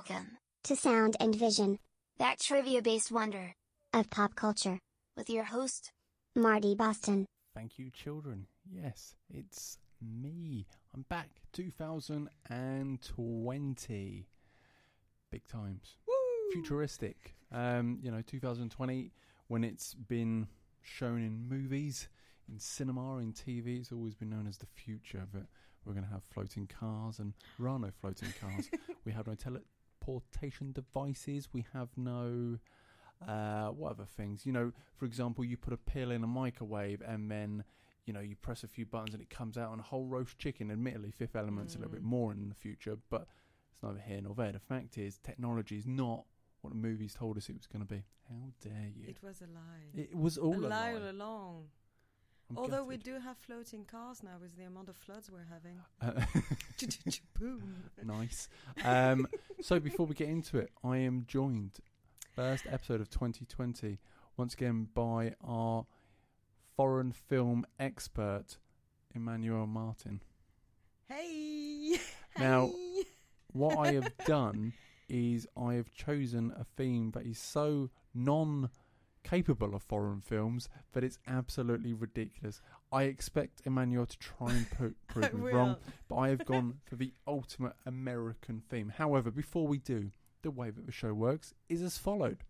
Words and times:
Welcome 0.00 0.38
to 0.64 0.76
Sound 0.76 1.14
and 1.20 1.34
Vision, 1.34 1.78
that 2.18 2.40
trivia 2.40 2.80
based 2.80 3.12
wonder 3.12 3.54
of 3.92 4.08
pop 4.08 4.34
culture, 4.34 4.78
with 5.14 5.28
your 5.28 5.44
host, 5.44 5.92
Marty 6.34 6.74
Boston. 6.74 7.26
Thank 7.54 7.78
you, 7.78 7.90
children. 7.90 8.46
Yes, 8.64 9.14
it's 9.28 9.76
me. 10.00 10.66
I'm 10.94 11.04
back 11.10 11.28
2020. 11.52 14.26
Big 15.30 15.46
times. 15.48 15.96
Woo! 16.08 16.14
Futuristic. 16.54 17.34
Um, 17.52 17.98
you 18.02 18.10
know, 18.10 18.22
2020, 18.26 19.12
when 19.48 19.64
it's 19.64 19.92
been 19.92 20.48
shown 20.80 21.20
in 21.20 21.46
movies, 21.46 22.08
in 22.50 22.58
cinema, 22.58 23.18
in 23.18 23.34
TV, 23.34 23.80
it's 23.80 23.92
always 23.92 24.14
been 24.14 24.30
known 24.30 24.46
as 24.46 24.56
the 24.56 24.66
future. 24.66 25.26
But 25.30 25.42
we're 25.84 25.92
going 25.92 26.06
to 26.06 26.12
have 26.12 26.22
floating 26.32 26.66
cars, 26.66 27.18
and 27.18 27.34
there 27.58 27.68
are 27.68 27.78
no 27.78 27.90
floating 28.00 28.32
cars. 28.40 28.70
we 29.04 29.12
have 29.12 29.26
no 29.26 29.34
teleportation 30.04 30.72
devices. 30.72 31.48
We 31.52 31.64
have 31.72 31.88
no. 31.96 32.58
Uh, 33.26 33.68
what 33.68 33.90
other 33.90 34.06
things? 34.16 34.46
You 34.46 34.52
know, 34.52 34.72
for 34.96 35.04
example, 35.04 35.44
you 35.44 35.58
put 35.58 35.74
a 35.74 35.76
pill 35.76 36.10
in 36.10 36.24
a 36.24 36.26
microwave 36.26 37.02
and 37.06 37.30
then, 37.30 37.64
you 38.06 38.14
know, 38.14 38.20
you 38.20 38.34
press 38.34 38.64
a 38.64 38.66
few 38.66 38.86
buttons 38.86 39.12
and 39.12 39.22
it 39.22 39.28
comes 39.28 39.58
out 39.58 39.70
on 39.72 39.78
a 39.78 39.82
whole 39.82 40.06
roast 40.06 40.38
chicken. 40.38 40.70
Admittedly, 40.70 41.10
Fifth 41.10 41.36
Element's 41.36 41.74
a 41.74 41.78
little 41.78 41.92
bit 41.92 42.00
Mm. 42.02 42.06
more 42.06 42.32
in 42.32 42.48
the 42.48 42.54
future, 42.54 42.96
but 43.10 43.26
it's 43.72 43.82
neither 43.82 43.98
here 44.00 44.22
nor 44.22 44.34
there. 44.34 44.52
The 44.52 44.58
fact 44.58 44.96
is, 44.96 45.18
technology 45.18 45.76
is 45.76 45.86
not 45.86 46.24
what 46.62 46.70
the 46.70 46.78
movies 46.78 47.12
told 47.12 47.36
us 47.36 47.50
it 47.50 47.56
was 47.56 47.66
going 47.66 47.86
to 47.86 47.94
be. 47.94 48.04
How 48.30 48.52
dare 48.62 48.88
you? 48.96 49.04
It 49.08 49.22
was 49.22 49.42
a 49.42 49.46
lie. 49.48 49.90
It, 49.94 50.14
was 50.16 50.38
all 50.38 50.54
a 50.54 50.68
a 50.68 50.68
lie 50.68 50.92
lie. 50.92 50.94
all 50.94 51.10
along. 51.10 51.64
Although 52.56 52.84
we 52.84 52.96
do 52.96 53.18
have 53.18 53.36
floating 53.38 53.84
cars 53.84 54.22
now 54.22 54.36
with 54.40 54.56
the 54.56 54.64
amount 54.64 54.88
of 54.88 54.96
floods 54.96 55.30
we're 55.30 55.46
having. 55.50 55.78
Uh, 56.02 56.24
Boom. 57.38 57.74
nice. 58.02 58.48
Um, 58.84 59.26
so 59.60 59.78
before 59.78 60.06
we 60.06 60.14
get 60.14 60.28
into 60.28 60.58
it, 60.58 60.70
I 60.82 60.96
am 60.98 61.24
joined 61.28 61.78
first 62.34 62.64
episode 62.70 63.00
of 63.00 63.10
2020 63.10 63.98
once 64.36 64.54
again 64.54 64.88
by 64.94 65.34
our 65.44 65.84
foreign 66.76 67.12
film 67.12 67.66
expert 67.78 68.56
Emmanuel 69.14 69.66
Martin. 69.66 70.22
Hey. 71.08 71.98
Now- 72.38 72.66
Hey. 72.68 73.02
What 73.52 73.76
I 73.78 73.92
have 73.94 74.16
done 74.26 74.72
is 75.08 75.46
I 75.60 75.74
have 75.74 75.90
chosen 75.92 76.52
a 76.56 76.64
theme 76.76 77.10
that 77.12 77.26
is 77.26 77.38
so 77.38 77.90
non 78.14 78.70
capable 79.22 79.74
of 79.74 79.82
foreign 79.82 80.20
films 80.20 80.68
but 80.92 81.04
it's 81.04 81.18
absolutely 81.26 81.92
ridiculous. 81.92 82.60
I 82.92 83.04
expect 83.04 83.62
Emmanuel 83.64 84.06
to 84.06 84.18
try 84.18 84.52
and 84.52 84.70
po- 84.70 84.92
prove 85.08 85.32
me 85.34 85.52
wrong, 85.52 85.76
but 86.08 86.16
I 86.16 86.28
have 86.30 86.44
gone 86.46 86.80
for 86.84 86.96
the 86.96 87.12
ultimate 87.26 87.74
American 87.86 88.62
theme. 88.68 88.92
However, 88.96 89.30
before 89.30 89.66
we 89.66 89.78
do, 89.78 90.10
the 90.42 90.50
way 90.50 90.70
that 90.70 90.86
the 90.86 90.92
show 90.92 91.12
works 91.12 91.54
is 91.68 91.82
as 91.82 91.98
followed. 91.98 92.44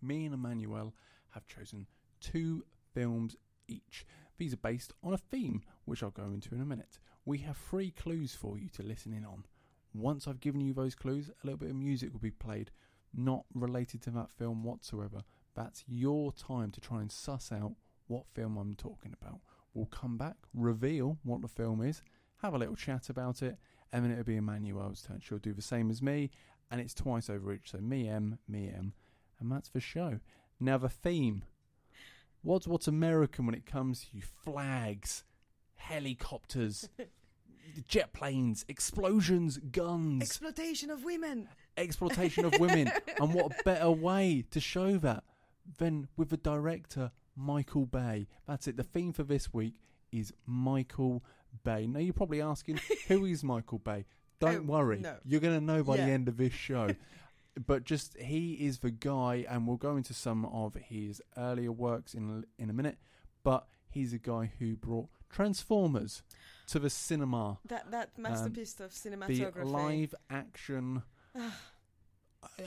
Me 0.00 0.24
and 0.24 0.34
Emmanuel 0.34 0.94
have 1.30 1.46
chosen 1.46 1.86
two 2.20 2.64
films 2.94 3.36
each. 3.66 4.06
These 4.38 4.52
are 4.52 4.58
based 4.58 4.92
on 5.02 5.12
a 5.12 5.18
theme, 5.18 5.62
which 5.84 6.02
I'll 6.02 6.10
go 6.10 6.30
into 6.32 6.54
in 6.54 6.60
a 6.60 6.66
minute. 6.66 6.98
We 7.24 7.38
have 7.38 7.56
three 7.56 7.90
clues 7.90 8.34
for 8.34 8.58
you 8.58 8.68
to 8.70 8.82
listen 8.82 9.12
in 9.12 9.24
on. 9.24 9.44
Once 9.92 10.28
I've 10.28 10.40
given 10.40 10.60
you 10.60 10.72
those 10.72 10.94
clues, 10.94 11.28
a 11.28 11.46
little 11.46 11.58
bit 11.58 11.70
of 11.70 11.76
music 11.76 12.12
will 12.12 12.20
be 12.20 12.30
played, 12.30 12.70
not 13.12 13.44
related 13.54 14.02
to 14.02 14.10
that 14.10 14.30
film 14.30 14.62
whatsoever. 14.62 15.22
That's 15.58 15.82
your 15.88 16.30
time 16.32 16.70
to 16.70 16.80
try 16.80 17.00
and 17.00 17.10
suss 17.10 17.50
out 17.50 17.72
what 18.06 18.28
film 18.32 18.56
I'm 18.56 18.76
talking 18.76 19.12
about. 19.20 19.40
We'll 19.74 19.86
come 19.86 20.16
back, 20.16 20.36
reveal 20.54 21.18
what 21.24 21.42
the 21.42 21.48
film 21.48 21.82
is, 21.82 22.00
have 22.42 22.54
a 22.54 22.58
little 22.58 22.76
chat 22.76 23.08
about 23.10 23.42
it, 23.42 23.56
and 23.92 24.04
then 24.04 24.12
it'll 24.12 24.22
be 24.22 24.36
Emmanuel's 24.36 25.02
turn. 25.02 25.18
She'll 25.20 25.38
do 25.38 25.52
the 25.52 25.60
same 25.60 25.90
as 25.90 26.00
me, 26.00 26.30
and 26.70 26.80
it's 26.80 26.94
twice 26.94 27.28
over 27.28 27.52
each. 27.52 27.72
So 27.72 27.78
me 27.78 28.08
M, 28.08 28.38
me 28.46 28.68
M, 28.72 28.92
and 29.40 29.50
that's 29.50 29.68
the 29.68 29.80
show. 29.80 30.20
Now 30.60 30.78
the 30.78 30.88
theme. 30.88 31.42
What's 32.42 32.68
what's 32.68 32.86
American 32.86 33.44
when 33.44 33.56
it 33.56 33.66
comes 33.66 34.02
to 34.02 34.06
you? 34.16 34.22
Flags, 34.44 35.24
helicopters, 35.74 36.88
jet 37.88 38.12
planes, 38.12 38.64
explosions, 38.68 39.58
guns, 39.58 40.22
Exploitation 40.22 40.90
of 40.90 41.02
women. 41.02 41.48
exploitation 41.76 42.44
of 42.44 42.56
women. 42.60 42.92
and 43.20 43.34
what 43.34 43.46
a 43.58 43.62
better 43.64 43.90
way 43.90 44.44
to 44.52 44.60
show 44.60 44.98
that 44.98 45.24
than 45.76 46.08
with 46.16 46.30
the 46.30 46.36
director 46.36 47.12
Michael 47.36 47.86
Bay. 47.86 48.26
That's 48.46 48.66
it. 48.66 48.76
The 48.76 48.82
theme 48.82 49.12
for 49.12 49.22
this 49.22 49.52
week 49.52 49.74
is 50.10 50.32
Michael 50.46 51.22
Bay. 51.64 51.86
Now 51.86 52.00
you're 52.00 52.12
probably 52.14 52.40
asking, 52.40 52.80
who 53.08 53.24
is 53.26 53.44
Michael 53.44 53.78
Bay? 53.78 54.06
Don't 54.40 54.68
Oh, 54.68 54.72
worry, 54.72 55.00
no. 55.00 55.16
you're 55.24 55.40
going 55.40 55.58
to 55.58 55.64
know 55.64 55.82
by 55.82 55.96
Yeah. 55.96 56.06
the 56.06 56.12
end 56.12 56.28
of 56.28 56.36
this 56.36 56.52
show. 56.52 56.90
but 57.66 57.84
just 57.84 58.16
he 58.18 58.54
is 58.54 58.78
the 58.78 58.90
guy, 58.90 59.44
and 59.48 59.66
we'll 59.66 59.76
go 59.76 59.96
into 59.96 60.14
some 60.14 60.44
of 60.46 60.74
his 60.74 61.20
earlier 61.36 61.72
works 61.72 62.14
in 62.14 62.44
a, 62.58 62.62
in 62.62 62.70
a 62.70 62.72
minute. 62.72 62.98
But 63.42 63.66
he's 63.90 64.12
a 64.12 64.18
guy 64.18 64.52
who 64.58 64.76
brought 64.76 65.08
Transformers 65.28 66.22
to 66.68 66.78
the 66.78 66.88
cinema 66.90 67.58
That 67.66 67.90
that 67.90 68.16
masterpiece 68.18 68.78
um, 68.80 68.86
of 68.86 68.92
the 69.02 69.10
cinematography. 69.10 69.64
live 69.64 70.14
action. 70.30 71.02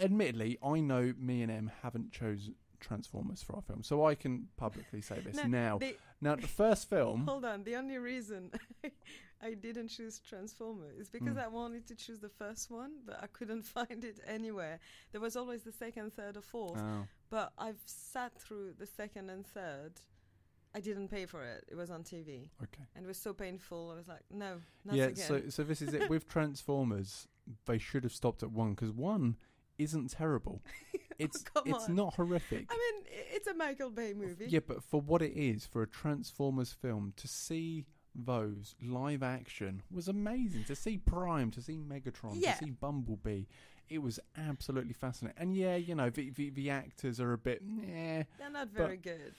Admittedly, 0.01 0.57
I 0.63 0.79
know 0.79 1.13
me 1.17 1.41
and 1.41 1.51
Em 1.51 1.71
haven't 1.81 2.11
chosen 2.11 2.55
Transformers 2.81 3.41
for 3.41 3.55
our 3.55 3.61
film, 3.61 3.83
so 3.83 4.05
I 4.05 4.15
can 4.15 4.47
publicly 4.57 5.01
say 5.01 5.19
this 5.19 5.35
No, 5.37 5.43
now. 5.43 5.77
the- 5.77 5.95
Now, 6.19 6.35
the 6.35 6.47
first 6.47 6.89
film, 6.89 7.25
Hold 7.27 7.45
on. 7.45 7.63
The 7.63 7.75
only 7.77 7.97
reason 7.97 8.51
I 9.43 9.53
didn't 9.55 9.87
choose 9.87 10.19
Transformers 10.19 10.97
is 10.99 11.09
because 11.09 11.35
Mm. 11.37 11.43
I 11.43 11.47
wanted 11.47 11.87
to 11.87 11.95
choose 11.95 12.19
the 12.19 12.29
first 12.29 12.69
one, 12.69 12.91
but 13.05 13.17
I 13.23 13.27
couldn't 13.27 13.63
find 13.77 14.03
it 14.03 14.19
anywhere. 14.27 14.79
There 15.11 15.21
was 15.21 15.35
always 15.35 15.63
the 15.63 15.71
second, 15.71 16.13
third, 16.13 16.37
or 16.37 16.41
fourth. 16.41 16.79
oh, 16.81 17.07
But 17.29 17.53
I've 17.57 17.81
sat 17.85 18.33
through 18.39 18.73
the 18.77 18.85
second 18.85 19.29
and 19.29 19.45
third. 19.45 19.93
I 20.73 20.79
didn't 20.79 21.09
pay 21.09 21.25
for 21.25 21.43
it. 21.43 21.65
It 21.67 21.75
was 21.75 21.89
on 21.91 22.03
TV, 22.03 22.49
okay, 22.63 22.85
and 22.95 23.03
it 23.03 23.07
was 23.07 23.17
so 23.17 23.33
painful. 23.33 23.91
I 23.91 23.95
was 23.95 24.07
like, 24.07 24.21
no, 24.31 24.61
not 24.85 24.95
yeah. 24.95 25.05
again. 25.07 25.27
So, 25.27 25.41
so 25.49 25.63
this 25.63 25.81
is 25.81 25.93
it 25.93 26.09
with 26.09 26.29
Transformers. 26.29 27.27
They 27.65 27.77
should 27.77 28.03
have 28.05 28.13
stopped 28.13 28.41
at 28.41 28.51
one 28.51 28.69
because 28.73 28.91
one 28.93 29.35
isn't 29.83 30.11
terrible. 30.11 30.61
It's 31.19 31.43
Oh, 31.55 31.61
it's 31.67 31.87
on. 31.87 31.93
not 31.95 32.15
horrific. 32.15 32.65
I 32.71 32.73
mean, 32.73 33.03
it's 33.31 33.45
a 33.45 33.53
Michael 33.53 33.91
Bay 33.91 34.13
movie. 34.13 34.47
Yeah, 34.49 34.61
but 34.65 34.83
for 34.83 34.99
what 34.99 35.21
it 35.21 35.33
is, 35.37 35.67
for 35.67 35.83
a 35.83 35.87
Transformers 35.87 36.71
film, 36.71 37.13
to 37.17 37.27
see 37.27 37.85
those 38.15 38.73
live 38.81 39.21
action 39.21 39.83
was 39.91 40.07
amazing. 40.07 40.63
To 40.63 40.75
see 40.75 40.97
Prime, 40.97 41.51
to 41.51 41.61
see 41.61 41.77
Megatron, 41.77 42.31
Yeah. 42.37 42.53
to 42.53 42.65
see 42.65 42.71
Bumblebee, 42.71 43.43
it 43.87 43.99
was 43.99 44.19
absolutely 44.35 44.93
fascinating. 44.93 45.39
And 45.39 45.55
yeah, 45.55 45.75
you 45.75 45.93
know, 45.93 46.09
the, 46.09 46.31
the, 46.31 46.49
the 46.49 46.71
actors 46.71 47.19
are 47.19 47.33
a 47.33 47.37
bit, 47.37 47.61
yeah, 47.87 48.23
They're 48.39 48.49
not 48.49 48.69
very 48.69 48.97
good. 48.97 49.33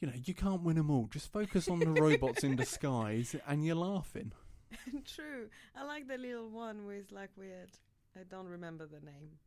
you 0.00 0.08
know, 0.08 0.14
you 0.26 0.34
can't 0.34 0.62
win 0.62 0.76
them 0.76 0.90
all. 0.90 1.08
Just 1.10 1.32
focus 1.32 1.68
on 1.68 1.78
the 1.78 1.86
robots 2.02 2.44
in 2.44 2.54
disguise 2.54 3.34
and 3.46 3.64
you're 3.64 3.76
laughing. 3.76 4.32
True. 5.06 5.48
I 5.74 5.84
like 5.84 6.06
the 6.06 6.18
little 6.18 6.50
one 6.50 6.84
with 6.84 7.12
like 7.12 7.30
weird. 7.38 7.70
I 8.14 8.24
don't 8.28 8.48
remember 8.48 8.84
the 8.86 9.00
name. 9.00 9.38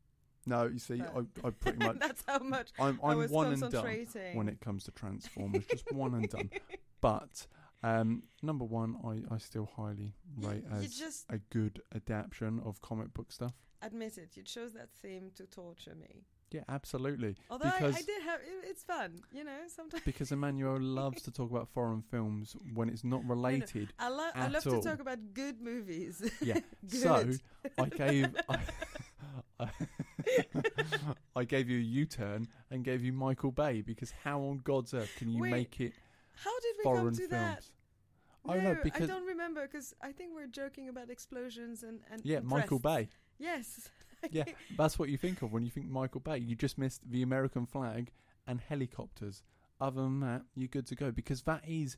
No, 0.48 0.66
you 0.66 0.80
see, 0.80 1.02
I, 1.02 1.48
I 1.48 1.50
pretty 1.52 1.86
much, 1.86 2.00
That's 2.00 2.24
how 2.26 2.40
much 2.40 2.70
I'm, 2.80 3.00
I 3.04 3.12
I'm 3.12 3.30
one 3.30 3.52
and 3.54 3.70
done 3.70 4.08
when 4.34 4.48
it 4.48 4.62
comes 4.62 4.86
to 4.86 4.92
Transformers. 4.92 5.66
just 5.70 5.92
one 5.92 6.14
and 6.16 6.30
done. 6.30 6.50
But 7.00 7.46
um, 7.84 8.24
number 8.42 8.66
one, 8.66 8.98
I, 9.06 9.36
I 9.36 9.38
still 9.38 9.70
highly 9.78 10.16
rate 10.42 10.64
you 10.72 10.78
as 10.80 10.98
just 10.98 11.26
a 11.30 11.38
good 11.52 11.80
adaptation 11.94 12.60
of 12.66 12.82
comic 12.82 13.14
book 13.14 13.32
stuff. 13.32 13.54
admit 13.84 14.18
it. 14.18 14.36
You 14.36 14.42
chose 14.42 14.74
that 14.74 14.90
theme 15.00 15.30
to 15.36 15.46
torture 15.46 15.94
me. 15.94 16.24
Yeah, 16.50 16.62
absolutely. 16.70 17.36
Although 17.52 17.68
I, 17.68 17.72
Because- 17.72 17.96
I 17.98 18.02
did 18.02 18.24
have, 18.24 18.40
it, 18.40 18.66
it's 18.70 18.84
fun, 18.84 19.22
you 19.32 19.44
know. 19.44 19.60
Sometimes 19.68 20.04
Because 20.06 20.32
Emmanuel 20.32 20.80
loves 20.82 21.22
to 21.24 21.32
talk 21.32 21.52
about 21.52 21.68
foreign 21.70 22.02
films 22.02 22.56
when 22.74 22.90
it's 22.90 23.04
not 23.04 23.24
related. 23.28 23.94
I, 24.00 24.08
lo- 24.10 24.30
I 24.34 24.48
love 24.48 24.66
all. 24.66 24.82
to 24.82 24.90
talk 24.90 25.00
about 25.00 25.20
good 25.34 25.62
movies. 25.62 26.22
Yeah. 26.42 26.60
good. 26.90 27.02
So 27.02 27.30
I 27.78 27.86
gave 27.90 28.36
I, 28.50 28.60
I 31.36 31.44
gave 31.44 31.70
you 31.70 31.80
a 31.80 31.82
U-turn 31.82 32.48
and 32.72 32.84
gave 32.84 33.04
you 33.04 33.14
Michael 33.14 33.52
Bay 33.52 33.82
because 33.82 34.12
how 34.24 34.42
on 34.42 34.62
God's 34.64 34.94
earth 34.94 35.12
can 35.18 35.30
you 35.30 35.42
Wait, 35.42 35.52
make 35.52 35.80
it 35.80 35.94
how 36.44 36.60
did 36.60 36.76
we 36.78 36.84
foreign 36.84 37.04
come 37.06 37.14
to 37.14 37.28
films? 37.28 37.32
that? 37.32 37.64
I 38.50 38.54
don't 38.56 38.64
know 38.64 38.74
No, 38.74 38.80
because 38.84 39.08
don't 39.10 39.26
remember 39.26 39.68
because 39.68 39.94
I 40.02 40.12
think 40.12 40.32
we're 40.36 40.48
joking 40.48 40.90
about 40.90 41.10
explosions 41.10 41.84
and 41.84 42.00
and 42.12 42.22
yeah, 42.24 42.40
Michael. 42.40 42.80
Bay. 42.80 43.10
Yes. 43.38 43.90
Yeah, 44.32 44.46
that's 44.76 44.98
what 44.98 45.10
you 45.10 45.18
think 45.18 45.44
of 45.44 45.54
when 45.54 45.64
you 45.64 45.70
think 45.70 45.88
Michael 45.92 46.20
Bay. 46.22 46.40
You 46.40 46.56
just 46.56 46.80
missed 46.80 47.02
the 47.08 47.22
American 47.22 47.68
flag 47.68 48.12
and 48.48 48.60
helicopters. 48.60 49.44
Other 49.80 50.02
than 50.02 50.22
that, 50.22 50.42
you're 50.56 50.68
good 50.68 50.88
to 50.88 50.96
go 50.96 51.12
because 51.12 51.44
that 51.44 51.62
is 51.68 51.98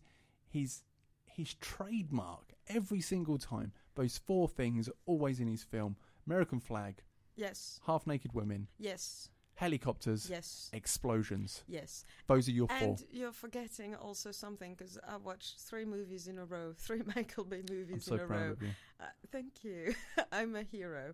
his 0.49 0.83
his 1.25 1.53
trademark. 1.55 2.53
Every 2.67 2.99
single 2.99 3.37
time, 3.37 3.71
those 3.95 4.17
four 4.17 4.49
things 4.49 4.89
are 4.89 4.97
always 5.05 5.39
in 5.39 5.47
his 5.47 5.63
film: 5.63 5.95
American 6.27 6.59
flag, 6.59 7.01
Yes. 7.39 7.79
half 7.85 8.05
naked 8.05 8.33
women, 8.33 8.67
Yes. 8.77 9.29
helicopters, 9.55 10.29
Yes. 10.29 10.69
explosions. 10.73 11.63
Yes. 11.67 12.05
Those 12.27 12.47
are 12.47 12.51
your 12.51 12.67
four. 12.67 12.77
And 12.77 13.03
you're 13.11 13.31
forgetting 13.31 13.95
also 13.95 14.31
something 14.31 14.75
because 14.75 14.97
I 15.07 15.17
watched 15.17 15.59
three 15.59 15.85
movies 15.85 16.27
in 16.27 16.37
a 16.37 16.45
row, 16.45 16.73
three 16.77 17.01
Michael 17.15 17.45
Bay 17.45 17.63
movies 17.69 18.07
I'm 18.07 18.11
so 18.11 18.15
in 18.15 18.19
a 18.21 18.27
proud 18.27 18.41
row. 18.45 18.51
of 18.51 18.61
you. 18.61 18.69
Uh, 18.99 19.05
thank 19.31 19.63
you. 19.63 19.93
I'm 20.31 20.55
a 20.55 20.63
hero. 20.63 21.13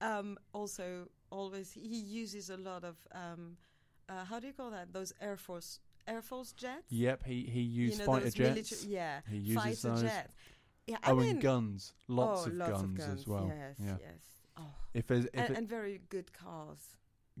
um, 0.00 0.38
also 0.52 1.08
always 1.30 1.72
he 1.72 1.98
uses 2.22 2.50
a 2.50 2.56
lot 2.56 2.84
of 2.84 2.96
um, 3.12 3.56
uh, 4.08 4.24
how 4.24 4.38
do 4.38 4.46
you 4.46 4.52
call 4.52 4.70
that? 4.70 4.92
Those 4.92 5.12
Air 5.20 5.36
Force 5.36 5.80
Air 6.06 6.22
Force 6.22 6.52
jets. 6.52 6.90
Yep, 6.90 7.24
he 7.24 7.44
he 7.44 7.60
used 7.60 7.94
you 7.94 7.98
know, 8.06 8.12
fighter 8.12 8.30
jets. 8.30 8.84
yeah, 8.84 9.20
He 9.28 9.38
uses 9.38 9.62
fighter 9.62 9.88
those. 9.88 10.02
jets. 10.02 10.32
Yeah, 10.86 10.98
I 11.02 11.10
oh, 11.10 11.16
mean, 11.16 11.30
and 11.30 11.40
guns. 11.40 11.94
Lots, 12.06 12.42
oh, 12.42 12.46
of, 12.50 12.54
lots 12.54 12.70
guns 12.70 12.82
of 12.84 12.94
guns 12.94 13.20
as 13.20 13.26
well. 13.26 13.46
Yes, 13.48 13.76
yeah. 13.80 13.96
yes. 14.00 14.35
If 14.96 15.06
there's 15.06 15.24
if 15.26 15.30
and, 15.34 15.50
it, 15.50 15.56
and 15.58 15.68
very 15.68 16.00
good 16.08 16.32
cars. 16.32 16.78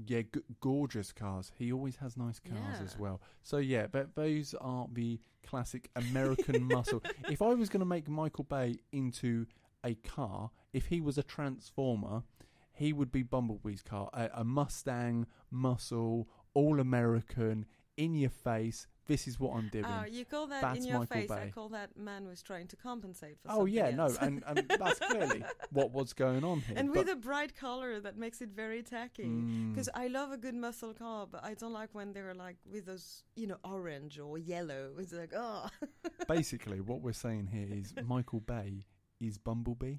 yeah, 0.06 0.22
g- 0.22 0.42
gorgeous 0.60 1.10
cars. 1.12 1.50
He 1.58 1.72
always 1.72 1.96
has 1.96 2.16
nice 2.16 2.38
cars 2.38 2.80
as 2.84 2.98
well. 2.98 3.20
So 3.42 3.56
yeah, 3.58 3.86
but 3.86 4.14
those 4.14 4.54
are 4.60 4.86
the 4.92 5.18
classic 5.46 5.88
American 5.96 6.64
muscle. 6.72 7.02
If 7.30 7.40
I 7.40 7.54
was 7.54 7.68
going 7.68 7.80
to 7.80 7.86
make 7.86 8.08
Michael 8.08 8.44
Bay 8.44 8.76
into 8.92 9.46
a 9.84 9.94
car, 9.94 10.50
if 10.72 10.86
he 10.86 11.00
was 11.00 11.16
a 11.16 11.22
transformer, 11.22 12.24
he 12.72 12.92
would 12.92 13.10
be 13.10 13.22
Bumblebee's 13.22 13.82
car, 13.82 14.10
a, 14.12 14.28
a 14.34 14.44
Mustang 14.44 15.26
muscle, 15.50 16.28
all 16.52 16.78
American, 16.78 17.64
in 17.96 18.14
your 18.14 18.30
face. 18.30 18.86
This 19.06 19.28
is 19.28 19.38
what 19.38 19.56
I'm 19.56 19.68
doing. 19.68 19.84
Oh, 19.84 20.04
you 20.04 20.24
call 20.24 20.48
that 20.48 20.62
That's 20.62 20.78
in 20.78 20.86
your 20.86 20.98
Michael 21.00 21.20
face. 21.20 21.30
I 21.30 21.50
call 21.50 21.68
that 21.70 21.96
man 21.96 22.26
was 22.26 22.42
trying 22.42 22.66
to 22.68 22.76
compensate 22.76 23.38
for 23.40 23.48
something. 23.48 23.62
oh 23.62 23.66
yeah, 23.66 23.90
no, 23.90 24.14
and, 24.20 24.42
and 24.46 24.66
that's 24.78 24.98
clearly 24.98 25.44
what 25.70 25.92
was 25.92 26.12
going 26.12 26.42
on 26.42 26.60
here. 26.60 26.76
and 26.76 26.88
but- 26.88 27.06
with 27.06 27.08
a 27.08 27.16
bright 27.16 27.54
color 27.54 28.00
that 28.00 28.16
makes 28.16 28.40
it 28.40 28.50
very 28.50 28.82
tacky. 28.82 29.26
Mm. 29.26 29.72
Because 29.72 29.88
I 29.94 30.08
love 30.08 30.32
a 30.32 30.36
good 30.36 30.54
muscle 30.54 30.92
car, 30.92 31.26
but 31.30 31.44
I 31.44 31.54
don't 31.54 31.72
like 31.72 31.90
when 31.92 32.12
they're 32.12 32.34
like 32.34 32.56
with 32.70 32.86
those, 32.86 33.22
you 33.36 33.46
know, 33.46 33.58
orange 33.64 34.18
or 34.18 34.38
yellow. 34.38 34.92
It's 34.98 35.12
like, 35.12 35.32
oh. 35.36 35.68
basically 36.28 36.80
what 36.80 37.00
we're 37.00 37.12
saying 37.12 37.48
here 37.52 37.68
is 37.70 37.94
Michael 38.04 38.40
Bay 38.40 38.86
is 39.20 39.38
Bumblebee. 39.38 39.96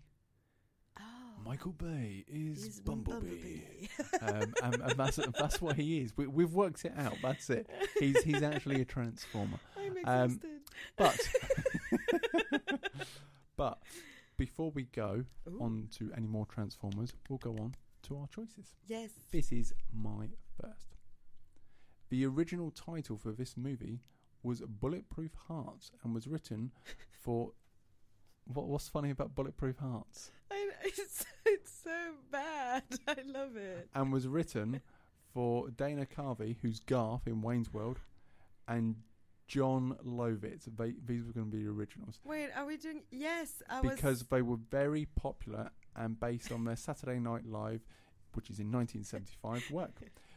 Michael 1.47 1.71
Bay 1.71 2.25
is 2.27 2.63
He's 2.65 2.79
Bumblebee, 2.81 3.61
um, 4.21 4.53
and, 4.63 4.81
and 4.81 4.91
that's 4.97 5.15
that's 5.39 5.61
what 5.61 5.77
he 5.77 5.99
is. 6.01 6.11
We, 6.17 6.27
we've 6.27 6.53
worked 6.53 6.83
it 6.83 6.91
out. 6.97 7.15
That's 7.21 7.49
it. 7.49 7.69
He's 7.99 8.21
he's 8.23 8.43
actually 8.43 8.81
a 8.81 8.85
transformer. 8.85 9.57
I'm 9.77 9.97
Um. 10.05 10.41
But 10.97 11.17
but 13.55 13.79
before 14.35 14.71
we 14.71 14.83
go 14.83 15.23
Ooh. 15.47 15.59
on 15.61 15.87
to 15.97 16.11
any 16.17 16.27
more 16.27 16.45
transformers, 16.45 17.13
we'll 17.29 17.39
go 17.39 17.51
on 17.51 17.75
to 18.03 18.17
our 18.17 18.27
choices. 18.27 18.75
yes. 18.85 19.11
This 19.31 19.51
is 19.53 19.73
my 19.93 20.27
first. 20.61 20.97
The 22.09 22.25
original 22.25 22.71
title 22.71 23.17
for 23.17 23.31
this 23.31 23.55
movie 23.55 24.01
was 24.43 24.61
Bulletproof 24.61 25.31
Hearts 25.47 25.91
and 26.03 26.13
was 26.13 26.27
written 26.27 26.71
for. 27.09 27.53
What, 28.53 28.67
what's 28.67 28.87
funny 28.87 29.09
about 29.09 29.35
Bulletproof 29.35 29.77
Hearts? 29.77 30.31
I, 30.49 30.55
it's, 30.55 30.56
it's 30.56 30.56
so 31.87 32.13
bad. 32.31 32.83
I 33.07 33.15
love 33.25 33.55
it. 33.55 33.89
And 33.95 34.11
was 34.11 34.27
written 34.27 34.81
for 35.33 35.69
Dana 35.69 36.05
Carvey, 36.05 36.57
who's 36.61 36.79
Garth 36.79 37.27
in 37.27 37.41
Wayne's 37.41 37.73
World, 37.73 37.99
and 38.67 38.95
Jon 39.47 39.95
Lovitz. 40.05 40.65
They, 40.77 40.93
these 41.05 41.23
were 41.25 41.33
going 41.33 41.49
to 41.49 41.57
be 41.57 41.63
the 41.63 41.69
originals 41.69 42.19
Wait, 42.25 42.49
are 42.55 42.65
we 42.65 42.77
doing? 42.77 43.03
Yes, 43.11 43.61
I 43.69 43.81
because 43.81 44.19
was. 44.19 44.27
they 44.29 44.41
were 44.41 44.57
very 44.69 45.07
popular 45.15 45.71
and 45.95 46.19
based 46.19 46.51
on 46.51 46.65
their 46.65 46.75
Saturday 46.75 47.19
Night 47.19 47.45
Live, 47.45 47.81
which 48.33 48.49
is 48.49 48.59
in 48.59 48.71
1975, 48.71 49.71
work. 49.71 49.91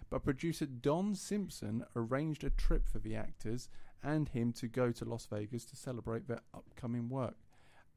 But 0.08 0.24
producer 0.24 0.66
Don 0.66 1.14
Simpson 1.14 1.84
arranged 1.94 2.44
a 2.44 2.50
trip 2.50 2.88
for 2.88 2.98
the 2.98 3.14
actors 3.16 3.68
and 4.02 4.28
him 4.28 4.52
to 4.54 4.66
go 4.66 4.92
to 4.92 5.04
Las 5.04 5.26
Vegas 5.26 5.64
to 5.66 5.76
celebrate 5.76 6.26
their 6.26 6.40
upcoming 6.54 7.08
work. 7.08 7.36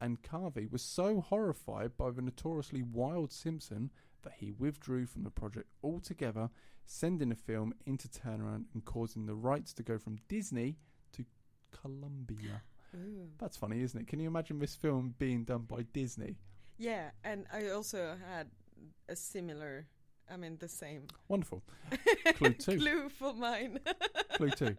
And 0.04 0.22
Carvey 0.22 0.70
was 0.70 0.82
so 0.82 1.22
horrified 1.22 1.96
by 1.96 2.12
the 2.12 2.22
notoriously 2.22 2.84
wild 2.84 3.32
Simpson 3.32 3.90
that 4.24 4.34
he 4.36 4.52
withdrew 4.52 5.06
from 5.06 5.24
the 5.24 5.32
project 5.32 5.70
altogether, 5.82 6.50
sending 6.86 7.30
the 7.30 7.36
film 7.36 7.74
into 7.86 8.10
turnaround 8.10 8.66
and 8.74 8.84
causing 8.84 9.28
the 9.28 9.34
rights 9.34 9.72
to 9.76 9.82
go 9.82 9.98
from 9.98 10.18
Disney 10.28 10.76
to 11.14 11.24
Columbia. 11.72 12.64
Ooh. 12.94 13.30
That's 13.40 13.56
funny, 13.56 13.82
isn't 13.82 14.02
it? 14.02 14.08
Can 14.08 14.20
you 14.20 14.28
imagine 14.28 14.60
this 14.60 14.76
film 14.76 15.16
being 15.20 15.46
done 15.46 15.62
by 15.70 15.84
Disney? 15.94 16.36
Yeah, 16.78 17.12
and 17.24 17.46
I 17.54 17.70
also 17.70 18.18
had 18.30 18.48
a 19.08 19.16
similar. 19.16 19.88
I 20.30 20.36
mean, 20.36 20.58
the 20.60 20.68
same. 20.68 21.08
Wonderful. 21.30 21.64
Clue 22.36 22.54
two. 22.56 22.78
Clue 22.78 23.08
for 23.08 23.34
mine. 23.34 23.80
Clue 24.34 24.50
two. 24.50 24.76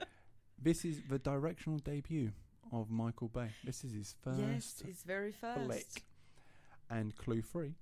This 0.61 0.85
is 0.85 1.01
the 1.09 1.19
directional 1.19 1.79
debut 1.79 2.33
of 2.75 2.91
Michael 2.91 3.29
Bay. 3.29 3.51
This 3.65 3.85
is 3.85 3.93
his 3.93 4.15
first 4.23 4.39
yes, 4.39 4.83
it's 4.87 5.03
very 5.03 5.33
fast. 5.33 5.61
flick. 5.65 6.05
And 6.91 7.17
clue 7.17 7.43
three. 7.43 7.75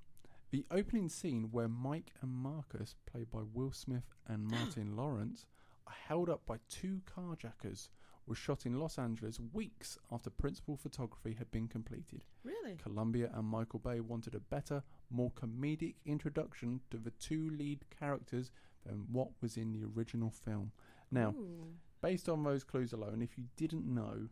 The 0.50 0.66
opening 0.70 1.08
scene 1.08 1.48
where 1.50 1.68
Mike 1.68 2.12
and 2.20 2.30
Marcus, 2.30 2.94
played 3.10 3.30
by 3.30 3.40
Will 3.52 3.72
Smith 3.72 4.14
and 4.28 4.44
Martin 4.50 4.96
Lawrence, 4.96 5.46
are 5.86 5.94
held 6.06 6.28
up 6.28 6.44
by 6.46 6.56
two 6.68 7.00
carjackers, 7.06 7.88
was 8.26 8.38
shot 8.38 8.66
in 8.66 8.78
Los 8.78 8.98
Angeles 8.98 9.40
weeks 9.52 9.98
after 10.12 10.30
principal 10.30 10.76
photography 10.76 11.34
had 11.34 11.50
been 11.50 11.66
completed. 11.66 12.24
Really? 12.44 12.76
Columbia 12.76 13.30
and 13.34 13.46
Michael 13.46 13.80
Bay 13.80 14.00
wanted 14.00 14.34
a 14.34 14.40
better, 14.40 14.82
more 15.10 15.32
comedic 15.32 15.94
introduction 16.06 16.80
to 16.90 16.98
the 16.98 17.10
two 17.12 17.50
lead 17.50 17.84
characters 17.98 18.52
than 18.86 19.06
what 19.10 19.28
was 19.40 19.56
in 19.56 19.72
the 19.72 19.84
original 19.96 20.30
film. 20.30 20.70
Now, 21.10 21.30
Ooh. 21.30 21.72
based 22.00 22.28
on 22.28 22.44
those 22.44 22.62
clues 22.62 22.92
alone, 22.92 23.22
if 23.22 23.36
you 23.36 23.44
didn't 23.56 23.86
know 23.86 24.28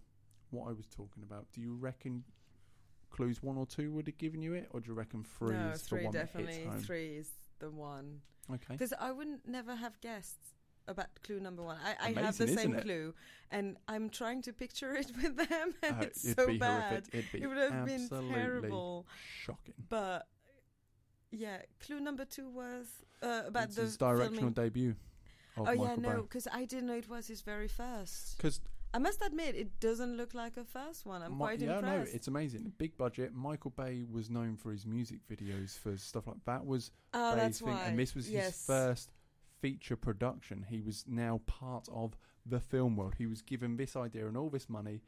what 0.51 0.69
I 0.69 0.73
was 0.73 0.87
talking 0.87 1.23
about, 1.23 1.47
do 1.53 1.61
you 1.61 1.75
reckon 1.75 2.25
clues 3.11 3.43
one 3.43 3.57
or 3.57 3.67
two 3.67 3.93
would 3.93 4.07
have 4.07 4.19
given 4.19 4.41
you 4.43 4.55
it, 4.55 4.69
or 4.71 4.81
do 4.81 4.89
you 4.89 4.95
reckon 4.95 5.25
three 5.25 5.57
no, 5.57 5.71
is 5.71 5.83
three 5.83 6.01
the 6.01 6.05
one 6.07 6.13
definitely. 6.13 6.53
that 6.53 6.59
hits 6.61 6.73
home? 6.75 6.83
Three 6.83 7.17
is 7.17 7.31
the 7.59 7.71
one. 7.71 8.21
Okay. 8.51 8.65
Because 8.75 8.93
I 8.99 9.13
wouldn't 9.13 9.47
never 9.49 9.75
have 9.75 10.01
guessed 10.01 10.39
about 10.89 11.07
clue 11.23 11.41
number 11.41 11.63
one. 11.63 11.77
I, 11.85 12.09
I 12.09 12.21
have 12.21 12.37
the 12.39 12.49
same 12.49 12.75
clue, 12.81 13.15
and 13.51 13.77
I'm 13.87 14.11
trying 14.11 14.43
to 14.43 14.53
picture 14.53 14.95
it 14.95 15.11
with 15.23 15.37
them, 15.37 15.75
and 15.83 15.97
Uh, 15.99 16.03
it's 16.03 16.35
so 16.35 16.57
bad. 16.59 17.09
It'd 17.13 17.31
be 17.33 17.43
It 17.43 17.47
would 17.47 17.59
have 17.59 17.87
been 17.87 18.09
terrible. 18.09 19.07
shocking. 19.45 19.75
But 19.89 20.27
yeah, 21.31 21.59
clue 21.85 22.01
number 22.01 22.25
two 22.25 22.49
was 22.49 22.89
uh, 23.23 23.43
about 23.47 23.65
it's 23.67 23.77
the 23.77 23.83
his 23.83 23.97
directional 23.97 24.35
filming. 24.35 24.53
debut 24.55 24.97
oh 25.57 25.65
Michael 25.65 25.85
yeah, 25.87 25.95
no, 25.97 26.23
because 26.23 26.49
I 26.51 26.65
didn't 26.65 26.87
know 26.87 26.95
it 26.97 27.09
was 27.09 27.29
his 27.29 27.43
very 27.43 27.69
first. 27.69 28.37
Because 28.37 28.61
I 28.93 28.99
must 28.99 29.23
admit, 29.23 29.55
it 29.55 29.79
doesn't 29.79 30.17
look 30.17 30.35
like 30.35 30.57
a 30.57 30.65
first 30.65 31.07
one. 31.07 31.23
I'm 31.23 31.37
quite 31.37 31.61
yeah, 31.61 31.81
no, 31.81 32.05
it's 32.13 32.27
amazing. 32.27 32.73
Big 32.77 32.97
budget. 32.97 33.33
Michael 33.33 33.71
Bay 33.71 34.03
was 34.11 34.29
known 34.31 34.57
for 34.57 34.73
his 34.73 34.85
music 34.85 35.21
videos 35.31 35.79
for 35.79 35.97
stuff 35.97 36.27
like 36.27 36.45
that. 36.47 36.67
Was 36.67 36.91
oh, 37.15 37.35
Bay's 37.35 37.43
that's 37.43 37.59
thing, 37.61 37.69
why. 37.69 37.85
and 37.85 37.99
this 37.99 38.15
was 38.17 38.29
yes. 38.29 38.47
his 38.47 38.67
first 38.67 39.13
feature 39.61 39.97
production. 39.97 40.67
He 40.69 40.81
was 40.81 41.05
now 41.07 41.41
part 41.47 41.89
of 41.93 42.17
the 42.45 42.59
film 42.59 42.97
world. 42.97 43.15
He 43.17 43.27
was 43.27 43.43
given 43.43 43.77
this 43.77 43.95
idea 43.95 44.27
and 44.27 44.37
all 44.37 44.51
this 44.51 44.69
money, 44.69 45.03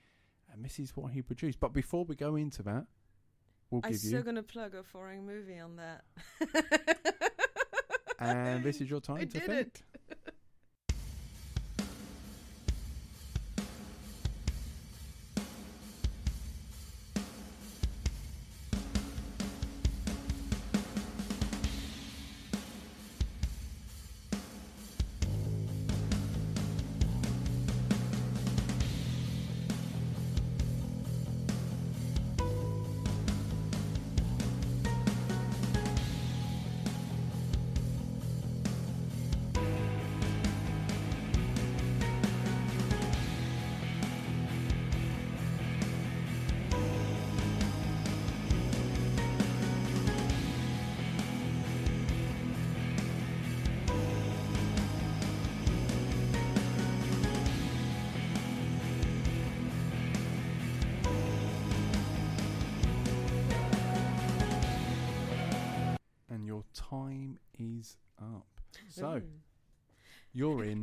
and 0.53 0.65
this 0.65 0.79
is 0.79 0.97
what 0.97 1.13
he 1.13 1.21
produced. 1.21 1.59
But 1.59 1.73
before 1.73 2.05
we 2.05 2.15
go 2.15 2.37
into 2.37 2.63
that, 2.63 2.87
we'll 3.71 3.81
I'm 3.83 3.95
still 3.95 4.19
you, 4.19 4.23
gonna 4.23 4.45
plug 4.45 4.77
a 4.77 4.85
foreign 4.85 5.27
movie 5.27 5.59
on 5.59 5.77
that. 5.77 6.05
and 8.21 8.63
this 8.63 8.81
is 8.81 8.89
your 8.89 9.01
time 9.01 9.17
I 9.17 9.25
to 9.25 9.27
did 9.27 9.43
think. 9.43 9.83
it. 10.11 10.25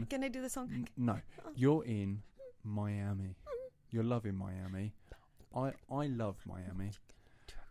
Can 0.09 0.23
I 0.23 0.27
do 0.27 0.41
the 0.41 0.49
song? 0.49 0.87
No, 0.97 1.19
you're 1.55 1.83
in 1.85 2.21
Miami. 2.63 3.35
You're 3.91 4.03
loving 4.03 4.35
Miami. 4.35 4.93
I 5.55 5.73
I 5.91 6.07
love 6.07 6.37
Miami. 6.45 6.91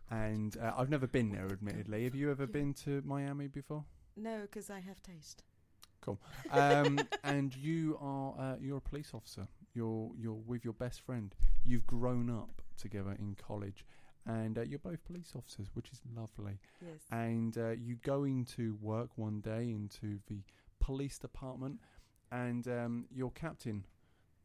and 0.09 0.57
uh, 0.57 0.73
I've 0.77 0.89
never 0.89 1.07
been 1.07 1.31
there, 1.31 1.47
admittedly. 1.51 2.03
Have 2.05 2.15
you 2.15 2.31
ever 2.31 2.47
been 2.47 2.73
to 2.85 3.01
Miami 3.05 3.47
before? 3.47 3.83
No, 4.17 4.41
because 4.41 4.69
I 4.69 4.79
have 4.79 5.01
taste. 5.03 5.43
Um, 6.51 6.99
and 7.23 7.55
you 7.55 7.97
are 8.01 8.33
uh, 8.39 8.55
you're 8.59 8.77
a 8.77 8.81
police 8.81 9.11
officer. 9.13 9.47
You're 9.75 10.09
you're 10.17 10.41
with 10.47 10.63
your 10.63 10.73
best 10.73 11.01
friend. 11.01 11.35
You've 11.65 11.85
grown 11.85 12.29
up 12.29 12.61
together 12.77 13.15
in 13.19 13.35
college, 13.35 13.85
and 14.25 14.57
uh, 14.57 14.61
you're 14.61 14.79
both 14.79 15.03
police 15.05 15.33
officers, 15.35 15.67
which 15.73 15.91
is 15.91 16.01
lovely. 16.15 16.57
Yes. 16.81 17.01
And 17.11 17.57
uh, 17.57 17.71
you 17.71 17.95
go 18.03 18.23
into 18.23 18.77
work 18.81 19.09
one 19.17 19.41
day 19.41 19.69
into 19.69 20.19
the 20.27 20.41
police 20.79 21.19
department, 21.19 21.79
and 22.31 22.67
um, 22.67 23.05
your 23.13 23.31
captain 23.31 23.85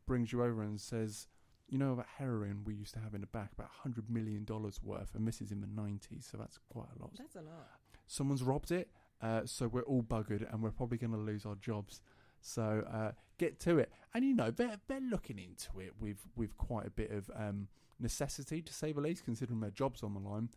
brings 0.06 0.32
you 0.32 0.42
over 0.42 0.62
and 0.62 0.80
says, 0.80 1.28
"You 1.68 1.78
know 1.78 1.92
about 1.92 2.06
heroin 2.18 2.62
we 2.64 2.74
used 2.74 2.94
to 2.94 3.00
have 3.00 3.14
in 3.14 3.20
the 3.20 3.26
back, 3.26 3.52
about 3.52 3.70
hundred 3.82 4.10
million 4.10 4.44
dollars 4.44 4.80
worth, 4.82 5.14
and 5.14 5.26
this 5.26 5.40
is 5.40 5.52
in 5.52 5.60
the 5.60 5.66
'90s, 5.66 6.30
so 6.30 6.36
that's 6.38 6.58
quite 6.70 6.88
a 6.96 7.02
lot. 7.02 7.12
That's 7.16 7.36
a 7.36 7.42
lot. 7.42 7.68
Someone's 8.06 8.42
robbed 8.42 8.70
it, 8.70 8.90
uh, 9.22 9.42
so 9.44 9.68
we're 9.68 9.82
all 9.82 10.02
buggered, 10.02 10.52
and 10.52 10.62
we're 10.62 10.70
probably 10.70 10.98
going 10.98 11.12
to 11.12 11.18
lose 11.18 11.46
our 11.46 11.56
jobs." 11.56 12.00
So 12.40 12.84
uh, 12.92 13.12
get 13.38 13.58
to 13.60 13.78
it, 13.78 13.90
and 14.12 14.24
you 14.24 14.34
know 14.34 14.50
they're 14.50 14.78
they're 14.86 15.00
looking 15.00 15.38
into 15.38 15.80
it 15.80 15.94
with 15.98 16.18
with 16.36 16.56
quite 16.58 16.86
a 16.86 16.90
bit 16.90 17.10
of 17.10 17.30
um, 17.34 17.68
necessity, 17.98 18.60
to 18.62 18.72
say 18.72 18.92
the 18.92 19.00
least, 19.00 19.24
considering 19.24 19.60
their 19.60 19.70
jobs 19.70 20.02
on 20.02 20.14
the 20.14 20.20
line. 20.20 20.50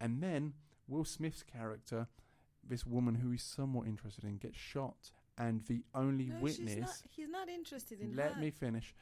And 0.00 0.22
then 0.22 0.54
Will 0.88 1.04
Smith's 1.04 1.42
character, 1.42 2.08
this 2.66 2.86
woman 2.86 3.16
who 3.16 3.30
he's 3.30 3.42
somewhat 3.42 3.86
interested 3.86 4.24
in, 4.24 4.36
gets 4.36 4.56
shot, 4.56 5.10
and 5.38 5.64
the 5.66 5.82
only 5.94 6.26
No, 6.26 6.36
witness. 6.40 6.78
not, 6.78 7.02
he's 7.10 7.28
not 7.28 7.48
interested 7.48 8.00
in 8.00 8.14
Let 8.16 8.32
her. 8.32 8.40
me 8.40 8.50
finish. 8.50 8.94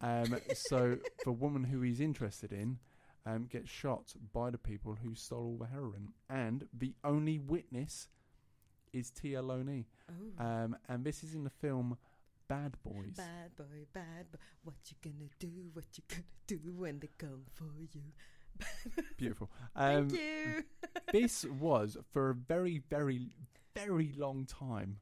Um, 0.00 0.36
so 0.54 0.98
the 1.24 1.32
woman 1.32 1.64
who 1.64 1.80
he's 1.82 2.00
interested 2.00 2.52
in 2.52 2.78
um, 3.26 3.46
gets 3.46 3.68
shot 3.70 4.14
by 4.32 4.50
the 4.50 4.58
people 4.58 4.96
who 5.02 5.14
stole 5.14 5.38
all 5.38 5.56
the 5.58 5.66
heroin, 5.66 6.08
and 6.30 6.66
the 6.72 6.94
only 7.04 7.38
witness 7.38 8.08
is 8.92 9.10
Téa 9.10 9.42
Leoni. 9.46 9.86
Oh. 10.10 10.44
Um, 10.44 10.76
and 10.88 11.04
this 11.04 11.22
is 11.22 11.34
in 11.34 11.44
the 11.44 11.50
film 11.50 11.98
Bad 12.48 12.76
Boys. 12.82 13.16
Bad 13.16 13.54
boy, 13.56 13.84
bad 13.92 14.30
boy. 14.32 14.38
What 14.64 14.76
you 14.86 14.96
gonna 15.02 15.28
do? 15.38 15.68
What 15.74 15.84
you 15.96 16.04
gonna 16.08 16.22
do 16.46 16.60
when 16.76 16.98
they 17.00 17.10
come 17.18 17.42
for 17.52 17.66
you? 17.92 18.02
Beautiful. 19.18 19.50
Um, 19.76 20.08
Thank 20.08 20.20
you. 20.22 20.64
this 21.12 21.44
was 21.44 21.98
for 22.12 22.30
a 22.30 22.34
very, 22.34 22.82
very, 22.88 23.28
very 23.76 24.12
long 24.16 24.46
time 24.46 24.96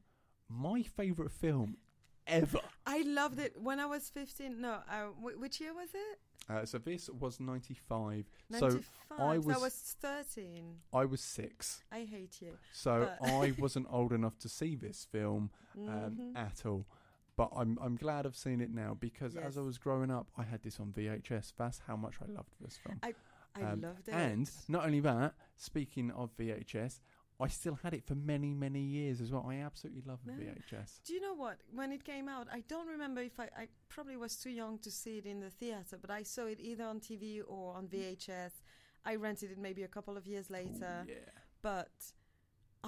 my 0.49 0.81
favourite 0.83 1.31
film 1.31 1.77
ever. 2.25 2.59
I 2.85 3.01
loved 3.03 3.39
it 3.39 3.55
when 3.61 3.79
I 3.79 3.85
was 3.85 4.09
15. 4.09 4.61
No, 4.61 4.79
uh, 4.89 5.05
which 5.21 5.59
year 5.61 5.73
was 5.73 5.89
it? 5.93 6.19
Uh, 6.49 6.65
so 6.65 6.77
this 6.77 7.09
was 7.09 7.39
ninety 7.39 7.73
five. 7.73 8.25
95. 8.49 8.71
So 9.09 9.15
I 9.17 9.37
was- 9.37 9.55
I 9.55 9.59
was 9.59 9.95
13. 10.01 10.79
I 10.93 11.03
was 11.05 11.19
six. 11.21 11.83
I 11.91 12.03
hate 12.03 12.41
you. 12.41 12.57
So 12.71 13.11
I 13.21 13.53
wasn't 13.57 13.87
old 13.89 14.13
enough 14.13 14.37
to 14.39 14.49
see 14.49 14.75
this 14.75 15.05
film 15.11 15.49
um, 15.77 15.83
Mhm. 16.17 16.37
at 16.37 16.65
all. 16.65 16.85
But 17.35 17.51
I'm 17.55 17.77
I'm 17.81 17.95
glad 17.97 18.25
I've 18.25 18.35
seen 18.35 18.61
it 18.61 18.71
now 18.73 18.95
because 18.99 19.35
as 19.35 19.57
I 19.57 19.61
was 19.61 19.77
growing 19.77 20.09
up, 20.09 20.27
I 20.37 20.43
had 20.43 20.63
this 20.63 20.79
on 20.79 20.91
VHS. 20.91 21.53
That's 21.57 21.79
how 21.79 21.95
much 21.95 22.15
I 22.21 22.31
loved 22.31 22.53
this 22.59 22.77
film. 22.77 22.99
I 23.03 23.13
um, 23.61 23.81
loved 23.81 24.07
it. 24.07 24.13
And 24.13 24.49
not 24.67 24.85
only 24.85 25.01
that, 25.01 25.33
speaking 25.55 26.11
of 26.11 26.35
VHS, 26.37 26.99
I 27.39 27.47
still 27.49 27.75
had 27.83 27.93
it 27.93 28.03
for 28.05 28.15
many 28.15 28.53
many 28.53 28.81
years 28.81 29.21
as 29.21 29.31
well. 29.31 29.45
I 29.47 29.57
absolutely 29.57 30.01
love 30.05 30.19
the 30.25 30.31
No. 30.31 30.39
VHS. 30.39 31.01
Do 31.05 31.13
you 31.13 31.21
know 31.21 31.35
what? 31.35 31.57
When 31.73 31.91
it 31.91 32.03
came 32.03 32.27
out, 32.27 32.47
I 32.51 32.61
don't 32.67 32.87
remember 32.87 33.21
if 33.21 33.39
I, 33.39 33.43
I 33.55 33.67
probably 33.89 34.17
was 34.17 34.35
too 34.37 34.49
young 34.49 34.79
to 34.79 34.89
see 34.91 35.17
it 35.19 35.25
in 35.25 35.39
the 35.39 35.49
theater, 35.51 35.97
but 36.01 36.09
I 36.09 36.23
saw 36.23 36.45
it 36.45 36.59
either 36.59 36.85
on 36.85 36.99
TV 36.99 37.41
or 37.47 37.75
on 37.75 37.87
VHS. 37.87 38.53
I 39.05 39.15
rented 39.15 39.51
it 39.51 39.57
maybe 39.59 39.83
a 39.83 39.87
couple 39.87 40.17
of 40.17 40.25
years 40.27 40.49
later, 40.49 41.05
Ooh, 41.05 41.09
yeah. 41.11 41.15
but 41.61 41.91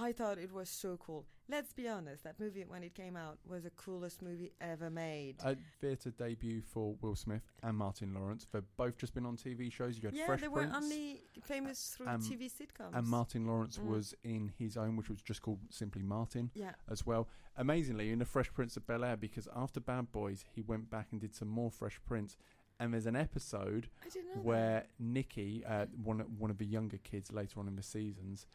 I 0.01 0.13
thought 0.13 0.37
it 0.37 0.51
was 0.53 0.69
so 0.69 0.97
cool. 0.97 1.25
Let's 1.49 1.73
be 1.73 1.87
honest, 1.87 2.23
that 2.25 2.39
movie 2.39 2.63
when 2.67 2.83
it 2.83 2.93
came 2.93 3.15
out 3.17 3.39
was 3.47 3.63
the 3.63 3.71
coolest 3.71 4.21
movie 4.21 4.51
ever 4.61 4.89
made. 4.91 5.35
A 5.43 5.55
theatre 5.81 6.11
debut 6.11 6.61
for 6.61 6.95
Will 7.01 7.15
Smith 7.15 7.41
and 7.63 7.75
Martin 7.75 8.13
Lawrence. 8.13 8.45
They've 8.51 8.61
both 8.77 8.97
just 8.97 9.13
been 9.15 9.25
on 9.25 9.35
TV 9.35 9.71
shows. 9.71 9.97
You 9.97 10.03
had 10.09 10.13
yeah, 10.13 10.27
Fresh 10.27 10.41
they 10.41 10.47
were 10.47 10.61
Prince. 10.67 10.75
only 10.75 11.23
famous 11.43 11.95
through 11.97 12.07
Um, 12.07 12.21
TV 12.21 12.49
sitcoms. 12.49 12.93
and 12.95 13.07
Martin 13.07 13.47
Lawrence 13.47 13.77
Mm. 13.79 13.87
was 13.87 14.13
in 14.23 14.53
his 14.59 14.77
own, 14.77 14.95
which 14.95 15.09
was 15.09 15.21
just 15.23 15.41
called 15.41 15.59
simply 15.71 16.03
Martin. 16.03 16.51
Yeah. 16.53 16.75
as 16.87 17.05
well. 17.05 17.27
Amazingly, 17.57 18.11
in 18.11 18.19
the 18.19 18.25
Fresh 18.25 18.53
Prince 18.53 18.77
of 18.77 18.85
Bel 18.85 19.03
Air, 19.03 19.17
because 19.17 19.47
after 19.55 19.79
Bad 19.79 20.11
Boys, 20.11 20.45
he 20.55 20.61
went 20.61 20.89
back 20.89 21.07
and 21.11 21.19
did 21.19 21.33
some 21.35 21.47
more 21.49 21.71
Fresh 21.71 21.99
Prince. 22.05 22.37
And 22.79 22.93
there's 22.93 23.07
an 23.07 23.15
episode 23.17 23.89
where 24.41 24.85
Nikki, 24.99 25.65
uh, 25.65 25.87
one 26.01 26.19
one 26.37 26.49
of 26.51 26.57
the 26.59 26.65
younger 26.65 26.97
kids 26.99 27.31
later 27.31 27.59
on 27.59 27.67
in 27.67 27.75
the 27.75 27.83
seasons, 27.83 28.45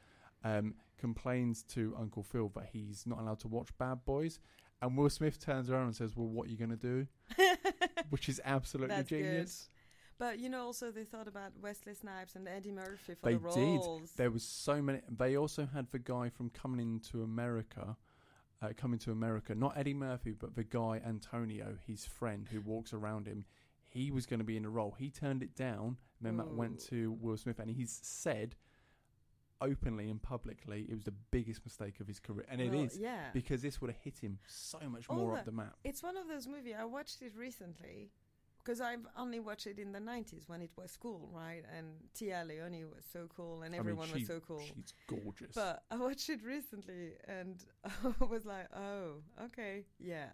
um, 0.45 0.75
complains 0.99 1.63
to 1.63 1.95
Uncle 1.99 2.23
Phil 2.23 2.51
that 2.55 2.69
he's 2.73 3.05
not 3.07 3.19
allowed 3.19 3.41
to 3.41 3.49
watch 3.49 3.71
Bad 3.79 4.05
Boys. 4.05 4.39
And 4.81 4.97
Will 4.97 5.11
Smith 5.11 5.41
turns 5.41 5.71
around 5.71 5.87
and 5.87 5.97
says, 5.97 6.15
"Well, 6.15 6.29
what 6.29 6.47
are 6.47 6.51
you 6.51 6.59
going 6.59 6.71
to 6.71 6.77
do?" 6.77 7.07
Which 8.11 8.29
is 8.29 8.41
absolutely 8.45 8.97
That's 8.97 9.09
good. 9.09 9.23
genius. 9.23 9.71
But 10.19 10.39
you 10.39 10.49
know, 10.49 10.63
also 10.63 10.91
they 10.91 11.05
thought 11.05 11.27
about 11.27 11.53
Wesley 11.61 11.95
Snipes 11.95 12.37
and 12.37 12.47
Eddie 12.47 12.71
Murphy 12.71 13.15
for 13.15 13.31
They 13.31 13.35
the 13.35 13.51
did. 13.51 14.09
There 14.17 14.31
was 14.31 14.43
so 14.45 14.81
many. 14.81 15.01
They 15.09 15.37
also 15.37 15.67
had 15.73 15.91
the 15.91 15.99
guy 15.99 16.29
from 16.29 16.51
Coming 16.51 16.81
into 16.81 17.23
America, 17.23 17.97
uh, 18.63 18.69
Coming 18.77 18.99
to 19.01 19.11
America. 19.11 19.55
Not 19.55 19.77
Eddie 19.77 19.95
Murphy, 19.95 20.33
but 20.33 20.55
the 20.55 20.65
guy 20.65 21.01
Antonio, 21.05 21.77
his 21.87 22.05
friend 22.05 22.49
who 22.51 22.61
walks 22.61 22.93
around 22.93 23.27
him. 23.27 23.45
He 23.89 24.11
was 24.11 24.27
going 24.27 24.41
to 24.41 24.45
be 24.45 24.57
in 24.57 24.65
a 24.65 24.71
role. 24.71 24.97
He 24.99 25.09
turned 25.09 25.43
it 25.43 25.55
down. 25.55 25.99
Then 26.21 26.37
that 26.39 26.49
went 26.49 26.81
to 26.89 27.17
Will 27.21 27.37
Smith, 27.37 27.59
and 27.59 27.71
he's 27.71 28.01
said 28.03 28.57
openly 29.61 30.11
and 30.11 30.21
publicly 30.23 30.87
it 30.89 30.95
was 30.95 31.05
the 31.05 31.15
biggest 31.31 31.65
mistake 31.65 32.01
of 32.01 32.07
his 32.07 32.21
career, 32.21 32.45
and 32.49 32.61
it 32.61 32.71
Well, 32.71 32.83
is 32.83 32.99
Yeah. 32.99 33.31
because 33.33 33.63
this 33.63 33.81
would 33.81 33.91
have 33.91 34.01
hit 34.03 34.19
him 34.19 34.39
so 34.47 34.79
much 34.89 35.09
more 35.09 35.39
up 35.39 35.45
the 35.45 35.53
map. 35.53 35.77
It's 35.85 36.03
one 36.03 36.17
of 36.17 36.29
those 36.29 36.47
movies. 36.47 36.75
I 36.79 36.85
watched 36.85 37.23
it 37.23 37.35
recently 37.37 38.11
because 38.59 38.81
I've 38.81 39.07
only 39.17 39.41
watched 39.41 39.67
it 39.67 39.79
in 39.79 39.93
the 39.93 40.01
90s 40.01 40.49
when 40.49 40.63
it 40.63 40.71
was 40.77 40.97
cool, 40.97 41.29
right? 41.33 41.63
And 41.77 41.87
Téa 42.15 42.47
Leoni 42.47 42.85
was 42.85 43.05
so 43.05 43.29
cool 43.37 43.57
and 43.63 43.67
I 43.75 43.79
mean, 43.79 43.81
everyone 43.81 44.09
she- 44.09 44.15
was 44.21 44.27
so 44.27 44.41
cool. 44.41 44.61
She's 44.61 44.95
gorgeous. 45.07 45.55
But 45.55 45.85
I 45.91 45.97
watched 45.97 46.29
it 46.31 46.43
recently 46.43 47.13
and 47.29 47.63
I 47.85 48.25
was 48.25 48.45
like, 48.47 48.69
oh, 48.75 49.23
okay, 49.45 49.85
yeah. 49.99 50.31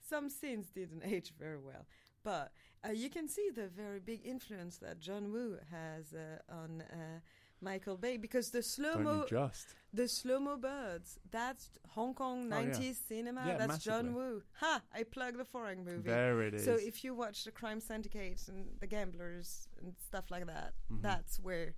Some 0.00 0.28
scenes 0.30 0.68
didn't 0.70 1.02
age 1.14 1.32
very 1.38 1.58
well. 1.58 1.86
But 2.24 2.52
uh, 2.86 2.92
you 2.92 3.10
can 3.10 3.26
see 3.28 3.50
the 3.52 3.66
very 3.66 3.98
big 3.98 4.24
influence 4.24 4.78
that 4.78 5.00
John 5.00 5.32
Woo 5.32 5.58
has 5.72 6.12
uh, 6.14 6.38
on 6.52 6.82
uh, 6.82 7.18
Michael 7.62 7.96
Bay 7.96 8.16
because 8.16 8.50
the 8.50 8.62
slow 8.62 8.98
mo, 8.98 9.24
just? 9.28 9.74
the 9.94 10.08
slow 10.08 10.38
mo 10.40 10.56
birds, 10.56 11.18
that's 11.30 11.70
Hong 11.90 12.12
Kong 12.14 12.50
Oh, 12.52 12.58
yeah. 12.60 12.70
90s 12.70 12.96
cinema. 13.08 13.44
Yeah, 13.46 13.56
that's 13.58 13.78
John. 13.84 14.14
Woo. 14.14 14.42
Ha! 14.54 14.82
I 14.94 15.04
plugged 15.04 15.38
the 15.38 15.44
foreign 15.44 15.84
movie. 15.84 16.08
There 16.08 16.42
it 16.42 16.54
is. 16.54 16.64
So 16.64 16.72
if 16.74 17.04
you 17.04 17.14
watch 17.14 17.44
the 17.44 17.52
Crime 17.52 17.80
Syndicate 17.80 18.42
and 18.48 18.66
the 18.80 18.86
Gamblers 18.86 19.68
and 19.80 19.94
stuff 20.08 20.30
like 20.30 20.46
that, 20.46 20.72
Mhm. 20.90 21.02
that's 21.02 21.38
where, 21.38 21.74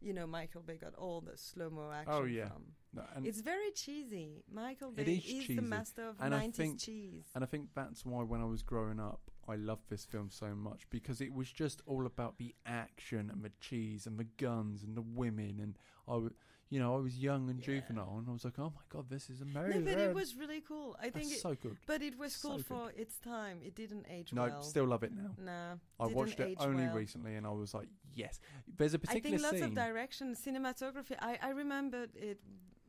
you 0.00 0.12
know, 0.12 0.26
Michael 0.26 0.62
Bay 0.62 0.76
got 0.78 0.94
all 0.96 1.20
the 1.20 1.36
slow 1.36 1.70
mo 1.70 1.90
action 1.92 2.12
Oh, 2.14 2.24
yeah. 2.24 2.48
from. 2.48 2.64
No, 2.92 3.04
and- 3.14 3.24
it's 3.26 3.40
very 3.40 3.70
cheesy. 3.70 4.42
Michael 4.50 4.90
It 4.96 5.06
Bay 5.06 5.16
is 5.16 5.48
is, 5.50 5.56
the 5.56 5.62
master 5.62 6.08
of 6.08 6.16
And 6.18 6.32
90s 6.34 6.56
think- 6.56 6.80
cheese. 6.80 7.30
And 7.36 7.44
I 7.44 7.46
think 7.46 7.68
that's 7.74 8.04
why 8.04 8.24
when 8.24 8.40
I 8.40 8.46
was 8.46 8.62
growing 8.64 8.98
up, 8.98 9.20
I 9.50 9.56
loved 9.56 9.88
this 9.90 10.04
film 10.04 10.28
so 10.30 10.54
much 10.54 10.88
because 10.90 11.20
it 11.20 11.32
was 11.34 11.50
just 11.50 11.82
all 11.86 12.06
about 12.06 12.38
the 12.38 12.54
action 12.66 13.30
and 13.32 13.42
the 13.42 13.52
cheese 13.60 14.06
and 14.06 14.18
the 14.18 14.26
guns 14.38 14.82
and 14.82 14.96
the 14.96 15.02
women 15.02 15.58
and 15.60 15.76
I, 16.08 16.12
w- 16.14 16.34
you 16.68 16.78
know, 16.78 16.94
I 16.96 17.00
was 17.00 17.18
young 17.18 17.50
and 17.50 17.58
Yeah. 17.58 17.66
juvenile 17.80 18.16
and 18.18 18.28
I 18.28 18.32
was 18.32 18.44
like, 18.44 18.58
oh 18.58 18.72
my 18.74 18.82
god, 18.88 19.06
this 19.10 19.28
is 19.28 19.40
No, 19.40 19.60
amazing. 19.60 19.84
but 19.84 19.98
it 19.98 20.14
was 20.14 20.36
really 20.36 20.60
cool. 20.60 20.96
I 21.02 21.10
think 21.10 21.32
it, 21.32 21.40
so 21.40 21.54
good. 21.54 21.76
but 21.86 22.00
it 22.02 22.16
was 22.18 22.36
cool 22.36 22.58
good. 22.58 22.66
for 22.66 22.92
its 22.96 23.16
time. 23.18 23.58
It 23.64 23.74
didn't 23.74 24.06
age 24.08 24.32
well. 24.32 24.48
No, 24.48 24.60
still 24.62 24.86
love 24.86 25.02
it 25.02 25.12
now. 25.12 25.30
Nah, 25.38 25.74
I 25.98 26.06
watched 26.06 26.38
it 26.40 26.56
only 26.60 26.84
well. 26.84 26.94
recently 26.94 27.34
and 27.34 27.46
I 27.46 27.50
was 27.50 27.74
like, 27.74 27.88
yes. 28.14 28.38
There's 28.78 28.94
a 28.94 28.98
particular 29.00 29.18
I 29.28 29.30
think 29.30 29.42
lots 29.42 29.56
scene. 29.56 29.64
of 29.64 29.74
direction, 29.74 30.34
cinematography. 30.34 31.16
I, 31.20 31.38
I 31.42 31.50
remembered 31.50 32.10
it 32.14 32.40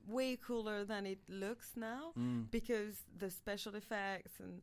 way 0.08 0.36
cooler 0.36 0.84
than 0.84 1.06
it 1.06 1.20
looks 1.30 1.72
now 1.76 2.12
Mm. 2.18 2.50
because 2.52 3.04
the 3.18 3.30
special 3.30 3.76
effects 3.76 4.34
and 4.40 4.62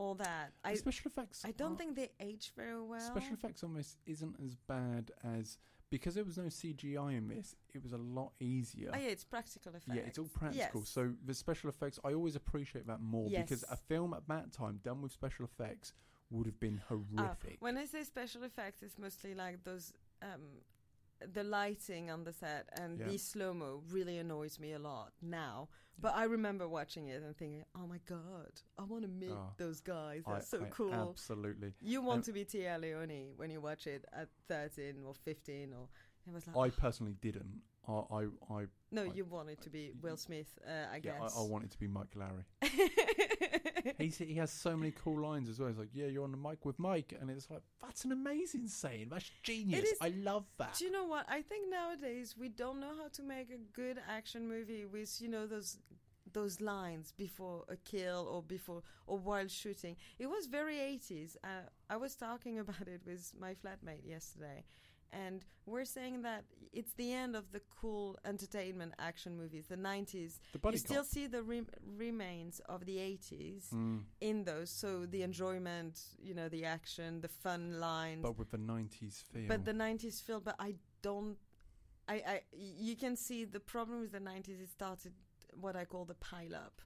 all 0.00 0.14
that. 0.16 0.52
The 0.64 0.70
I 0.70 0.74
special 0.74 1.10
effects. 1.10 1.42
I 1.44 1.52
don't 1.52 1.72
are- 1.72 1.76
think 1.76 1.94
they 1.96 2.10
age 2.18 2.52
very 2.56 2.80
well. 2.82 3.00
special 3.00 3.34
effects 3.34 3.62
almost 3.62 3.98
isn't 4.06 4.36
as 4.44 4.54
bad 4.56 5.10
as 5.22 5.58
because 5.90 6.14
there 6.14 6.24
was 6.24 6.38
no 6.38 6.44
CGI 6.44 7.16
in 7.16 7.28
this. 7.28 7.56
It 7.74 7.82
was 7.82 7.92
a 7.92 7.98
lot 7.98 8.32
easier. 8.40 8.90
Oh, 8.94 8.96
yeah, 8.96 9.08
it's 9.08 9.24
practical 9.24 9.72
effects. 9.74 9.88
Yeah, 9.96 10.02
it's 10.06 10.18
all 10.18 10.28
practical. 10.32 10.80
Yes. 10.82 10.88
So 10.88 11.12
the 11.24 11.34
special 11.34 11.68
effects, 11.68 11.98
I 12.04 12.14
always 12.14 12.36
appreciate 12.36 12.86
that 12.86 13.00
more 13.00 13.28
because 13.28 13.64
a 13.70 13.76
film 13.76 14.14
at 14.14 14.26
that 14.28 14.52
time 14.52 14.80
done 14.82 15.02
with 15.02 15.12
special 15.12 15.44
effects 15.44 15.92
would 16.30 16.46
have 16.46 16.60
been 16.60 16.80
Uh, 16.88 16.94
horrific. 17.16 17.56
when 17.60 17.76
I 17.76 17.86
say 17.86 18.04
special 18.04 18.44
effects, 18.44 18.82
it's 18.82 18.98
mostly 18.98 19.34
like 19.34 19.64
those. 19.64 19.92
Um, 20.22 20.42
the 21.32 21.44
lighting 21.44 22.10
on 22.10 22.24
the 22.24 22.32
set 22.32 22.68
and 22.80 22.98
Yeah. 22.98 23.08
the 23.08 23.18
slow 23.18 23.52
mo 23.54 23.82
really 23.90 24.18
annoys 24.18 24.58
me 24.58 24.72
a 24.72 24.78
lot 24.78 25.12
now. 25.22 25.68
But 25.98 26.14
I 26.14 26.24
remember 26.24 26.66
watching 26.66 27.08
it 27.08 27.22
and 27.22 27.36
thinking, 27.36 27.64
"Oh 27.74 27.86
my 27.86 27.98
god, 28.06 28.62
I 28.78 28.84
want 28.84 29.02
to 29.02 29.08
meet 29.08 29.32
Oh, 29.32 29.52
those 29.58 29.80
guys. 29.82 30.22
I- 30.26 30.34
That's 30.34 30.48
so 30.48 30.64
I 30.64 30.68
cool." 30.70 30.94
Absolutely. 30.94 31.74
You 31.80 32.00
want 32.00 32.18
Um, 32.20 32.22
to 32.22 32.32
be 32.32 32.44
Téa 32.46 32.80
Leoni 32.80 33.32
when 33.36 33.50
you 33.50 33.60
watch 33.60 33.86
it 33.86 34.04
at 34.12 34.30
13 34.48 35.02
or 35.04 35.14
15 35.14 35.74
or 35.74 35.88
It 36.26 36.32
was 36.32 36.46
like, 36.46 36.56
I 36.56 36.70
personally 36.70 37.14
didn't. 37.20 37.62
I, 37.90 38.14
I, 38.14 38.22
I 38.60 38.64
no, 38.92 39.02
I- 39.02 39.14
you 39.14 39.24
wanted 39.24 39.60
to 39.62 39.70
be 39.70 39.92
Will 40.02 40.16
Smith, 40.16 40.58
uh, 40.66 40.70
I 40.92 40.96
yeah, 40.96 41.18
guess. 41.20 41.36
I, 41.36 41.40
I 41.40 41.44
wanted 41.44 41.70
to 41.72 41.78
be 41.78 41.88
Mike 41.88 42.14
Lowrey. 42.16 42.44
He's, 43.98 44.18
he 44.18 44.34
has 44.34 44.50
so 44.50 44.76
many 44.76 44.92
cool 44.92 45.20
lines 45.20 45.48
as 45.48 45.58
well. 45.58 45.68
He's 45.68 45.78
like, 45.78 45.90
"Yeah, 45.92 46.06
you're 46.06 46.24
on 46.24 46.30
the 46.30 46.36
mic 46.36 46.64
with 46.64 46.78
Mike," 46.78 47.14
and 47.20 47.30
it's 47.30 47.50
like, 47.50 47.62
"That's 47.82 48.04
an 48.04 48.12
amazing 48.12 48.68
saying. 48.68 49.08
That's 49.10 49.30
genius. 49.42 49.84
is- 49.84 49.98
I 50.00 50.08
love 50.08 50.44
that." 50.58 50.74
Do 50.78 50.84
you 50.84 50.90
know 50.92 51.06
what? 51.06 51.26
I 51.28 51.42
think 51.42 51.70
nowadays 51.70 52.34
we 52.38 52.48
don't 52.48 52.80
know 52.80 52.92
how 53.00 53.08
to 53.12 53.22
make 53.22 53.50
a 53.50 53.58
good 53.72 53.98
action 54.08 54.48
movie 54.48 54.84
with 54.84 55.20
you 55.20 55.28
know 55.28 55.46
those 55.46 55.78
those 56.32 56.60
lines 56.60 57.12
before 57.16 57.64
a 57.68 57.76
kill 57.76 58.28
or 58.32 58.42
before 58.42 58.82
or 59.06 59.18
while 59.18 59.48
shooting. 59.48 59.96
It 60.18 60.26
was 60.26 60.46
very 60.46 60.76
80s. 60.76 61.36
Uh, 61.42 61.68
I 61.88 61.96
was 61.96 62.14
talking 62.14 62.58
about 62.64 62.86
it 62.86 63.00
with 63.04 63.32
my 63.38 63.54
flatmate 63.54 64.06
yesterday. 64.06 64.64
And 65.12 65.44
we're 65.66 65.84
saying 65.84 66.22
that 66.22 66.44
it's 66.72 66.92
the 66.92 67.12
end 67.12 67.34
of 67.34 67.50
the 67.52 67.60
cool 67.80 68.16
entertainment 68.24 68.94
action 68.98 69.36
movies, 69.36 69.66
the 69.68 69.76
90s. 69.76 70.38
the 70.52 70.70
you 70.70 70.78
still 70.78 71.02
cop. 71.02 71.06
see 71.06 71.26
the 71.26 71.42
rem- 71.42 71.66
remains 71.96 72.60
of 72.68 72.86
the 72.86 72.96
80s 72.98 73.70
Mm, 73.74 74.02
in 74.20 74.44
those. 74.44 74.70
So 74.70 75.06
the 75.06 75.22
enjoyment, 75.22 76.00
you 76.22 76.34
know, 76.34 76.48
the 76.48 76.64
action, 76.64 77.20
the 77.20 77.28
fun 77.28 77.80
lines 77.80 78.22
but 78.22 78.38
with 78.38 78.50
the 78.50 78.58
'90s 78.58 79.22
feel. 79.32 79.48
but 79.48 79.64
the 79.64 79.72
90s 79.72 80.22
feel 80.22 80.40
but 80.40 80.54
i 80.58 80.74
don't 81.02 81.36
I, 82.08 82.14
I 82.34 82.40
you 82.52 82.94
can 82.96 83.16
see 83.16 83.44
the 83.44 83.60
problem 83.60 84.00
with 84.00 84.12
the 84.12 84.20
90s 84.20 84.60
it 84.62 84.68
started 84.70 85.12
what 85.60 85.74
i 85.76 85.84
call 85.84 86.04
the 86.04 86.14
pile 86.14 86.54
up 86.54 86.80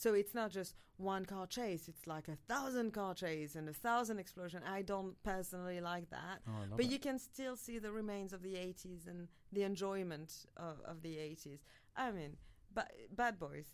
so 0.00 0.14
it's 0.14 0.34
not 0.34 0.50
just 0.50 0.74
one 0.96 1.24
car 1.26 1.46
chase 1.46 1.88
it's 1.88 2.06
like 2.06 2.26
a 2.28 2.36
thousand 2.48 2.92
car 2.92 3.14
chase 3.14 3.54
and 3.54 3.68
a 3.68 3.72
thousand 3.72 4.18
explosion 4.18 4.62
i 4.66 4.80
don't 4.82 5.14
personally 5.22 5.80
like 5.80 6.08
that 6.10 6.40
oh, 6.48 6.52
but 6.76 6.86
it. 6.86 6.90
you 6.90 6.98
can 6.98 7.18
still 7.18 7.56
see 7.56 7.78
the 7.78 7.92
remains 7.92 8.32
of 8.32 8.42
the 8.42 8.54
80s 8.54 9.06
and 9.06 9.28
the 9.52 9.62
enjoyment 9.62 10.46
of, 10.56 10.80
of 10.84 11.02
the 11.02 11.16
80s 11.16 11.60
i 11.96 12.10
mean 12.10 12.36
ba- 12.74 12.88
bad 13.14 13.38
boys 13.38 13.66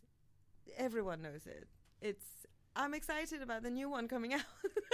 everyone 0.76 1.22
knows 1.22 1.46
it 1.46 1.68
it's 2.00 2.26
i'm 2.74 2.94
excited 2.94 3.40
about 3.42 3.62
the 3.62 3.70
new 3.70 3.88
one 3.88 4.08
coming 4.08 4.34
out 4.40 4.40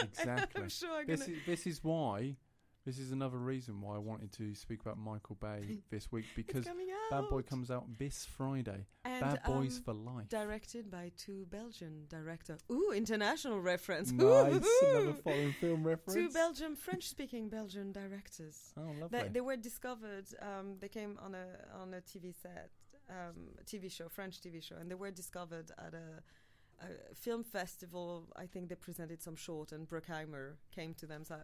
Exactly. 0.03 0.63
i'm 0.63 0.69
sure 0.69 1.01
i'm 1.01 1.07
this 1.07 1.29
is 1.29 1.39
this 1.47 1.67
is 1.67 1.83
why. 1.83 2.37
This 2.85 2.99
is 2.99 3.13
another 3.13 3.39
reason 3.39 3.81
why 3.81 3.95
I 3.95 3.99
wanted 3.99 4.33
to 4.33 4.57
speak 4.57 4.81
about 4.81 4.99
Michael 4.99 5.37
Bay 5.41 5.79
this 5.91 6.11
week 6.11 6.25
because 6.35 6.59
it's 6.59 6.69
coming 6.69 6.89
out 6.91 7.23
Bad 7.23 7.31
Boy 7.31 7.43
comes 7.43 7.71
out 7.71 7.85
this 7.97 8.27
Friday. 8.37 8.87
and, 9.05 9.21
Bad 9.21 9.43
Boys 9.45 9.77
um, 9.77 9.83
for 9.85 9.95
Life. 9.95 10.29
Directed 10.29 10.91
by 10.91 11.13
two 11.17 11.47
Belgian 11.49 12.07
director. 12.09 12.59
Ooh, 12.73 12.91
international 12.93 13.61
reference. 13.61 14.11
Nice, 14.11 14.65
another 14.83 15.13
foreign 15.13 15.53
film 15.61 15.85
reference. 15.87 16.15
Two 16.15 16.29
Belgian, 16.31 16.75
French-speaking 16.75 17.49
Belgian 17.51 17.93
directors. 17.93 18.73
Oh, 18.77 18.83
lovely. 19.01 19.21
They, 19.21 19.29
they 19.29 19.41
were 19.41 19.57
discovered. 19.57 20.27
Um, 20.41 20.77
they 20.81 20.89
came 20.89 21.19
on 21.25 21.37
a 21.37 21.81
on 21.81 21.95
a 21.95 22.01
TV 22.01 22.35
set, 22.35 22.71
um, 23.09 23.55
TV 23.65 23.93
show, 23.93 24.09
French 24.09 24.41
TV 24.41 24.61
show, 24.61 24.75
and 24.81 24.91
they 24.91 24.97
were 24.97 25.13
discovered 25.13 25.71
at 25.79 25.95
a, 25.95 26.85
a 26.85 27.15
film 27.15 27.45
festival. 27.45 28.27
I 28.35 28.47
think 28.47 28.71
they 28.71 28.75
presented 28.75 29.23
some 29.23 29.37
short, 29.37 29.71
and 29.71 29.89
Bruckheimer 29.89 30.55
came 30.75 30.95
to 30.95 31.07
them. 31.07 31.25
So, 31.25 31.37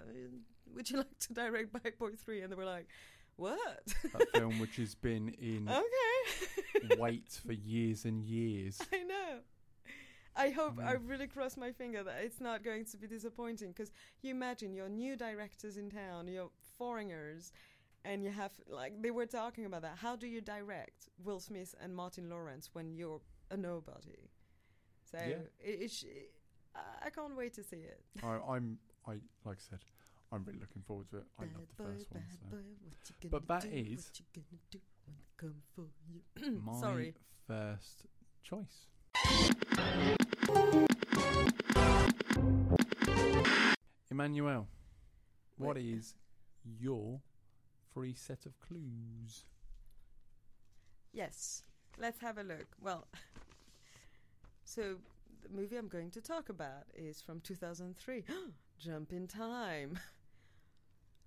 would 0.75 0.91
you 0.91 0.97
like 1.05 1.19
to 1.21 1.33
direct 1.35 1.73
Bad 1.73 1.99
Boy 1.99 2.11
Three? 2.17 2.41
And 2.43 2.51
they 2.53 2.57
were 2.57 2.65
like, 2.65 2.89
"What? 3.37 3.59
that 4.13 4.29
film 4.35 4.59
which 4.61 4.77
has 4.77 4.95
been 4.95 5.29
in 5.41 5.69
okay." 5.69 6.97
wait 6.99 7.41
for 7.47 7.53
years 7.53 8.05
and 8.05 8.23
years. 8.25 8.81
I 8.93 9.03
know. 9.05 9.39
I 10.37 10.51
hope 10.51 10.79
I, 10.85 10.93
mean- 10.95 11.07
really 11.09 11.27
cross 11.27 11.57
my 11.57 11.73
finger 11.73 12.03
that 12.05 12.21
it's 12.23 12.41
not 12.41 12.63
going 12.63 12.85
to 12.87 12.97
be 12.97 13.07
disappointing 13.09 13.69
because 13.73 13.91
you 14.23 14.31
imagine 14.31 14.73
your 14.73 14.89
new 14.89 15.17
directors 15.17 15.77
in 15.77 15.91
town, 15.91 16.29
your 16.29 16.51
foreigners, 16.79 17.53
and 18.05 18.23
you 18.23 18.31
have 18.31 18.53
like 18.69 19.03
they 19.03 19.11
were 19.11 19.27
talking 19.27 19.65
about 19.65 19.83
that. 19.83 19.97
How 19.99 20.15
do 20.15 20.27
you 20.29 20.41
direct 20.41 21.09
Will 21.25 21.41
Smith 21.41 21.75
and 21.83 21.95
Martin 21.97 22.29
Lawrence 22.31 22.71
when 22.73 22.93
you're 22.95 23.21
a 23.51 23.57
nobody? 23.57 24.31
So 25.11 25.19
Yeah. 25.19 25.37
it, 25.59 25.83
it 25.83 25.91
sh- 25.91 26.05
I- 26.77 27.07
I 27.07 27.11
can't 27.11 27.37
wait 27.37 27.55
to 27.55 27.65
see 27.65 27.79
it. 27.79 28.01
I, 28.23 28.39
I'm, 28.49 28.79
I 29.09 29.13
like 29.45 29.57
I 29.59 29.71
said, 29.71 29.81
I'm 30.31 30.45
really 30.45 30.59
looking 30.61 30.83
forward 30.87 31.09
to 31.11 31.19
it. 31.19 31.25
I 31.39 31.43
love 31.45 31.69
the 31.77 31.83
boy, 31.83 31.91
first 31.91 32.07
one. 32.13 32.23
So. 32.31 32.47
boy, 32.51 32.57
what 32.85 32.99
you 33.09 33.31
gonna 33.31 33.31
But 33.31 33.49
that 33.49 33.63
do? 33.63 33.77
is 33.77 34.05
what 34.05 34.19
you 34.21 34.25
gonna 34.35 34.61
do 34.71 34.79
when 35.07 35.17
they 35.17 35.25
come 35.37 35.63
for 35.75 35.87
you. 36.07 36.61
My 36.65 36.81
Sorry. 36.81 37.15
first 37.47 38.05
choice. 38.43 38.87
Emmanuel, 44.11 44.67
what 45.57 45.77
Wait. 45.77 45.85
is 45.87 46.15
your 46.65 47.21
free 47.95 48.15
set 48.15 48.47
of 48.47 48.59
clues? 48.61 49.45
Yes, 51.13 51.63
let's 51.99 52.21
have 52.21 52.37
a 52.39 52.43
look. 52.43 52.67
Well, 52.83 53.07
so 54.65 54.97
the 55.43 55.49
movie 55.49 55.77
I'm 55.77 55.89
going 55.89 56.11
to 56.13 56.21
talk 56.21 56.49
about 56.49 56.85
is 56.95 57.21
from 57.23 57.41
2003. 57.41 58.25
Jump 58.79 59.13
in 59.13 59.27
time. 59.27 59.99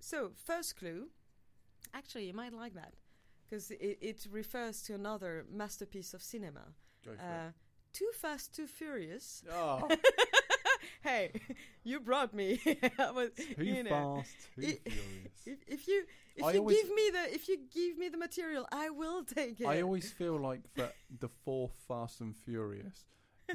So, 0.02 0.32
first 0.36 0.78
clue. 0.78 1.08
Actually, 1.94 2.26
you 2.26 2.34
might 2.34 2.54
like 2.54 2.74
that 2.74 2.94
because 3.50 3.72
it, 3.72 3.98
it 4.02 4.26
refers 4.32 4.82
to 4.84 4.94
another 4.94 5.46
masterpiece 5.52 6.14
of 6.14 6.22
cinema. 6.22 6.74
Uh, 7.08 7.52
Too 7.94 8.10
Fast, 8.14 8.56
Too 8.56 8.68
Furious. 8.68 9.44
Oh, 9.52 9.88
hey, 11.04 11.32
you 11.84 12.00
brought 12.00 12.34
me. 12.34 12.60
Was, 13.00 13.30
too 13.36 13.64
you 13.64 13.84
know, 13.84 14.24
fast, 14.24 14.36
too 14.56 14.62
furious. 14.62 15.42
If, 15.46 15.58
if 15.68 15.88
you 15.88 16.06
if 16.36 16.44
I 16.44 16.54
you 16.54 16.68
give 16.68 16.90
me 16.90 17.10
the 17.12 17.34
if 17.34 17.48
you 17.48 17.58
give 17.74 17.98
me 17.98 18.10
the 18.10 18.18
material, 18.18 18.68
I 18.72 18.90
will 18.90 19.24
take 19.24 19.60
it. 19.60 19.68
I 19.68 19.82
always 19.82 20.12
feel 20.12 20.38
like 20.38 20.62
that 20.76 20.96
the 21.20 21.30
fourth 21.44 21.74
Fast 21.88 22.22
and 22.22 22.36
Furious 22.36 23.06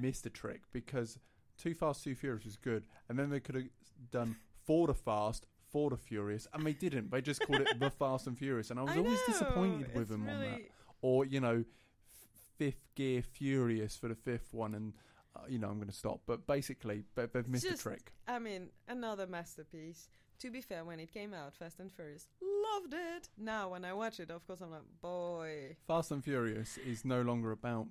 missed 0.00 0.26
a 0.26 0.30
trick 0.30 0.62
because 0.72 1.18
Too 1.58 1.74
Fast, 1.74 2.04
Too 2.04 2.14
Furious 2.14 2.44
was 2.44 2.56
good, 2.56 2.84
and 3.08 3.18
then 3.18 3.30
they 3.30 3.40
could 3.40 3.54
have 3.54 3.64
done 4.10 4.36
Four 4.64 4.88
to 4.88 4.94
Fast, 4.94 5.46
For 5.72 5.90
the 5.90 5.96
Furious, 5.96 6.46
and 6.52 6.64
they 6.64 6.72
didn't. 6.72 7.10
They 7.10 7.20
just 7.20 7.40
called 7.40 7.60
it 7.60 7.78
The 7.80 7.90
Fast 7.98 8.26
and 8.26 8.38
Furious, 8.38 8.70
and 8.70 8.78
I 8.78 8.82
was 8.84 8.92
I 8.92 8.98
always 8.98 9.18
know, 9.18 9.26
disappointed 9.26 9.88
with 9.94 10.02
it's 10.02 10.10
them 10.10 10.28
on 10.28 10.40
that. 10.40 10.60
Or 11.02 11.24
you 11.24 11.40
know, 11.40 11.64
f- 11.66 12.48
Fifth 12.58 12.88
Gear 12.94 13.22
Furious 13.22 13.96
for 13.96 14.08
the 14.08 14.14
fifth 14.14 14.52
one, 14.52 14.74
and 14.74 14.92
uh, 15.34 15.40
you 15.48 15.58
know 15.58 15.68
I'm 15.68 15.76
going 15.76 15.88
to 15.88 15.94
stop. 15.94 16.20
But 16.26 16.46
basically, 16.46 17.04
they, 17.14 17.26
they've 17.26 17.48
missed 17.48 17.64
Just- 17.66 17.80
a 17.80 17.82
trick. 17.82 18.12
I 18.28 18.38
mean, 18.38 18.68
another 18.88 19.26
masterpiece. 19.26 20.08
To 20.40 20.50
be 20.50 20.60
fair, 20.60 20.84
when 20.84 21.00
it 21.00 21.10
came 21.12 21.32
out, 21.32 21.54
Fast 21.56 21.80
and 21.80 21.90
Furious, 21.90 22.28
loved 22.42 22.92
it. 22.92 23.30
Now, 23.38 23.70
when 23.70 23.86
I 23.86 23.94
watch 23.94 24.20
it, 24.20 24.30
of 24.30 24.46
course, 24.46 24.60
I'm 24.60 24.70
like, 24.70 24.82
boy. 25.00 25.76
Fast 25.86 26.10
and 26.10 26.22
Furious 26.22 26.76
is 26.78 27.06
no 27.06 27.22
longer 27.22 27.52
about 27.52 27.86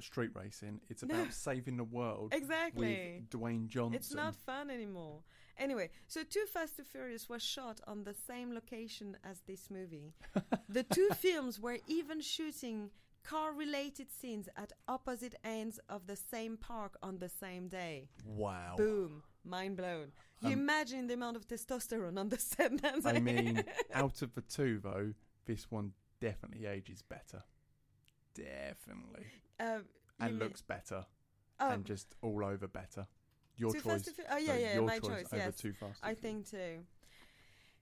street 0.00 0.30
racing; 0.34 0.80
it's 0.90 1.04
about 1.04 1.32
saving 1.32 1.76
the 1.76 1.84
world 1.84 2.34
Exactly. 2.34 3.22
with 3.30 3.30
Dwayne 3.30 3.68
Johnson. 3.68 3.94
It's 3.94 4.12
not 4.12 4.34
fun 4.34 4.70
anymore. 4.70 5.20
Anyway, 5.58 5.90
so 6.06 6.22
Too 6.24 6.44
Fast 6.52 6.78
and 6.78 6.86
Furious 6.86 7.28
was 7.28 7.42
shot 7.42 7.80
on 7.86 8.04
the 8.04 8.14
same 8.14 8.52
location 8.52 9.16
as 9.24 9.40
this 9.46 9.70
movie. 9.70 10.12
the 10.68 10.82
two 10.82 11.08
films 11.16 11.60
were 11.60 11.78
even 11.86 12.20
shooting 12.20 12.90
car 13.22 13.52
related 13.54 14.10
scenes 14.12 14.48
at 14.56 14.72
opposite 14.88 15.34
ends 15.44 15.80
of 15.88 16.06
the 16.06 16.16
same 16.16 16.56
park 16.56 16.96
on 17.02 17.18
the 17.18 17.28
same 17.28 17.68
day. 17.68 18.08
Wow. 18.26 18.74
Boom. 18.76 19.22
Mind 19.44 19.76
blown. 19.76 20.12
You 20.40 20.48
Um, 20.48 20.52
imagine 20.54 21.06
the 21.06 21.14
amount 21.14 21.36
of 21.36 21.46
testosterone 21.46 22.18
on 22.18 22.28
the 22.28 22.38
set. 22.50 22.80
that's 22.82 23.06
I 23.06 23.20
mean, 23.20 23.62
out 23.94 24.20
of 24.22 24.34
the 24.34 24.42
two, 24.42 24.80
though, 24.82 25.12
this 25.46 25.70
one 25.70 25.92
definitely 26.20 26.66
ages 26.66 27.02
better. 27.02 27.42
Definitely. 28.34 29.26
Uh, 29.60 29.80
And 30.20 30.38
looks 30.38 30.62
better. 30.62 31.06
oh, 31.60 31.70
and 31.70 31.84
just 31.84 32.14
all 32.22 32.44
over 32.44 32.66
better. 32.66 33.06
Your 33.56 33.72
Too 33.72 33.80
choice. 33.80 34.04
Fast 34.04 34.20
Oh, 34.30 34.36
yeah, 34.36 34.46
sorry, 34.46 34.62
yeah, 34.62 34.80
my 34.80 34.98
choice, 34.98 35.08
choice, 35.08 35.26
yes. 35.32 35.56
Too 35.56 35.72
Fast. 35.72 36.00
I 36.02 36.14
think 36.14 36.50
too. 36.50 36.84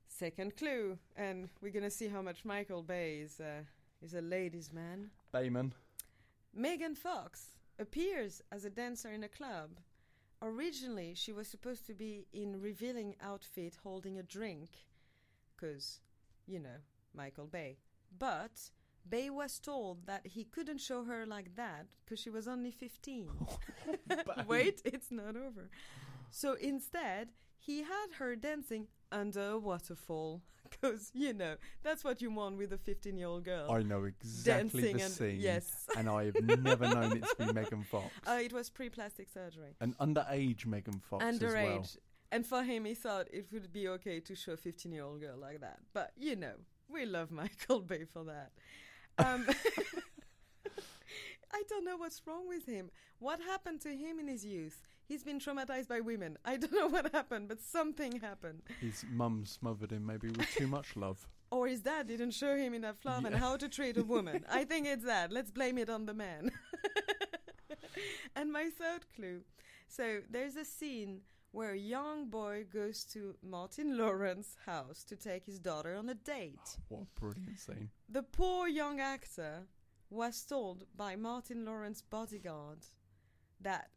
Second 0.07 0.57
clue, 0.57 0.99
and 1.17 1.49
we're 1.61 1.73
gonna 1.73 1.91
see 1.91 2.09
how 2.09 2.23
much 2.23 2.45
Michael 2.45 2.83
Bay 2.83 3.19
is 3.19 3.41
uh, 3.41 3.63
is 4.03 4.15
a 4.15 4.21
ladies' 4.21 4.73
man. 4.73 5.11
Bayman. 5.33 5.73
Megan 6.55 6.95
Fox 6.95 7.57
appears 7.79 8.43
as 8.53 8.65
a 8.65 8.71
dancer 8.71 9.11
in 9.11 9.25
a 9.25 9.29
club. 9.29 9.71
Originally, 10.43 11.15
she 11.15 11.33
was 11.33 11.49
supposed 11.49 11.87
to 11.87 11.95
be 11.95 12.27
in 12.33 12.61
revealing 12.61 13.15
outfit 13.23 13.79
holding 13.83 14.19
a 14.19 14.23
drink, 14.23 14.71
because, 15.55 16.01
you 16.47 16.59
know, 16.59 16.81
Michael 17.15 17.47
Bay. 17.47 17.79
But 18.19 18.71
Bay 19.09 19.31
was 19.31 19.59
told 19.59 20.07
that 20.07 20.27
he 20.27 20.45
couldn't 20.45 20.79
show 20.79 21.05
her 21.05 21.27
like 21.27 21.57
that 21.57 21.87
because 22.05 22.21
she 22.21 22.31
was 22.31 22.49
only 22.49 22.71
15. 22.71 23.29
Bay. 24.09 24.17
Wait, 24.47 24.83
it's 24.85 25.11
not 25.11 25.37
over. 25.37 25.69
So 26.31 26.55
instead, 26.55 27.29
he 27.59 27.83
had 27.83 28.07
her 28.19 28.35
dancing 28.37 28.89
under 29.11 29.51
a 29.51 29.59
waterfall. 29.59 30.43
Because, 30.73 31.11
you 31.13 31.35
know, 31.35 31.57
that's 31.83 32.03
what 32.03 32.23
you 32.23 32.31
want 32.31 32.57
with 32.57 32.73
a 32.73 32.79
15 32.79 33.19
year 33.19 33.27
old 33.27 33.45
girl. 33.45 33.71
I 33.71 33.83
know 33.83 34.05
exactly 34.05 34.81
dancing 34.81 34.97
the 34.97 35.03
and 35.05 35.13
scene. 35.13 35.37
yes. 35.39 35.71
And 35.99 36.09
I 36.09 36.25
have 36.25 36.41
never 36.41 36.89
known 36.89 37.19
it 37.19 37.25
to 37.29 37.47
be 37.47 37.53
Megan 37.53 37.83
Fox. 37.83 38.07
Uh, 38.27 38.39
it 38.43 38.55
was 38.55 38.71
pre 38.71 38.89
plastic 38.89 39.29
surgery. 39.29 39.77
An 39.83 39.95
underage 40.01 40.65
Megan 40.65 40.99
Fox 41.11 41.23
as 41.23 41.39
well. 41.43 41.53
Underage. 41.53 41.99
And 42.31 42.47
for 42.47 42.63
him, 42.63 42.87
he 42.87 42.95
thought 42.95 43.29
it 43.31 43.49
would 43.53 43.71
be 43.71 43.87
okay 43.89 44.19
to 44.21 44.35
show 44.35 44.53
a 44.53 44.57
15 44.57 44.91
year 44.93 45.05
old 45.05 45.21
girl 45.21 45.37
like 45.37 45.61
that. 45.61 45.81
But, 45.93 46.13
you 46.17 46.37
know, 46.37 46.55
we 46.89 47.05
love 47.05 47.31
Michael 47.31 47.81
Bay 47.81 48.07
for 48.11 48.25
that. 48.25 48.53
Um, 49.19 49.47
I 51.53 51.63
don't 51.69 51.85
know 51.85 51.97
what's 51.97 52.23
wrong 52.27 52.49
with 52.49 52.67
him. 52.67 52.91
What 53.19 53.41
happened 53.41 53.81
to 53.83 53.91
him 53.91 54.19
in 54.19 54.29
his 54.29 54.45
youth? 54.45 54.89
He's 55.07 55.23
been 55.23 55.39
traumatized 55.39 55.89
by 55.89 56.01
women. 56.01 56.39
I 56.45 56.57
don't 56.57 56.73
know 56.73 56.89
what 56.97 57.13
happened, 57.13 57.49
but 57.49 57.61
something 57.61 58.21
happened. 58.21 58.63
His 58.81 59.05
mum 59.11 59.45
smothered 59.45 59.93
him 59.93 60.07
maybe 60.07 60.29
with 60.29 60.49
too 60.57 60.67
much 60.67 60.97
love. 60.97 61.27
Or 61.51 61.67
his 61.67 61.83
dad 61.83 62.07
didn't 62.07 62.31
show 62.31 62.57
him 62.57 62.73
enough 62.73 63.05
love 63.05 63.27
and 63.27 63.35
how 63.35 63.59
to 63.59 63.69
treat 63.69 63.99
a 63.99 64.03
woman. 64.05 64.45
I 64.51 64.65
think 64.65 64.87
it's 64.87 65.05
that. 65.05 65.31
Let's 65.31 65.51
blame 65.51 65.77
it 65.77 65.91
on 65.91 66.07
the 66.07 66.15
man. 66.15 66.51
and 68.35 68.51
my 68.51 68.71
third 68.71 69.05
clue. 69.15 69.43
So 69.87 70.21
there's 70.31 70.57
a 70.57 70.65
scene 70.65 71.21
where 71.53 71.73
a 71.73 71.79
young 71.79 72.29
boy 72.29 72.65
goes 72.73 73.05
to 73.05 73.37
Martin 73.43 73.97
Lawrence's 73.97 74.57
house 74.67 75.05
to 75.05 75.17
take 75.17 75.45
his 75.45 75.59
daughter 75.59 75.95
on 75.95 76.09
a 76.09 76.15
date. 76.15 76.77
What 76.89 77.03
a 77.03 77.21
brilliant 77.21 77.61
scene. 77.61 77.91
The 78.09 78.23
poor 78.23 78.67
young 78.69 79.01
actor 79.01 79.67
was 80.11 80.43
told 80.45 80.85
by 80.97 81.15
Martin 81.17 81.65
Lawrence's 81.65 82.03
bodyguard 82.03 82.81
that 83.61 83.91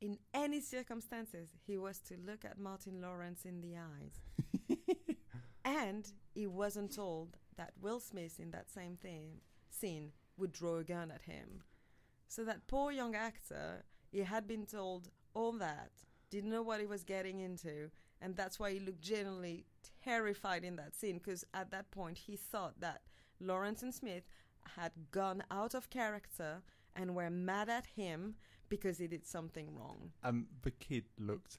in 0.00 0.18
any 0.32 0.60
circumstances 0.60 1.50
he 1.66 1.78
was 1.78 2.00
to 2.00 2.16
look 2.26 2.44
at 2.44 2.58
Martin 2.58 3.00
Lawrence 3.00 3.44
in 3.44 3.60
the 3.60 3.76
eyes. 3.76 4.78
and 5.64 6.10
he 6.34 6.46
wasn't 6.46 6.94
told 6.94 7.36
that 7.56 7.72
Will 7.80 8.00
Smith 8.00 8.40
in 8.40 8.50
that 8.50 8.70
same 8.70 8.96
thing, 8.96 9.40
scene 9.70 10.12
would 10.36 10.52
draw 10.52 10.76
a 10.76 10.84
gun 10.84 11.10
at 11.10 11.22
him. 11.22 11.62
So 12.28 12.44
that 12.44 12.66
poor 12.66 12.90
young 12.90 13.14
actor, 13.14 13.84
he 14.10 14.20
had 14.20 14.46
been 14.46 14.66
told 14.66 15.10
all 15.34 15.52
that, 15.52 15.92
didn't 16.30 16.50
know 16.50 16.62
what 16.62 16.80
he 16.80 16.86
was 16.86 17.04
getting 17.04 17.40
into, 17.40 17.90
and 18.20 18.36
that's 18.36 18.58
why 18.58 18.72
he 18.72 18.80
looked 18.80 19.00
genuinely 19.00 19.64
terrified 20.02 20.64
in 20.64 20.76
that 20.76 20.94
scene 20.94 21.18
because 21.18 21.44
at 21.54 21.70
that 21.70 21.90
point 21.90 22.18
he 22.18 22.36
thought 22.36 22.80
that 22.80 23.02
Lawrence 23.40 23.82
and 23.82 23.94
Smith 23.94 24.24
had 24.76 24.92
gone 25.10 25.42
out 25.50 25.74
of 25.74 25.90
character 25.90 26.62
and 26.96 27.14
were 27.14 27.30
mad 27.30 27.68
at 27.68 27.86
him 27.86 28.34
because 28.68 28.98
he 28.98 29.06
did 29.06 29.26
something 29.26 29.74
wrong. 29.74 30.12
Um, 30.22 30.46
the 30.62 30.70
kid 30.70 31.04
looked 31.18 31.58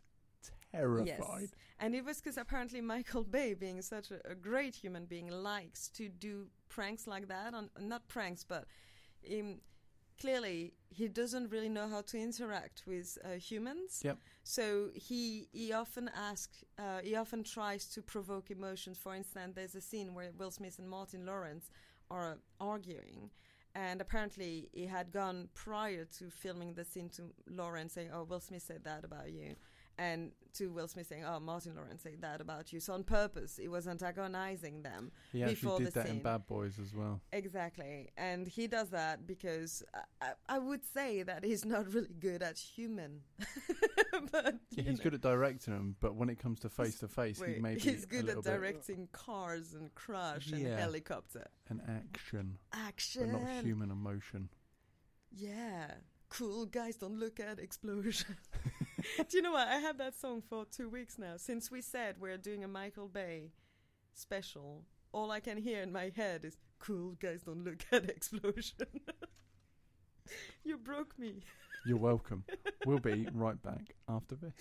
terrified. 0.71 1.41
Yes. 1.41 1.49
And 1.79 1.95
it 1.95 2.03
was 2.03 2.17
because 2.17 2.37
apparently 2.37 2.81
Michael 2.81 3.23
Bay, 3.35 3.53
being 3.53 3.81
such 3.81 4.11
a, 4.11 4.19
a 4.29 4.35
great 4.35 4.75
human 4.75 5.05
being, 5.05 5.29
likes 5.29 5.89
to 5.89 6.09
do 6.09 6.47
pranks 6.69 7.07
like 7.07 7.27
that. 7.27 7.53
On 7.53 7.69
not 7.79 8.07
pranks, 8.07 8.43
but 8.43 8.65
um, 9.31 9.59
clearly 10.19 10.73
he 10.89 11.07
doesn't 11.07 11.51
really 11.51 11.69
know 11.69 11.87
how 11.87 12.01
to 12.01 12.17
interact 12.17 12.83
with 12.87 13.17
uh, 13.23 13.37
humans. 13.37 14.01
Yep. 14.03 14.17
So 14.43 14.89
he 14.93 15.47
he 15.51 15.73
often 15.73 16.09
asks, 16.15 16.63
uh, 16.77 16.99
he 17.03 17.15
often 17.15 17.43
tries 17.43 17.87
to 17.89 18.01
provoke 18.01 18.51
emotions. 18.51 18.97
For 18.97 19.15
instance, 19.15 19.53
there's 19.55 19.75
a 19.75 19.81
scene 19.81 20.13
where 20.13 20.31
Will 20.37 20.51
Smith 20.51 20.79
and 20.79 20.89
Martin 20.89 21.25
Lawrence 21.25 21.69
are 22.09 22.37
arguing. 22.59 23.31
And 23.73 23.99
apparently, 23.99 24.69
he 24.71 24.85
had 24.85 25.11
gone 25.11 25.49
prior 25.53 26.05
to 26.17 26.29
filming 26.29 26.75
the 26.75 26.85
scene 26.85 27.09
to 27.09 27.23
Lawrence 27.49 27.93
saying, 27.93 28.09
"Oh, 28.13 28.23
Will 28.23 28.39
Smith 28.39 28.63
said 28.63 28.85
that 28.85 29.03
about 29.03 29.31
you," 29.33 29.55
and 29.97 30.31
to 30.55 30.67
Will 30.71 30.87
Smith 30.87 31.07
saying, 31.07 31.25
"Oh, 31.25 31.39
Martin 31.39 31.75
Lawrence 31.75 32.03
said 32.03 32.21
that 32.21 32.41
about 32.41 32.71
you." 32.73 32.79
So 32.79 32.93
on 32.93 33.03
purpose, 33.03 33.57
he 33.61 33.67
was 33.67 33.87
antagonizing 33.87 34.81
them. 34.81 35.11
He 35.31 35.43
actually 35.43 35.55
Before 35.55 35.79
did 35.79 35.87
the 35.87 35.91
that 35.91 36.09
in. 36.09 36.19
Bad 36.19 36.47
Boys 36.47 36.79
as 36.79 36.93
well. 36.93 37.21
Exactly, 37.31 38.09
and 38.17 38.47
he 38.47 38.67
does 38.67 38.89
that 38.89 39.27
because 39.27 39.83
I, 40.21 40.31
I, 40.47 40.59
would 40.59 40.85
say 40.85 41.23
that 41.23 41.43
he's 41.43 41.65
not 41.65 41.93
really 41.93 42.15
good 42.19 42.41
at 42.41 42.57
human. 42.57 43.21
but 44.31 44.55
Yeah, 44.71 44.83
he's 44.83 44.97
know, 44.97 45.03
good 45.03 45.13
at 45.13 45.21
directing 45.21 45.73
them, 45.73 45.95
but 45.99 46.15
when 46.15 46.29
it 46.29 46.39
comes 46.39 46.59
to 46.61 46.69
face 46.69 46.99
to 46.99 47.07
face, 47.07 47.37
he 47.37 47.43
wait, 47.43 47.61
may 47.61 47.75
be 47.75 47.81
he's 47.81 48.05
good 48.05 48.29
at 48.29 48.43
directing 48.43 49.07
cars 49.11 49.73
and 49.73 49.93
crash 49.95 50.51
and 50.51 50.65
helicopter 50.65 51.47
an 51.69 51.81
action, 51.87 52.57
action. 52.73 53.31
but 53.31 53.41
not 53.41 53.63
human 53.63 53.91
emotion. 53.91 54.49
Yeah, 55.31 55.91
cool 56.29 56.65
guys 56.65 56.95
don't 56.95 57.19
look 57.19 57.39
at 57.39 57.59
explosion. 57.59 58.35
Do 59.29 59.37
you 59.37 59.41
know 59.41 59.51
what? 59.51 59.67
I 59.67 59.77
had 59.77 59.97
that 59.97 60.19
song 60.19 60.41
for 60.47 60.65
two 60.65 60.89
weeks 60.89 61.17
now. 61.17 61.33
Since 61.37 61.71
we 61.71 61.81
said 61.81 62.15
we're 62.19 62.37
doing 62.37 62.63
a 62.63 62.67
Michael 62.67 63.07
Bay 63.07 63.51
special, 64.13 64.83
all 65.11 65.31
I 65.31 65.39
can 65.39 65.57
hear 65.57 65.81
in 65.81 65.91
my 65.91 66.11
head 66.15 66.45
is 66.45 66.57
"Cool 66.79 67.15
guys 67.21 67.43
don't 67.43 67.63
look 67.63 67.85
at 67.91 68.09
explosion." 68.09 68.87
you 70.63 70.77
broke 70.77 71.17
me. 71.17 71.41
You're 71.85 71.97
welcome. 71.97 72.43
we'll 72.85 72.99
be 72.99 73.27
right 73.33 73.61
back 73.61 73.93
after 74.09 74.35
this. 74.35 74.53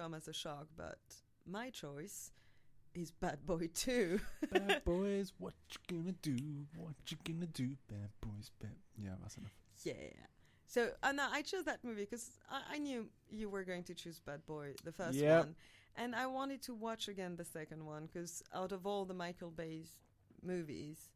Come 0.00 0.14
as 0.14 0.28
a 0.28 0.32
shock, 0.32 0.66
but 0.76 0.98
my 1.46 1.68
choice 1.70 2.30
is 2.94 3.10
Bad 3.10 3.44
Boy 3.44 3.68
2. 3.74 4.18
Bad 4.50 4.82
boys, 4.84 5.32
what 5.38 5.54
you 5.72 5.98
gonna 5.98 6.14
do? 6.22 6.36
What 6.76 6.94
you 7.08 7.16
gonna 7.24 7.46
do? 7.46 7.76
Bad 7.88 8.08
boys, 8.20 8.50
bad. 8.60 8.76
Yeah, 8.96 9.10
that's 9.20 9.36
enough. 9.36 9.52
Yeah. 9.84 9.94
So 10.66 10.90
no, 11.12 11.26
I 11.30 11.42
chose 11.42 11.64
that 11.64 11.80
movie 11.84 12.02
because 12.04 12.30
I, 12.50 12.76
I 12.76 12.78
knew 12.78 13.08
you 13.30 13.48
were 13.50 13.64
going 13.64 13.84
to 13.84 13.94
choose 13.94 14.20
Bad 14.20 14.46
Boy, 14.46 14.74
the 14.84 14.92
first 14.92 15.18
Yep. 15.18 15.38
one, 15.44 15.54
and 15.96 16.14
I 16.14 16.26
wanted 16.26 16.62
to 16.62 16.74
watch 16.74 17.08
again 17.08 17.36
the 17.36 17.44
second 17.44 17.84
one 17.84 18.06
because 18.06 18.42
out 18.54 18.72
of 18.72 18.86
all 18.86 19.04
the 19.04 19.14
Michael 19.14 19.50
Bay's 19.50 19.98
movies, 20.42 21.10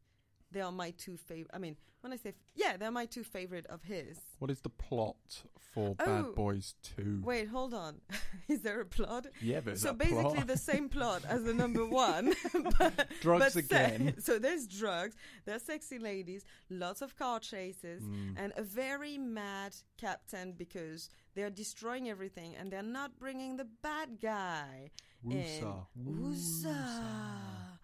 they 0.55 0.63
are 0.63 0.73
my 0.73 0.93
two 0.93 1.17
favorite. 1.19 1.51
I 1.53 1.59
mean, 1.59 1.77
when 2.01 2.13
I 2.13 2.17
say 2.17 2.31
f- 2.31 2.35
yeah, 2.55 2.77
they're 2.79 2.91
my 2.91 3.07
two 3.07 3.25
favorite 3.25 3.67
of 3.67 3.83
his. 3.83 4.19
What 4.39 4.51
is 4.51 4.61
the 4.61 4.69
plot 4.71 5.43
for 5.75 5.97
Oh. 5.99 6.05
Bad 6.07 6.35
Boys 6.35 6.75
Two? 6.83 7.21
Wait, 7.25 7.49
hold 7.49 7.75
on. 7.75 8.01
is 8.49 8.61
there 8.63 8.81
a 8.81 8.85
plot? 8.87 9.27
Yeah, 9.43 9.61
there's 9.61 9.83
so 9.83 9.93
basically 9.93 10.23
plot. 10.23 10.47
the 10.47 10.57
same 10.57 10.89
plot 10.89 11.23
as 11.29 11.43
the 11.45 11.53
number 11.55 11.85
one. 12.09 12.35
but, 12.79 13.09
Drugs 13.21 13.45
but 13.45 13.53
se- 13.53 13.61
again. 13.61 14.15
so 14.21 14.39
there's 14.39 14.67
drugs, 14.67 15.17
there's 15.45 15.63
sexy 15.63 15.99
ladies, 15.99 16.45
lots 16.71 17.03
of 17.03 17.17
car 17.17 17.41
chases, 17.41 18.03
Mm. 18.03 18.35
and 18.37 18.53
a 18.57 18.63
very 18.63 19.19
mad 19.19 19.75
captain 19.99 20.53
because 20.53 21.11
they're 21.35 21.51
destroying 21.51 22.09
everything 22.09 22.55
and 22.57 22.71
they're 22.71 22.83
not 23.01 23.19
bringing 23.19 23.57
the 23.57 23.67
bad 23.83 24.21
guy. 24.21 24.91
in. 25.25 25.31
Woosa, 25.33 25.87
Woosa. 26.07 27.79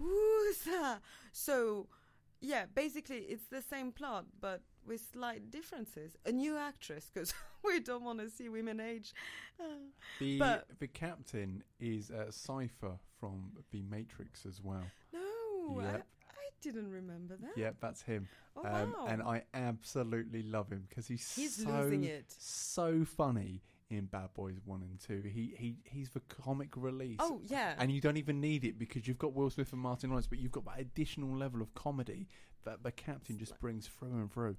Woosa. 0.00 1.00
So, 1.32 1.88
yeah, 2.44 2.64
basically 2.74 3.18
it's 3.32 3.46
the 3.46 3.62
same 3.62 3.92
plot 3.92 4.24
but 4.40 4.60
with 4.86 5.00
slight 5.12 5.50
differences. 5.50 6.16
A 6.26 6.32
new 6.32 6.56
actress 6.56 7.10
because 7.12 7.32
we 7.64 7.80
don't 7.80 8.04
want 8.04 8.18
to 8.20 8.28
see 8.30 8.48
women 8.48 8.80
age. 8.80 9.12
Uh, 9.58 9.64
The 10.20 10.38
But- 10.38 10.66
the 10.78 10.86
captain 10.88 11.62
is 11.80 12.10
uh, 12.10 12.30
Cypher 12.30 12.98
from 13.18 13.52
The 13.72 13.82
Matrix 13.82 14.44
as 14.46 14.60
well. 14.62 14.84
no, 15.12 15.80
I, 15.80 15.84
Yep. 15.92 16.06
I 16.30 16.46
didn't 16.60 16.90
remember 16.90 17.36
that. 17.40 17.56
Yep, 17.56 17.76
that's 17.80 18.02
him. 18.02 18.28
Oh, 18.56 18.64
um, 18.66 18.92
wow. 18.92 19.06
And 19.08 19.22
I 19.22 19.44
absolutely 19.54 20.42
love 20.42 20.70
him 20.70 20.84
because 20.88 21.06
he's, 21.08 21.34
He's 21.34 21.56
so 21.64 21.70
losing 21.70 22.04
it. 22.04 22.26
so 22.38 23.04
funny 23.04 23.62
in 23.90 24.06
Bad 24.06 24.30
Boys 24.34 24.56
One 24.64 24.82
and 24.82 24.98
Two. 25.00 25.22
He 25.28 25.54
he 25.56 25.76
he's 25.84 26.10
the 26.10 26.20
comic 26.20 26.70
relief. 26.76 27.16
Oh, 27.20 27.40
yeah. 27.46 27.74
And 27.78 27.90
you 27.92 28.00
don't 28.00 28.16
even 28.16 28.40
need 28.40 28.64
it 28.64 28.78
because 28.78 29.06
you've 29.06 29.18
got 29.18 29.34
Will 29.34 29.50
Smith 29.50 29.72
and 29.72 29.80
Martin 29.80 30.10
Lawrence, 30.10 30.26
but 30.26 30.38
you've 30.38 30.52
got 30.52 30.64
that 30.66 30.80
additional 30.80 31.36
level 31.36 31.60
of 31.62 31.74
comedy 31.74 32.28
that 32.64 32.82
the 32.82 32.90
captain 32.92 33.38
just 33.38 33.58
brings 33.60 33.86
through 33.86 34.08
and 34.12 34.32
through. 34.32 34.56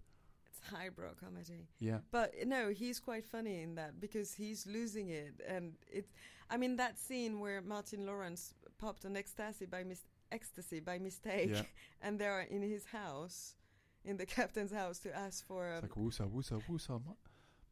it's 0.48 0.60
highbrow 0.72 1.10
comedy. 1.20 1.68
Yeah. 1.80 2.00
But 2.12 2.34
no, 2.46 2.70
he's 2.70 3.00
quite 3.00 3.26
funny 3.26 3.62
in 3.64 3.76
that 3.76 4.00
because 4.00 4.34
he's 4.34 4.66
losing 4.68 5.10
it, 5.10 5.42
and 5.48 5.74
it's. 5.92 6.12
I 6.50 6.58
mean, 6.58 6.76
that 6.76 7.00
scene 7.00 7.40
where 7.40 7.62
Martin 7.64 8.06
Lawrence 8.06 8.54
popped 8.78 9.04
an 9.06 9.18
ecstasy 9.18 9.66
by 9.66 9.84
mis- 9.84 10.06
ecstasy 10.32 10.80
by 10.80 11.00
mistake, 11.00 11.50
Yeah. 11.52 11.64
and 12.04 12.20
they're 12.20 12.42
in 12.42 12.62
his 12.62 12.86
house, 12.86 13.56
in 14.04 14.18
the 14.18 14.26
captain's 14.38 14.72
house, 14.72 15.00
to 15.00 15.18
ask 15.18 15.44
for. 15.48 15.68
It's 15.68 15.84
Um, 15.84 15.90
like, 15.90 15.98
woosa, 15.98 16.30
woosa, 16.30 16.62
woosa. 16.70 17.02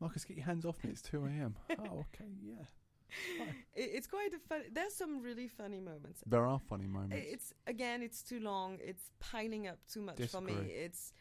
Mar- 0.04 0.10
Marcus, 0.10 0.26
get 0.26 0.36
your 0.36 0.46
hands 0.46 0.66
off 0.66 0.84
me. 0.84 0.90
It's 0.90 1.02
2 1.02 1.26
a.m. 1.26 1.56
oh, 1.72 2.06
okay, 2.14 2.30
yeah. 2.46 3.46
it, 3.74 3.90
it's 3.94 4.08
quite 4.08 4.34
a 4.34 4.40
fun. 4.50 4.64
There's 4.74 4.94
some 4.94 5.22
really 5.22 5.48
funny 5.48 5.80
moments. 5.80 6.22
There 6.26 6.46
are 6.46 6.60
funny 6.60 6.88
moments. 6.88 7.26
It's 7.30 7.54
again, 7.68 8.04
it's 8.04 8.22
too 8.22 8.42
long. 8.42 8.80
It's 8.82 9.12
piling 9.20 9.68
up 9.68 9.78
too 9.92 10.02
much 10.02 10.22
for 10.26 10.42
me. 10.42 10.56
It's, 10.68 11.14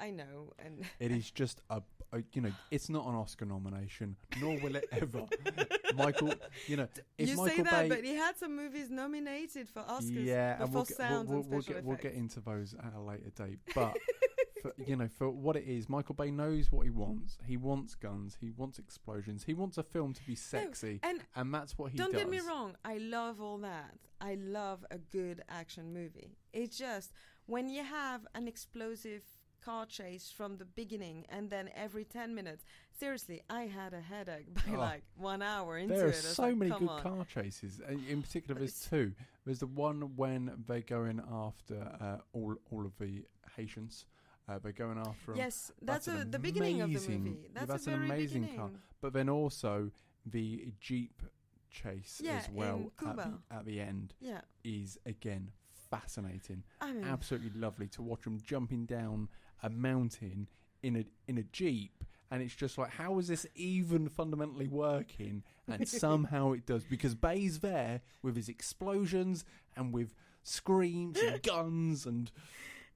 I 0.00 0.10
know, 0.10 0.54
and 0.58 0.84
It 0.98 1.10
is 1.10 1.30
just 1.30 1.60
a, 1.68 1.82
a, 2.12 2.22
you 2.32 2.40
know, 2.40 2.52
it's 2.70 2.88
not 2.88 3.06
an 3.06 3.14
Oscar 3.14 3.44
nomination, 3.44 4.16
nor 4.40 4.58
will 4.60 4.76
it 4.76 4.88
ever. 4.92 5.26
Michael, 5.94 6.32
you 6.66 6.78
know, 6.78 6.88
if 7.18 7.28
you 7.28 7.36
Michael 7.36 7.56
say 7.56 7.62
that, 7.62 7.82
Bay, 7.82 7.88
but 7.90 8.04
he 8.04 8.14
had 8.14 8.38
some 8.38 8.56
movies 8.56 8.88
nominated 8.88 9.68
for 9.68 9.82
Oscars. 9.82 10.24
yeah, 10.24 10.62
and 10.62 10.72
we'll 10.72 10.84
get, 10.84 10.98
we'll, 10.98 11.08
we'll, 11.08 11.18
and 11.18 11.28
we'll 11.28 11.62
special 11.62 11.74
get 11.74 11.84
we'll 11.84 11.96
get 11.98 12.14
into 12.14 12.40
those 12.40 12.74
at 12.82 12.94
a 12.94 13.00
later 13.00 13.30
date. 13.36 13.58
But 13.74 13.94
for, 14.62 14.72
you 14.78 14.96
know, 14.96 15.08
for 15.08 15.28
what 15.30 15.56
it 15.56 15.64
is, 15.66 15.88
Michael 15.88 16.14
Bay 16.14 16.30
knows 16.30 16.70
what 16.72 16.84
he 16.84 16.90
wants. 16.90 17.36
He 17.44 17.56
wants 17.56 17.94
guns. 17.94 18.36
He 18.40 18.50
wants 18.50 18.78
explosions. 18.78 19.44
He 19.44 19.54
wants 19.54 19.76
a 19.78 19.82
film 19.82 20.12
to 20.14 20.22
be 20.24 20.34
sexy, 20.34 21.00
and 21.02 21.20
and 21.36 21.52
that's 21.52 21.76
what 21.76 21.90
he 21.92 21.98
does. 21.98 22.06
don't 22.06 22.12
does. 22.14 22.22
get 22.22 22.30
me 22.30 22.40
wrong, 22.40 22.74
I 22.84 22.98
love 22.98 23.40
all 23.40 23.58
that. 23.58 23.94
I 24.20 24.36
love 24.36 24.84
a 24.90 24.98
good 24.98 25.42
action 25.48 25.92
movie. 25.92 26.36
It's 26.52 26.78
just 26.78 27.12
when 27.46 27.68
you 27.68 27.82
have 27.82 28.26
an 28.34 28.46
explosive 28.48 29.22
car 29.64 29.84
chase 29.86 30.32
from 30.36 30.56
the 30.56 30.64
beginning 30.64 31.24
and 31.28 31.48
then 31.48 31.70
every 31.76 32.04
10 32.04 32.34
minutes 32.34 32.64
seriously 32.98 33.40
i 33.48 33.62
had 33.62 33.94
a 33.94 34.00
headache 34.00 34.52
by 34.52 34.72
Oh. 34.74 34.76
like 34.76 35.04
one 35.16 35.40
hour 35.40 35.78
into 35.78 35.94
There 35.94 36.06
are 36.06 36.08
it 36.08 36.14
I 36.14 36.16
was 36.16 36.34
so 36.34 36.42
like, 36.42 36.56
many 36.56 36.70
good 36.72 36.88
on. 36.88 37.00
car 37.00 37.24
chases. 37.32 37.80
Uh, 37.88 37.92
In 38.08 38.22
particular, 38.22 38.58
there's 38.58 38.88
two. 38.90 39.12
There's 39.44 39.60
the 39.60 39.68
one 39.68 40.16
when 40.16 40.50
they're 40.66 40.80
going 40.80 41.20
after 41.32 41.76
uh, 42.00 42.16
all 42.32 42.56
all 42.72 42.84
of 42.84 42.98
the 42.98 43.22
Haitians. 43.56 44.06
Uh, 44.48 44.58
they're 44.62 44.72
going 44.72 44.98
after 44.98 45.32
'em. 45.32 45.38
yes 45.38 45.70
That's 45.80 46.06
that's, 46.06 46.22
a, 46.22 46.24
the 46.24 46.38
beginning 46.38 46.80
of 46.80 46.92
the 46.92 47.08
movie 47.08 47.36
that's, 47.54 47.66
that's 47.66 47.86
an 47.86 47.94
amazing 47.94 48.42
beginning 48.42 48.58
car. 48.58 48.70
But 49.00 49.12
then 49.12 49.28
also 49.28 49.90
the 50.26 50.72
jeep 50.80 51.22
chase 51.70 52.20
Yeah, 52.22 52.38
as 52.38 52.48
well 52.50 52.92
at 53.06 53.16
the, 53.16 53.38
at 53.50 53.64
the 53.64 53.80
end 53.80 54.14
yeah 54.20 54.40
is 54.64 54.98
again 55.06 55.50
fascinating. 55.90 56.64
i 56.80 56.92
mean 56.92 57.04
Absolutely 57.04 57.50
lovely 57.58 57.86
to 57.88 58.02
watch 58.02 58.22
them 58.22 58.38
jumping 58.44 58.84
down 58.86 59.28
a 59.62 59.70
mountain 59.70 60.48
in 60.82 60.96
a 60.96 61.04
in 61.28 61.38
a 61.38 61.42
jeep. 61.44 62.04
And 62.30 62.42
it's 62.42 62.54
just 62.54 62.78
like, 62.78 62.88
how 62.92 63.18
is 63.18 63.28
this 63.28 63.46
even 63.54 64.08
fundamentally 64.08 64.66
working? 64.66 65.42
And 65.68 65.86
somehow 66.06 66.52
it 66.52 66.64
does 66.64 66.82
because 66.82 67.14
Bay's 67.14 67.60
there 67.60 68.00
with 68.22 68.36
his 68.36 68.48
explosions 68.48 69.44
and 69.76 69.92
with 69.92 70.14
screams 70.42 71.18
and 71.20 71.42
guns 71.54 72.06
and 72.06 72.30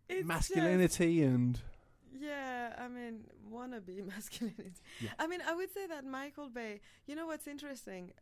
it's 0.09 0.19
just- 0.19 0.27
masculinity 0.29 1.23
and 1.23 1.59
Yeah, 2.19 2.75
I 2.79 2.89
mean, 2.89 3.25
wannabe 3.53 4.05
masculinity. 4.15 4.81
Yeah. 5.01 5.11
I 5.19 5.27
mean, 5.27 5.41
I 5.47 5.55
would 5.55 5.73
say 5.73 5.87
that 5.87 6.05
Michael 6.05 6.49
Bay, 6.49 6.81
you 7.07 7.15
know 7.15 7.27
what's 7.27 7.47
interesting? 7.47 8.13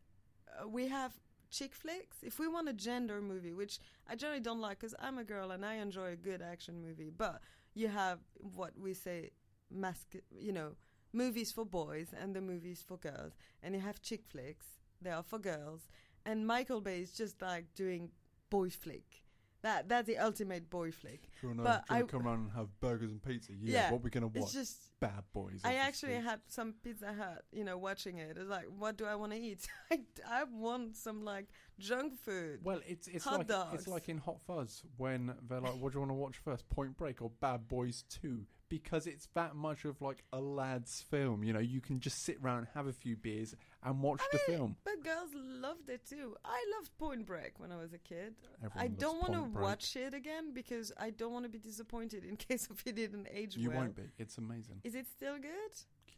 Uh, 0.59 0.67
we 0.67 0.87
have 0.87 1.13
chick 1.49 1.73
flicks. 1.73 2.17
If 2.21 2.39
we 2.39 2.47
want 2.47 2.67
a 2.69 2.73
gender 2.73 3.21
movie, 3.21 3.53
which 3.53 3.79
I 4.07 4.15
generally 4.15 4.41
don't 4.41 4.59
like 4.61 4.79
because 4.79 4.95
I'm 4.99 5.17
a 5.17 5.23
girl 5.23 5.51
and 5.51 5.65
I 5.65 5.75
enjoy 5.75 6.11
a 6.11 6.15
good 6.15 6.41
action 6.41 6.81
movie, 6.81 7.11
but 7.15 7.39
you 7.73 7.87
have 7.87 8.19
what 8.37 8.73
we 8.77 8.93
say, 8.93 9.31
masc- 9.71 10.15
you 10.37 10.51
know, 10.51 10.71
movies 11.13 11.51
for 11.51 11.65
boys 11.65 12.09
and 12.21 12.35
the 12.35 12.41
movies 12.41 12.83
for 12.85 12.97
girls. 12.97 13.33
And 13.63 13.73
you 13.75 13.81
have 13.81 14.01
chick 14.01 14.23
flicks, 14.27 14.65
they 15.01 15.11
are 15.11 15.23
for 15.23 15.39
girls. 15.39 15.87
And 16.25 16.45
Michael 16.47 16.81
Bay 16.81 16.99
is 17.01 17.11
just 17.13 17.41
like 17.41 17.65
doing 17.75 18.11
boy 18.49 18.69
flick. 18.69 19.23
That, 19.65 19.89
that's 19.89 20.05
the 20.05 20.19
ultimate 20.19 20.69
boy 20.69 20.91
flick. 20.91 21.23
Do 21.41 21.47
you 21.47 21.53
But 21.55 21.65
want 21.65 21.87
to 21.87 21.93
I- 21.95 22.01
come 22.03 22.27
around 22.27 22.39
and 22.41 22.51
have 22.51 22.67
burgers 22.79 23.09
and 23.09 23.19
pizza? 23.23 23.51
Yeah. 23.59 23.73
Yeah, 23.73 23.91
what 23.93 24.03
we're 24.03 24.11
gonna 24.11 24.27
watch? 24.27 24.43
It's 24.43 24.53
just 24.53 24.91
Bad 24.99 25.23
boys. 25.33 25.61
I 25.63 25.73
actually 25.75 26.13
had 26.15 26.39
some 26.47 26.75
Pizza 26.83 27.11
Hut, 27.11 27.43
you 27.51 27.63
know, 27.63 27.75
watching 27.77 28.19
it. 28.19 28.37
It's 28.37 28.47
like, 28.47 28.65
what 28.77 28.95
do 28.95 29.05
I 29.05 29.15
want 29.15 29.31
to 29.31 29.39
eat? 29.39 29.65
I, 29.91 30.01
I 30.29 30.43
want 30.43 30.95
some 30.95 31.25
like 31.25 31.47
junk 31.79 32.15
food. 32.19 32.59
Well, 32.63 32.79
it's 32.87 33.07
it's 33.07 33.23
Hot 33.25 33.39
like 33.39 33.47
dogs. 33.47 33.73
it's 33.73 33.87
like 33.87 34.07
in 34.07 34.19
Hot 34.19 34.37
Fuzz 34.45 34.83
when 34.97 35.33
they're 35.49 35.59
like, 35.61 35.73
"What 35.79 35.93
do 35.93 35.95
you 35.97 35.99
want 36.01 36.11
to 36.11 36.15
watch 36.15 36.37
first, 36.37 36.69
Point 36.69 36.95
Break 36.95 37.23
or 37.23 37.31
Bad 37.41 37.67
Boys 37.67 38.03
2? 38.21 38.45
Because 38.69 39.05
it's 39.05 39.27
that 39.35 39.55
much 39.55 39.85
of 39.85 40.01
like 40.01 40.23
a 40.33 40.39
lad's 40.39 41.01
film. 41.01 41.43
You 41.43 41.53
know, 41.53 41.59
you 41.59 41.81
can 41.81 41.99
just 41.99 42.23
sit 42.23 42.37
around 42.43 42.67
have 42.73 42.87
a 42.87 42.93
few 42.93 43.15
beers 43.15 43.55
and 43.83 44.01
watch 44.01 44.21
I 44.21 44.27
the 44.37 44.39
mean, 44.51 44.57
film. 44.57 44.75
But 44.83 45.03
girls 45.03 45.29
loved 45.35 45.89
it 45.89 46.03
too. 46.09 46.35
I 46.43 46.65
loved 46.77 46.97
Point 46.97 47.25
Break 47.27 47.59
when 47.59 47.71
I 47.71 47.77
was 47.77 47.93
a 47.93 47.99
kid. 47.99 48.33
Everyone 48.63 48.83
I 48.83 48.87
don't 48.87 49.21
want 49.21 49.33
to 49.33 49.59
watch 49.59 49.95
it 49.95 50.13
again 50.13 50.53
because 50.53 50.91
I 50.99 51.11
don't 51.11 51.31
want 51.31 51.45
to 51.45 51.49
be 51.49 51.59
disappointed 51.59 52.23
in 52.25 52.35
case 52.37 52.67
if 52.71 52.85
it 52.87 52.95
didn't 52.95 53.27
age 53.31 53.55
You 53.55 53.69
well. 53.69 53.79
won't 53.79 53.95
be. 53.95 54.03
It's 54.17 54.37
amazing. 54.39 54.81
Is 54.83 54.95
it 54.95 55.05
still 55.07 55.37
good? 55.37 55.51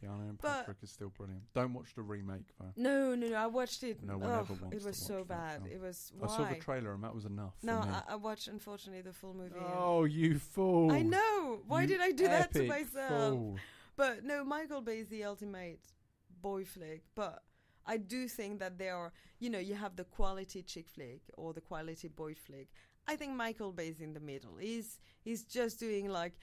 Keanu 0.02 0.28
and 0.28 0.38
But- 0.38 0.58
Patrick 0.60 0.78
is 0.82 0.90
still 0.90 1.10
brilliant. 1.10 1.42
Don't 1.54 1.74
watch 1.74 1.94
the 1.94 2.02
remake 2.02 2.46
though. 2.58 2.72
No, 2.76 3.14
no, 3.14 3.28
no. 3.28 3.36
I 3.36 3.46
watched 3.46 3.82
it. 3.82 4.02
No 4.02 4.18
one 4.18 4.30
oh, 4.30 4.40
ever 4.40 4.54
wants 4.54 4.76
it 4.76 4.84
was 4.84 4.96
so 4.96 5.24
bad. 5.24 5.62
It 5.70 5.80
was 5.80 6.12
I 6.22 6.26
saw 6.26 6.44
the 6.44 6.54
trailer 6.56 6.92
and 6.92 7.02
that 7.04 7.14
was 7.14 7.24
enough. 7.24 7.54
no, 7.62 7.80
for 7.80 7.88
me. 7.88 7.94
I, 7.94 8.12
I 8.12 8.16
watched 8.16 8.48
unfortunately 8.48 9.02
the 9.02 9.12
full 9.12 9.34
movie. 9.34 9.54
oh, 9.58 10.04
you 10.04 10.38
fool! 10.38 10.92
I 10.92 11.02
know. 11.02 11.60
Why 11.66 11.82
You 11.82 11.88
did 11.88 12.00
I 12.00 12.12
do 12.12 12.24
that 12.24 12.52
to 12.54 12.62
myself? 12.64 13.08
fool. 13.34 13.56
But 13.96 14.24
no, 14.24 14.44
Michael 14.44 14.80
Bay 14.80 15.00
is 15.00 15.08
the 15.08 15.24
ultimate 15.24 15.80
boy 16.40 16.64
flick. 16.64 17.02
But 17.14 17.42
I 17.84 17.96
do 17.96 18.28
think 18.28 18.60
that 18.60 18.78
there 18.78 18.94
are, 18.94 19.12
you 19.40 19.50
know, 19.50 19.58
you 19.58 19.74
have 19.74 19.96
the 19.96 20.04
quality 20.04 20.62
chick 20.62 20.88
flick 20.88 21.22
or 21.36 21.52
the 21.52 21.60
quality 21.60 22.08
boy 22.08 22.34
flick. 22.34 22.68
I 23.08 23.16
think 23.16 23.32
Michael 23.32 23.72
Bay 23.72 23.88
is 23.88 24.00
in 24.00 24.12
the 24.12 24.20
middle. 24.20 24.56
He's 24.56 25.00
he's 25.24 25.42
just 25.44 25.80
doing 25.80 26.08
like. 26.08 26.34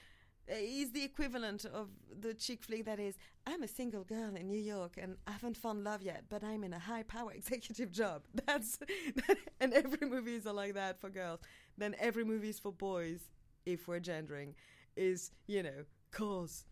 Uh, 0.50 0.54
He's 0.54 0.92
the 0.92 1.04
equivalent 1.04 1.64
of 1.64 1.88
the 2.20 2.34
chick 2.34 2.62
flick 2.62 2.84
that 2.86 2.98
is, 2.98 3.16
I'm 3.46 3.62
a 3.62 3.68
single 3.68 4.04
girl 4.04 4.34
in 4.34 4.48
New 4.48 4.58
York 4.58 4.94
and 5.00 5.16
I 5.26 5.32
haven't 5.32 5.56
found 5.56 5.84
love 5.84 6.02
yet, 6.02 6.24
but 6.28 6.42
I'm 6.44 6.64
in 6.64 6.72
a 6.72 6.78
high 6.78 7.02
power 7.02 7.32
executive 7.34 7.90
job. 7.92 8.22
That's 8.46 8.78
and 9.60 9.72
every 9.72 10.08
movie 10.08 10.36
is 10.36 10.44
like 10.46 10.74
that 10.74 11.00
for 11.00 11.10
girls. 11.10 11.40
Then 11.76 11.94
every 11.98 12.24
movie 12.24 12.50
is 12.50 12.58
for 12.58 12.72
boys, 12.72 13.20
if 13.64 13.88
we're 13.88 14.00
gendering, 14.00 14.54
is 14.96 15.30
you 15.46 15.62
know 15.62 15.84
cars, 16.10 16.64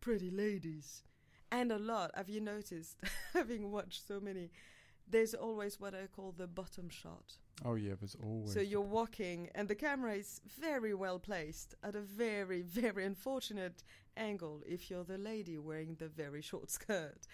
pretty 0.00 0.30
ladies, 0.30 1.02
and 1.52 1.70
a 1.70 1.78
lot. 1.78 2.10
Have 2.14 2.28
you 2.28 2.40
noticed, 2.40 2.96
having 3.34 3.70
watched 3.70 4.06
so 4.06 4.20
many, 4.20 4.50
there's 5.06 5.34
always 5.34 5.78
what 5.78 5.94
I 5.94 6.06
call 6.06 6.34
the 6.36 6.46
bottom 6.46 6.88
shot. 6.88 7.34
Oh 7.64 7.74
yeah, 7.74 7.94
there's 7.98 8.16
always. 8.22 8.52
So 8.52 8.60
you're 8.60 8.80
walking, 8.80 9.50
and 9.54 9.68
the 9.68 9.74
camera 9.74 10.14
is 10.14 10.40
very 10.60 10.94
well 10.94 11.18
placed 11.18 11.74
at 11.82 11.96
a 11.96 12.00
very, 12.00 12.62
very 12.82 13.04
unfortunate 13.04 13.82
angle 14.16 14.62
if 14.66 14.90
you're 14.90 15.04
the 15.04 15.18
lady 15.18 15.58
wearing 15.58 15.96
the 15.98 16.08
very 16.08 16.42
short 16.42 16.70
skirt. 16.70 17.26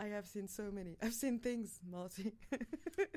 I 0.00 0.06
have 0.06 0.26
seen 0.26 0.46
so 0.46 0.70
many. 0.70 0.96
I've 1.02 1.14
seen 1.14 1.38
things, 1.40 1.80
Marty. 1.90 2.32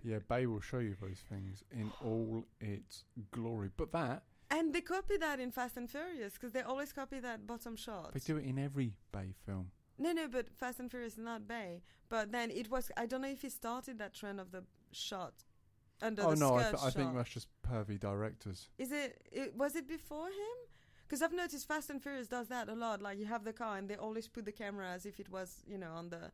Yeah, 0.04 0.19
Bay 0.28 0.45
will 0.47 0.62
show 0.62 0.80
you 0.80 0.95
those 1.00 1.19
things 1.30 1.63
in 1.71 1.91
all 2.04 2.45
its 2.60 3.06
glory. 3.32 3.69
But 3.76 3.91
that 3.91 4.24
and 4.52 4.74
they 4.74 4.82
copy 4.82 5.17
that 5.17 5.39
in 5.39 5.52
Fast 5.52 5.78
and 5.78 5.89
Furious 5.89 6.34
because 6.34 6.52
they 6.52 6.62
always 6.62 6.91
copy 6.91 7.19
that 7.19 7.47
bottom 7.47 7.76
shot. 7.76 8.13
they 8.13 8.19
do 8.19 8.38
it 8.38 8.45
in 8.45 8.60
every 8.60 8.93
Bay 9.12 9.34
film. 9.45 9.71
No, 9.97 10.12
no, 10.12 10.28
but 10.28 10.50
Fast 10.56 10.80
and 10.80 10.89
Furious 10.91 11.13
is 11.13 11.19
not 11.19 11.47
Bay. 11.47 11.82
But 12.10 12.32
then 12.32 12.52
it 12.52 12.69
was. 12.69 12.91
I 12.97 13.06
don't 13.06 13.21
know 13.21 13.30
if 13.30 13.41
he 13.41 13.50
started 13.50 13.97
that 14.00 14.13
trend 14.13 14.39
of 14.39 14.52
the 14.52 14.63
shot 14.91 15.34
under 16.01 16.23
oh 16.23 16.31
the 16.31 16.39
no, 16.39 16.55
I, 16.55 16.63
th- 16.63 16.75
I 16.83 16.89
think 16.89 17.15
that's 17.15 17.29
just 17.29 17.47
pervy 17.67 17.99
directors. 17.99 18.69
Is 18.77 18.91
it, 18.91 19.21
it? 19.31 19.55
Was 19.55 19.75
it 19.75 19.87
before 19.87 20.27
him? 20.27 20.57
Because 21.07 21.21
I've 21.21 21.33
noticed 21.33 21.67
Fast 21.67 21.89
and 21.89 22.01
Furious 22.01 22.27
does 22.27 22.47
that 22.47 22.69
a 22.69 22.73
lot. 22.73 23.01
Like 23.01 23.19
you 23.19 23.25
have 23.25 23.43
the 23.43 23.53
car 23.53 23.77
and 23.77 23.89
they 23.89 23.95
always 23.95 24.27
put 24.27 24.45
the 24.45 24.51
camera 24.51 24.89
as 24.89 25.05
if 25.05 25.19
it 25.19 25.29
was, 25.29 25.63
you 25.67 25.77
know, 25.77 25.91
on 25.91 26.09
the. 26.09 26.31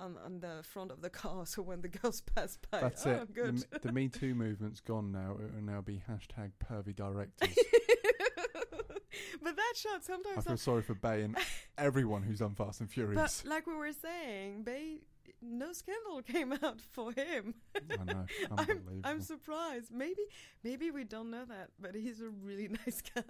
On, 0.00 0.16
on 0.24 0.38
the 0.38 0.62
front 0.62 0.92
of 0.92 1.00
the 1.00 1.10
car, 1.10 1.44
so 1.46 1.60
when 1.60 1.80
the 1.80 1.88
girls 1.88 2.20
pass 2.20 2.56
by, 2.70 2.82
That's 2.82 3.04
oh, 3.04 3.10
it. 3.10 3.26
The, 3.26 3.32
good. 3.32 3.54
Me- 3.54 3.62
the 3.82 3.92
Me 3.92 4.06
Too 4.06 4.32
movement's 4.32 4.78
gone 4.78 5.10
now. 5.10 5.36
It 5.42 5.52
will 5.52 5.60
now 5.60 5.80
be 5.80 6.00
hashtag 6.08 6.52
pervy 6.64 6.94
directors. 6.94 7.58
but 9.42 9.56
that 9.56 9.72
shot 9.74 10.04
sometimes 10.04 10.46
I 10.46 10.50
feel 10.50 10.56
sorry 10.56 10.82
for 10.82 10.94
Bay 10.94 11.22
and 11.22 11.36
everyone 11.76 12.22
who's 12.22 12.40
on 12.40 12.54
Fast 12.54 12.80
and 12.80 12.88
Furious. 12.88 13.42
But 13.42 13.50
like 13.50 13.66
we 13.66 13.74
were 13.74 13.90
saying, 13.92 14.62
Bay, 14.62 14.98
no 15.42 15.72
scandal 15.72 16.22
came 16.26 16.52
out 16.52 16.80
for 16.80 17.12
him. 17.12 17.54
I 17.76 18.04
know, 18.04 18.24
I'm. 18.58 18.82
I'm 19.04 19.20
surprised. 19.20 19.90
Maybe, 19.92 20.22
maybe 20.64 20.90
we 20.90 21.04
don't 21.04 21.30
know 21.30 21.44
that, 21.44 21.70
but 21.80 21.94
he's 21.94 22.20
a 22.20 22.28
really 22.28 22.68
nice 22.86 23.02
guy. 23.14 23.22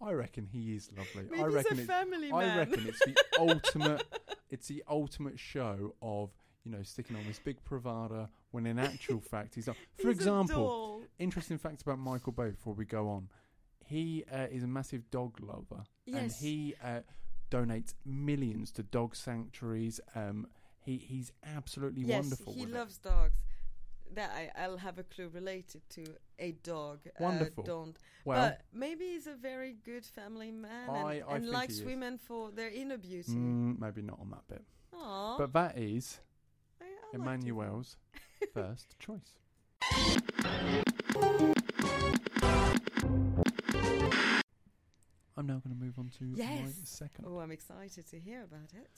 I 0.00 0.12
reckon 0.12 0.46
he 0.46 0.74
is 0.74 0.90
lovely. 0.96 1.28
maybe 1.30 1.42
I 1.42 1.46
reckon 1.46 1.76
he's 1.78 1.78
a 1.78 1.82
it's 1.82 1.90
family 1.90 2.32
I 2.32 2.56
reckon 2.58 2.86
it's 2.86 3.00
the 3.04 3.16
ultimate. 3.38 4.02
It's 4.50 4.68
the 4.68 4.82
ultimate 4.88 5.38
show 5.38 5.94
of 6.02 6.30
you 6.64 6.72
know 6.72 6.82
sticking 6.82 7.16
on 7.16 7.24
this 7.26 7.38
big 7.38 7.62
bravado 7.64 8.28
when 8.50 8.66
in 8.66 8.78
actual 8.78 9.20
fact 9.20 9.54
he's 9.54 9.66
not. 9.66 9.76
For 9.96 10.08
He's 10.08 10.16
example, 10.18 11.02
interesting 11.18 11.58
fact 11.58 11.82
about 11.82 11.98
Michael 11.98 12.32
Bay 12.32 12.50
before 12.50 12.74
we 12.74 12.84
go 12.84 13.08
on. 13.08 13.28
He 13.84 14.24
uh, 14.32 14.46
is 14.50 14.62
a 14.62 14.66
massive 14.66 15.10
dog 15.10 15.40
lover, 15.40 15.84
and 16.06 16.14
Yes. 16.24 16.40
he 16.40 16.74
uh, 16.84 17.00
donates 17.50 17.94
millions 18.04 18.70
to 18.72 18.82
dog 18.82 19.16
sanctuaries. 19.16 19.98
Um, 20.14 20.46
he 20.88 20.96
he's 20.96 21.32
absolutely 21.44 22.02
yes, 22.02 22.22
wonderful. 22.22 22.52
he 22.54 22.64
loves 22.66 22.96
dogs. 22.98 23.34
That 24.14 24.30
I, 24.34 24.62
I'll 24.64 24.78
have 24.78 24.98
a 24.98 25.02
clue 25.02 25.28
related 25.28 25.82
to 25.90 26.04
a 26.38 26.52
dog. 26.62 27.00
uh, 27.06 27.10
Wonderful. 27.22 27.62
don't. 27.62 27.96
Well, 28.24 28.48
but 28.48 28.62
maybe 28.72 29.04
he's 29.04 29.26
a 29.26 29.34
very 29.34 29.76
good 29.84 30.04
family 30.06 30.50
man 30.50 30.88
and, 30.88 30.96
I- 30.96 31.22
I 31.28 31.36
and 31.36 31.46
likes 31.50 31.82
women 31.82 32.16
for 32.16 32.50
their 32.50 32.70
inner 32.70 32.96
beauty. 32.96 33.32
mm, 33.32 33.78
maybe 33.78 34.00
not 34.00 34.18
on 34.18 34.30
that 34.30 34.48
bit. 34.48 34.64
Aw, 34.94 35.36
But 35.36 35.52
that 35.52 35.76
is 35.76 36.20
I, 36.80 36.86
Emmanuel's 37.12 37.98
first 38.54 38.98
choice. 38.98 39.34
I'm 45.36 45.46
now 45.46 45.60
going 45.64 45.76
to 45.78 45.84
move 45.84 45.98
on 45.98 46.10
to 46.18 46.24
my 46.24 46.70
second. 46.84 47.26
Oh, 47.28 47.38
I'm 47.38 47.52
excited 47.52 48.08
to 48.10 48.18
hear 48.18 48.42
about 48.42 48.70
it. 48.74 48.90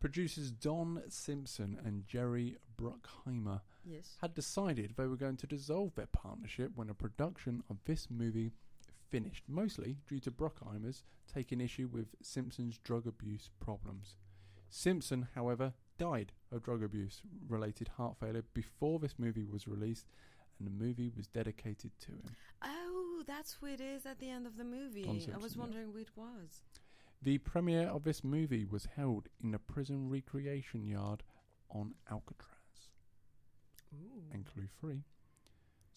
Producers 0.00 0.50
Don 0.50 1.02
Simpson 1.08 1.78
and 1.84 2.06
Jerry 2.06 2.56
Bruckheimer 2.80 3.60
Yes. 3.84 4.16
had 4.20 4.34
decided 4.34 4.94
they 4.96 5.06
were 5.06 5.16
going 5.16 5.36
to 5.38 5.46
dissolve 5.46 5.94
their 5.94 6.06
partnership 6.06 6.72
when 6.74 6.90
a 6.90 6.94
production 6.94 7.62
of 7.70 7.78
this 7.84 8.08
movie 8.10 8.52
finished, 9.08 9.44
mostly 9.48 9.96
due 10.08 10.20
to 10.20 10.30
Bruckheimer's 10.30 11.04
taking 11.32 11.60
issue 11.60 11.88
with 11.90 12.08
Simpson's 12.22 12.78
drug 12.78 13.06
abuse 13.06 13.50
problems. 13.60 14.16
Simpson, 14.68 15.28
however, 15.34 15.72
died 15.98 16.32
of 16.52 16.62
drug 16.62 16.82
abuse 16.82 17.22
related 17.48 17.88
heart 17.96 18.16
failure 18.18 18.44
before 18.52 18.98
this 18.98 19.14
movie 19.18 19.44
was 19.44 19.68
released, 19.68 20.06
and 20.58 20.66
the 20.66 20.84
movie 20.84 21.10
was 21.16 21.26
dedicated 21.28 21.92
to 22.00 22.08
him. 22.12 22.36
Oh, 22.62 23.22
that's 23.26 23.54
who 23.54 23.66
it 23.66 23.80
is 23.80 24.04
at 24.06 24.18
the 24.18 24.28
end 24.28 24.46
of 24.46 24.56
the 24.56 24.64
movie. 24.64 25.06
I 25.06 25.36
was 25.38 25.54
yeah. 25.54 25.60
wondering 25.60 25.92
who 25.92 25.98
it 25.98 26.10
was. 26.16 26.62
The 27.22 27.38
premiere 27.38 27.88
of 27.88 28.04
this 28.04 28.22
movie 28.22 28.64
was 28.64 28.86
held 28.96 29.28
in 29.42 29.50
the 29.50 29.58
prison 29.58 30.08
recreation 30.08 30.86
yard 30.86 31.22
on 31.70 31.94
Alcatraz. 32.10 32.90
Ooh. 33.94 34.22
And 34.32 34.44
clue 34.46 34.68
three 34.80 35.02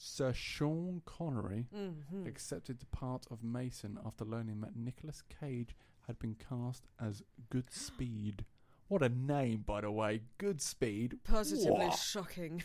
Sir 0.01 0.31
Sean 0.31 1.01
Connery 1.05 1.67
Mhm. 1.73 2.25
accepted 2.25 2.79
the 2.79 2.85
part 2.85 3.27
of 3.29 3.43
Mason 3.43 3.99
after 4.05 4.23
learning 4.23 4.61
that 4.61 4.75
Nicolas 4.77 5.23
Cage 5.23 5.75
had 6.07 6.17
been 6.19 6.35
cast 6.35 6.87
as 6.99 7.21
Goodspeed. 7.51 8.45
What 8.87 9.03
a 9.03 9.09
name, 9.09 9.61
by 9.61 9.81
the 9.81 9.91
way. 9.91 10.23
Goodspeed. 10.39 11.21
Positively 11.23 11.91
shocking. 11.91 12.63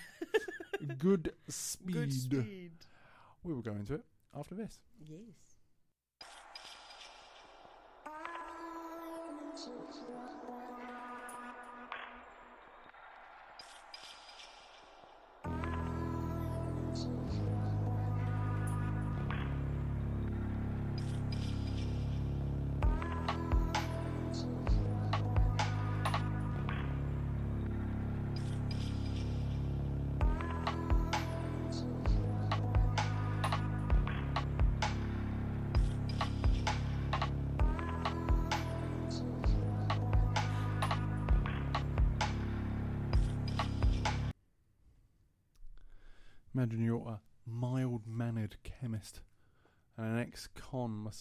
Good 0.96 1.34
speed. 1.48 1.92
Good 1.92 2.12
speed. 2.14 2.72
We 3.42 3.52
will 3.52 3.60
go 3.60 3.72
into 3.74 3.92
it 3.96 4.06
after 4.32 4.54
this. 4.54 4.80
Yes. 5.00 5.53
Jesus. 9.64 10.33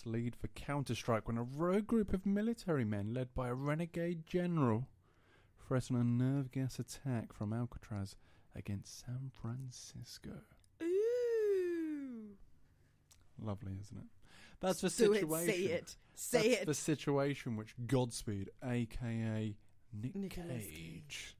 Lead 0.05 0.35
the 0.41 0.47
counterstrike 0.47 1.21
when 1.25 1.37
a 1.37 1.43
rogue 1.43 1.87
group 1.87 2.13
of 2.13 2.25
military 2.25 2.85
men, 2.85 3.13
led 3.13 3.33
by 3.33 3.49
a 3.49 3.53
renegade 3.53 4.25
general, 4.25 4.87
threaten 5.67 5.95
a 5.95 6.03
nerve 6.03 6.51
gas 6.51 6.79
attack 6.79 7.33
from 7.33 7.53
Alcatraz 7.53 8.15
against 8.55 9.05
San 9.05 9.31
Francisco. 9.41 10.31
Ooh. 10.81 12.29
Lovely, 13.41 13.73
isn't 13.81 13.97
it? 13.97 14.05
That's 14.59 14.81
the 14.81 14.89
Do 14.89 15.13
situation. 15.15 15.49
it. 15.49 15.55
Say 15.55 15.61
it. 15.63 15.95
Say 16.15 16.49
That's 16.49 16.61
it. 16.61 16.65
the 16.67 16.73
situation 16.73 17.55
which 17.55 17.73
Godspeed, 17.87 18.49
aka 18.63 19.55
Nick 19.93 20.15
Nicolas 20.15 20.65
Cage, 20.65 21.35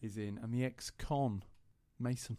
is 0.00 0.16
in, 0.18 0.38
and 0.42 0.52
the 0.52 0.64
ex-con 0.64 1.44
Mason 1.98 2.36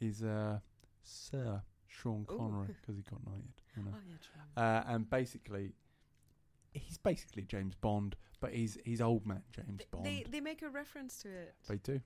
is 0.00 0.22
uh, 0.22 0.58
Sir 1.02 1.62
Sean. 1.86 2.24
Connery 2.26 2.74
because 2.80 2.96
he 2.96 3.02
got 3.02 3.24
knighted. 3.24 3.52
You 3.78 3.84
know? 3.84 3.96
Oh, 3.96 4.00
yeah, 4.08 4.16
true. 4.22 4.62
uh, 4.62 4.82
and 4.94 5.08
basically, 5.10 5.72
he's 6.72 6.98
basically 6.98 7.42
James 7.44 7.74
Bond, 7.74 8.16
but 8.40 8.52
he's 8.52 8.78
he's 8.84 9.00
old 9.00 9.26
man 9.26 9.42
James 9.52 9.82
Bond. 9.90 10.04
They 10.06 10.24
they 10.28 10.40
make 10.40 10.62
a 10.62 10.68
reference 10.68 11.18
to 11.22 11.28
it. 11.28 11.54
They 11.68 11.76
do. 11.78 12.00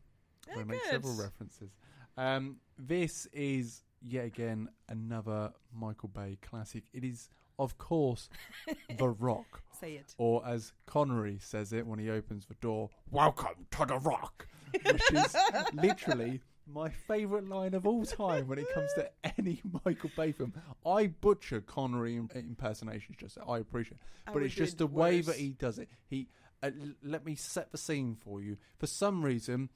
They 0.54 0.64
make 0.64 0.82
several 0.90 1.14
references. 1.16 1.70
Um, 2.16 2.56
this 2.78 3.26
is 3.32 3.84
yet 4.02 4.24
again 4.26 4.68
another 4.88 5.52
Michael 5.72 6.08
Bay 6.08 6.36
classic. 6.42 6.84
It 6.92 7.04
is, 7.04 7.28
of 7.58 7.78
course, 7.78 8.28
The 8.98 9.08
Rock, 9.08 9.62
Say 9.80 9.94
it. 9.94 10.14
or 10.18 10.44
as 10.46 10.72
Connery 10.86 11.38
says 11.40 11.72
it 11.72 11.86
when 11.86 11.98
he 11.98 12.10
opens 12.10 12.46
the 12.46 12.54
door, 12.54 12.90
"Welcome 13.10 13.66
to 13.72 13.86
the 13.86 13.98
Rock," 13.98 14.46
which 14.84 15.12
is 15.12 15.36
literally 15.74 16.40
my 16.66 16.88
favourite 16.88 17.46
line 17.48 17.74
of 17.74 17.86
all 17.86 18.04
time 18.04 18.48
when 18.48 18.58
it 18.58 18.66
comes 18.74 18.92
to 18.94 19.10
any 19.38 19.60
Michael 19.84 20.10
Bay 20.16 20.32
film. 20.32 20.52
I 20.86 21.08
butcher 21.08 21.60
Connery 21.60 22.16
im- 22.16 22.30
impersonations, 22.34 23.16
just 23.18 23.38
I 23.46 23.58
appreciate, 23.58 23.98
I 24.26 24.32
but 24.32 24.42
it's 24.42 24.54
just 24.54 24.74
it 24.74 24.78
the 24.78 24.86
way 24.86 25.20
that 25.20 25.36
he 25.36 25.50
does 25.50 25.78
it. 25.78 25.88
He 26.08 26.28
uh, 26.62 26.70
l- 26.80 26.94
let 27.02 27.24
me 27.24 27.34
set 27.34 27.72
the 27.72 27.78
scene 27.78 28.16
for 28.18 28.40
you. 28.40 28.56
For 28.78 28.86
some 28.86 29.24
reason, 29.24 29.68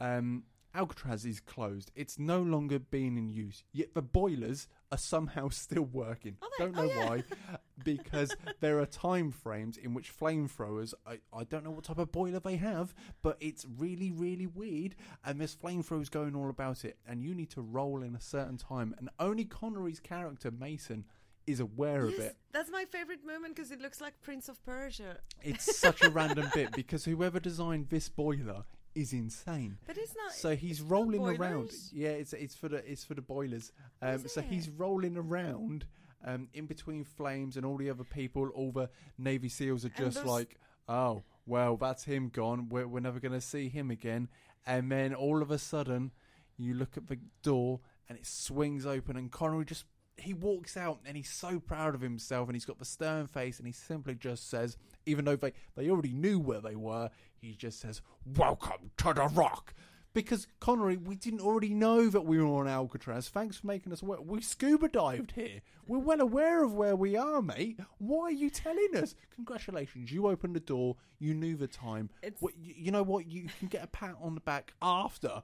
um, 0.00 0.44
Alcatraz 0.74 1.24
is 1.24 1.40
closed. 1.40 1.90
It's 1.94 2.18
no 2.18 2.42
longer 2.42 2.78
being 2.78 3.16
in 3.16 3.28
use. 3.28 3.62
Yet 3.72 3.94
the 3.94 4.02
boilers 4.02 4.68
are 4.92 4.98
somehow 4.98 5.48
still 5.64 5.82
working. 5.84 6.36
Don't 6.58 6.76
Oh, 6.78 6.82
know 6.82 6.88
yeah. 6.92 7.08
why, 7.08 7.24
because 7.84 8.36
there 8.60 8.78
are 8.78 8.86
time 8.86 9.32
frames 9.32 9.76
in 9.76 9.94
which 9.94 10.16
flamethrowers. 10.16 10.94
I, 11.06 11.18
I 11.32 11.42
don't 11.44 11.64
know 11.64 11.70
what 11.72 11.84
type 11.84 11.98
of 11.98 12.12
boiler 12.12 12.38
they 12.38 12.56
have, 12.56 12.94
but 13.22 13.36
it's 13.40 13.66
really 13.78 14.12
really 14.12 14.46
weird. 14.46 14.94
And 15.24 15.40
there's 15.40 15.56
flamethrowers 15.56 16.10
going 16.10 16.36
all 16.36 16.50
about 16.50 16.84
it, 16.84 16.98
and 17.08 17.24
you 17.24 17.34
need 17.34 17.50
to 17.50 17.60
roll 17.62 18.02
in 18.02 18.14
a 18.14 18.20
certain 18.20 18.58
time. 18.58 18.94
And 18.98 19.08
only 19.18 19.44
Connery's 19.44 19.98
character 20.00 20.50
Mason 20.52 21.04
is 21.44 21.58
aware 21.58 22.06
Yes, 22.08 22.18
of 22.18 22.24
it. 22.26 22.36
that's 22.52 22.70
my 22.70 22.84
favorite 22.84 23.26
moment 23.26 23.56
because 23.56 23.72
it 23.72 23.80
looks 23.80 24.00
like 24.00 24.20
Prince 24.20 24.48
of 24.48 24.64
Persia. 24.64 25.16
It's 25.42 25.76
such 25.76 26.02
a 26.02 26.10
random 26.10 26.48
bit 26.54 26.70
because 26.70 27.04
whoever 27.04 27.40
designed 27.40 27.88
this 27.88 28.08
boiler 28.08 28.62
is 28.94 29.12
insane. 29.12 29.78
But 29.86 29.96
it's 29.98 30.14
not. 30.16 30.32
So 30.32 30.54
he's 30.56 30.80
rolling 30.80 31.20
around. 31.40 31.70
Yeah, 31.92 32.10
it's 32.10 32.32
it's 32.32 32.54
for 32.54 32.68
the 32.68 32.78
it's 32.90 33.04
for 33.04 33.14
the 33.14 33.22
boilers. 33.22 33.72
Um, 34.00 34.26
so 34.28 34.40
he's 34.40 34.68
rolling 34.68 35.16
around 35.16 35.86
um, 36.24 36.48
in 36.54 36.66
between 36.66 37.04
flames 37.04 37.56
and 37.56 37.64
all 37.66 37.76
the 37.76 37.90
other 37.90 38.04
people. 38.04 38.48
All 38.54 38.72
the 38.72 38.90
Navy 39.18 39.48
SEALs 39.48 39.84
are 39.84 39.90
just 39.90 40.18
those- 40.18 40.26
like, 40.26 40.58
oh 40.88 41.24
well, 41.46 41.76
that's 41.76 42.04
him 42.04 42.28
gone. 42.28 42.68
We're 42.68 42.86
we're 42.86 43.00
never 43.00 43.20
going 43.20 43.32
to 43.32 43.40
see 43.40 43.68
him 43.68 43.90
again. 43.90 44.28
And 44.66 44.92
then 44.92 45.12
all 45.14 45.42
of 45.42 45.50
a 45.50 45.58
sudden, 45.58 46.12
you 46.56 46.74
look 46.74 46.96
at 46.96 47.08
the 47.08 47.18
door 47.42 47.80
and 48.08 48.16
it 48.18 48.26
swings 48.26 48.86
open, 48.86 49.16
and 49.16 49.30
Connery 49.30 49.64
just 49.64 49.84
he 50.22 50.32
walks 50.34 50.76
out 50.76 51.00
and 51.04 51.16
he's 51.16 51.30
so 51.30 51.58
proud 51.60 51.94
of 51.94 52.00
himself 52.00 52.48
and 52.48 52.54
he's 52.56 52.64
got 52.64 52.78
the 52.78 52.84
stern 52.84 53.26
face 53.26 53.58
and 53.58 53.66
he 53.66 53.72
simply 53.72 54.14
just 54.14 54.48
says, 54.48 54.76
even 55.06 55.24
though 55.24 55.36
they, 55.36 55.52
they 55.76 55.90
already 55.90 56.12
knew 56.12 56.38
where 56.38 56.60
they 56.60 56.76
were, 56.76 57.10
he 57.40 57.54
just 57.54 57.80
says, 57.80 58.00
Welcome 58.36 58.90
to 58.98 59.12
the 59.12 59.28
rock. 59.34 59.74
Because 60.14 60.46
Connery, 60.60 60.98
we 60.98 61.14
didn't 61.14 61.40
already 61.40 61.72
know 61.72 62.08
that 62.10 62.26
we 62.26 62.38
were 62.38 62.46
on 62.60 62.68
Alcatraz. 62.68 63.30
Thanks 63.30 63.56
for 63.56 63.66
making 63.66 63.94
us 63.94 64.02
aware. 64.02 64.20
We 64.20 64.42
scuba 64.42 64.88
dived 64.88 65.32
here. 65.32 65.62
We're 65.86 65.98
well 66.00 66.20
aware 66.20 66.62
of 66.62 66.74
where 66.74 66.94
we 66.94 67.16
are, 67.16 67.40
mate. 67.40 67.80
Why 67.96 68.24
are 68.24 68.30
you 68.30 68.50
telling 68.50 68.90
us? 68.94 69.14
Congratulations, 69.34 70.12
you 70.12 70.26
opened 70.26 70.54
the 70.54 70.60
door. 70.60 70.96
You 71.18 71.32
knew 71.32 71.56
the 71.56 71.66
time. 71.66 72.10
What- 72.40 72.58
you, 72.60 72.74
you 72.76 72.90
know 72.90 73.02
what? 73.02 73.26
You 73.26 73.48
can 73.58 73.68
get 73.68 73.82
a 73.84 73.86
pat 73.86 74.16
on 74.20 74.34
the 74.34 74.40
back 74.42 74.74
after 74.82 75.42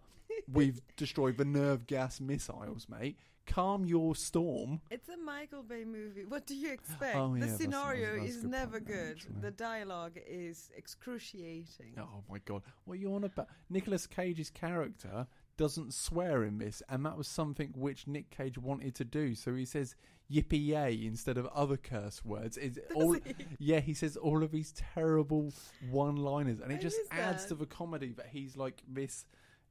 we've 0.53 0.83
destroyed 0.97 1.39
the 1.39 1.45
nerve 1.47 1.87
gas 1.87 2.21
missiles, 2.21 2.87
mate. 2.91 3.17
Calm 3.49 3.85
your 3.85 4.15
storm. 4.15 4.81
It's 4.91 5.09
a 5.09 5.17
Michael 5.17 5.63
Bay 5.63 5.85
movie. 5.85 6.25
What 6.25 6.47
do 6.47 6.55
you 6.55 6.71
expect? 6.73 7.17
Oh, 7.17 7.35
yeah, 7.35 7.47
the 7.47 7.51
scenario 7.57 8.13
that's 8.13 8.23
a 8.23 8.29
is 8.29 8.37
good 8.43 8.51
never 8.51 8.81
good. 8.81 9.11
actually. 9.17 9.35
The 9.41 9.51
dialogue 9.51 10.19
is 10.29 10.71
excruciating. 10.77 11.95
Oh 11.99 12.23
my 12.31 12.39
god, 12.45 12.63
what 12.85 12.95
are 12.95 13.01
you 13.01 13.15
on 13.15 13.25
about? 13.25 13.49
Nicolas 13.71 14.07
Cage's 14.07 14.51
character 14.51 15.27
doesn't 15.57 15.93
swear 15.95 16.45
in 16.45 16.59
this, 16.59 16.83
and 16.89 17.05
that 17.05 17.17
was 17.17 17.27
something 17.27 17.73
which 17.75 18.07
Nick 18.07 18.31
Cage 18.31 18.59
wanted 18.59 18.95
to 18.97 19.05
do. 19.05 19.35
So 19.35 19.55
he 19.55 19.65
says 19.65 19.97
"yippee 20.31 20.67
yay" 20.67 20.99
instead 21.05 21.37
of 21.39 21.47
other 21.47 21.77
curse 21.77 22.25
words. 22.25 22.57
It's 22.57 22.79
all, 22.95 23.13
he? 23.15 23.35
yeah, 23.59 23.81
he 23.81 23.95
says 23.95 24.17
all 24.17 24.43
of 24.43 24.53
these 24.53 24.73
terrible 24.95 25.53
one-liners, 25.91 26.61
and 26.61 26.71
it 26.71 26.81
just 26.81 26.99
adds 27.11 27.43
that. 27.45 27.49
to 27.49 27.55
the 27.55 27.67
comedy 27.67 28.13
that 28.13 28.29
he's 28.31 28.57
like 28.57 28.83
this. 28.87 29.25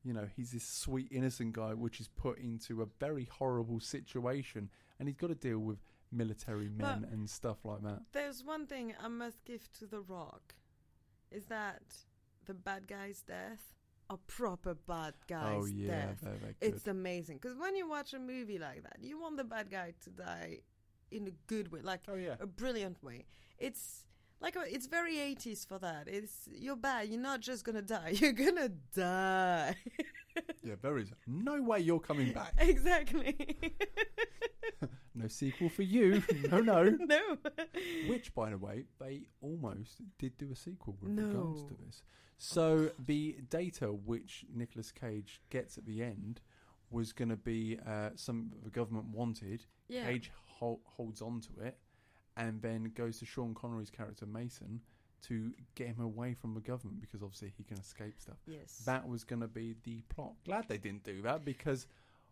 You 0.08 0.14
know, 0.14 0.28
he's 0.38 0.52
this 0.52 0.64
sweet 0.64 1.10
innocent 1.12 1.52
guy, 1.52 1.74
which 1.74 2.00
is 2.00 2.08
put 2.08 2.40
into 2.40 2.82
a 2.82 2.86
very 2.98 3.28
horrible 3.30 3.82
situation, 3.82 4.70
and 5.00 5.10
he's 5.10 5.18
got 5.18 5.28
to 5.28 5.36
deal 5.36 5.60
with 5.60 5.80
military 6.12 6.70
men 6.70 7.02
But- 7.02 7.10
and 7.10 7.30
stuff 7.30 7.66
like 7.66 7.82
that. 7.84 8.04
There's 8.14 8.42
one 8.44 8.68
thing 8.68 8.94
I 9.04 9.10
must 9.10 9.44
give 9.44 9.70
to 9.80 9.86
The 9.86 10.00
Rock, 10.00 10.56
is 11.30 11.48
that 11.48 11.82
the 12.46 12.54
bad 12.54 12.88
guy's 12.88 13.22
death 13.22 13.74
a 14.10 14.16
proper 14.16 14.74
bad 14.74 15.14
guy's 15.28 15.64
oh 15.64 15.66
yeah, 15.66 15.88
death. 15.88 16.20
they're, 16.22 16.34
they're. 16.42 16.70
It's 16.70 16.88
amazing 16.88 17.40
because 17.42 17.58
when 17.58 17.76
you 17.76 17.90
watch 17.90 18.14
a 18.14 18.20
movie 18.20 18.58
like 18.58 18.84
that, 18.84 18.98
you 19.02 19.20
want 19.20 19.36
the 19.36 19.44
bad 19.44 19.70
guy 19.70 19.94
to 20.06 20.10
die 20.10 20.60
in 21.12 21.28
a 21.28 21.32
good 21.48 21.72
way, 21.72 21.82
like 21.82 22.02
oh 22.08 22.16
yeah. 22.16 22.36
a 22.40 22.48
brilliant 22.48 23.04
way. 23.04 23.26
It's 23.58 24.06
like 24.42 24.56
it's 24.68 24.88
very 24.88 25.16
80s 25.16 25.68
for 25.68 25.80
that. 25.80 26.08
It's 26.08 26.48
you're 26.52 26.76
bad. 26.76 27.10
You're 27.10 27.20
not 27.22 27.40
just 27.42 27.64
gonna 27.66 27.82
die. 27.82 28.12
You're 28.16 28.34
gonna 28.34 28.70
die. 28.96 29.76
Yeah, 30.64 30.76
there 30.82 30.98
is 31.00 31.12
no 31.26 31.62
way 31.62 31.80
you're 31.80 32.00
coming 32.00 32.32
back. 32.34 32.54
exactly. 32.60 33.58
No 35.16 35.28
sequel 35.28 35.70
for 35.70 35.82
you. 35.82 36.22
no, 36.52 36.60
no. 36.60 36.84
no. 36.84 37.38
Which, 38.08 38.36
by 38.36 38.52
the 38.52 38.58
way, 38.60 38.84
they 39.00 39.24
almost 39.42 40.00
did 40.20 40.38
do 40.38 40.52
a 40.52 40.56
sequel 40.56 40.96
with 41.02 41.10
No. 41.12 41.24
regards 41.24 41.64
to 41.64 41.74
this. 41.84 42.04
So 42.38 42.92
the 43.04 43.38
data 43.50 43.88
which 43.88 44.46
nicholas 44.54 44.92
Cage 44.92 45.42
gets 45.50 45.76
at 45.80 45.88
the 45.88 46.04
end 46.04 46.42
was 46.92 47.14
going 47.14 47.30
to 47.30 47.36
be 47.36 47.80
uh, 47.88 48.12
some 48.16 48.52
the 48.64 48.70
government 48.70 49.08
wanted. 49.08 49.66
Yeah. 49.90 50.06
Cage 50.06 50.32
hol- 50.46 50.82
holds 50.86 51.24
on 51.24 51.42
to 51.42 51.66
it, 51.66 51.80
and 52.38 52.62
then 52.62 52.92
goes 52.96 53.20
to 53.20 53.26
Sean 53.26 53.54
Connery's 53.54 53.90
character 53.90 54.26
Mason 54.26 54.82
to 55.24 55.52
get 55.76 55.88
him 55.88 56.00
away 56.00 56.34
from 56.34 56.54
the 56.54 56.62
government 56.62 57.02
because 57.02 57.24
obviously 57.24 57.52
he 57.58 57.64
can 57.64 57.78
escape 57.78 58.14
stuff. 58.20 58.38
Yes. 58.46 58.84
That 58.86 59.08
was 59.08 59.24
going 59.24 59.42
to 59.42 59.48
be 59.48 59.76
the 59.84 60.02
plot. 60.10 60.34
Glad 60.46 60.68
they 60.68 60.78
didn't 60.78 61.04
do 61.04 61.22
that 61.24 61.44
because 61.44 61.88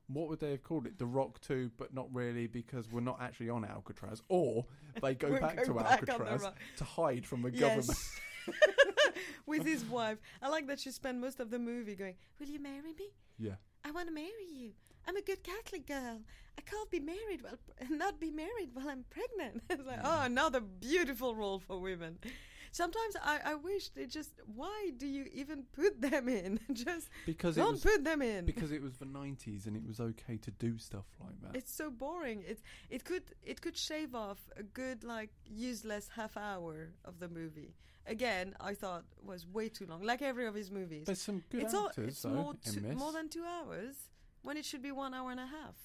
what 0.08 0.30
would 0.30 0.40
they 0.40 0.52
have 0.52 0.64
called 0.64 0.86
it? 0.86 1.00
The 1.00 1.06
Rock 1.06 1.42
2, 1.42 1.72
but 1.78 1.94
not 1.94 2.08
really 2.14 2.48
because 2.48 2.92
we're 2.92 3.02
not 3.02 3.20
actually 3.22 3.50
on 3.50 3.66
Alcatraz. 3.66 4.22
Or 4.30 4.66
they 5.02 5.16
go 5.16 5.32
back 5.40 5.64
to 5.64 5.74
back 5.74 6.02
Alcatraz 6.10 6.48
to 6.78 6.84
hide 6.84 7.26
from 7.26 7.42
the 7.42 7.52
government. 7.52 7.98
With 9.48 9.66
his 9.66 9.84
wife. 9.86 10.20
I 10.42 10.50
like 10.50 10.68
that 10.68 10.80
she 10.80 10.92
spent 10.92 11.20
most 11.20 11.40
of 11.40 11.50
the 11.50 11.58
movie 11.58 11.96
going, 11.96 12.14
Will 12.40 12.48
you 12.48 12.60
marry 12.60 12.94
me? 12.94 13.10
Yeah. 13.40 13.56
I 13.84 13.92
want 13.92 14.08
to 14.08 14.14
marry 14.14 14.46
you. 14.54 14.72
I'm 15.08 15.18
a 15.18 15.22
good 15.22 15.44
Catholic 15.44 15.86
girl. 15.88 16.22
I 16.58 16.62
can't 16.62 16.90
be 16.90 17.00
married 17.00 17.42
while 17.42 17.60
not 17.90 18.20
be 18.20 18.32
married 18.32 18.70
while 18.74 18.90
I'm 18.90 19.06
pregnant. 19.10 19.64
it's 19.70 19.86
like, 19.86 20.00
oh, 20.04 20.22
another 20.24 20.62
beautiful 20.62 21.36
role 21.36 21.60
for 21.60 21.80
women. 21.80 22.18
Sometimes 22.72 23.16
I, 23.24 23.40
I 23.46 23.56
wish 23.56 23.90
they 23.90 24.06
just. 24.06 24.32
Why 24.54 24.92
do 24.98 25.08
you 25.08 25.26
even 25.34 25.64
put 25.74 26.02
them 26.02 26.28
in? 26.28 26.60
just 26.74 27.08
Because 27.26 27.58
it 27.58 27.62
don't 27.62 27.74
was 27.74 27.82
put 27.84 28.04
them 28.04 28.22
in. 28.22 28.46
because 28.46 28.72
it 28.74 28.82
was 28.82 28.98
the 28.98 29.06
90s 29.06 29.66
and 29.66 29.78
it 29.78 29.86
was 29.88 30.02
okay 30.02 30.36
to 30.38 30.52
do 30.52 30.78
stuff 30.78 31.06
like 31.24 31.40
that. 31.42 31.56
it's 31.58 31.74
so 31.74 31.90
boring. 31.90 32.44
It 32.46 32.60
it 32.90 33.06
could 33.06 33.24
it 33.44 33.62
could 33.62 33.78
shave 33.78 34.14
off 34.14 34.40
a 34.58 34.64
good 34.64 35.06
like 35.06 35.30
useless 35.46 36.10
half 36.16 36.36
hour 36.36 36.90
of 37.06 37.20
the 37.20 37.30
movie. 37.30 37.76
Again, 38.08 38.56
I 38.60 38.74
thought 38.74 39.06
was 39.24 39.48
way 39.48 39.70
too 39.70 39.86
long. 39.86 40.04
Like 40.04 40.22
every 40.22 40.46
of 40.46 40.54
his 40.54 40.70
movies. 40.70 41.06
There's 41.06 41.22
some 41.22 41.44
good 41.50 41.64
it's 41.64 41.74
all 41.74 41.92
it's 41.98 42.22
though 42.24 42.30
more 42.30 42.54
two- 42.62 42.82
more 42.98 43.14
than 43.14 43.30
two 43.30 43.46
hours 43.46 43.96
when 44.46 44.58
it 44.58 44.66
should 44.66 44.82
be 44.82 44.92
one 44.92 45.14
hour 45.14 45.32
and 45.32 45.40
a 45.40 45.46
half. 45.46 45.76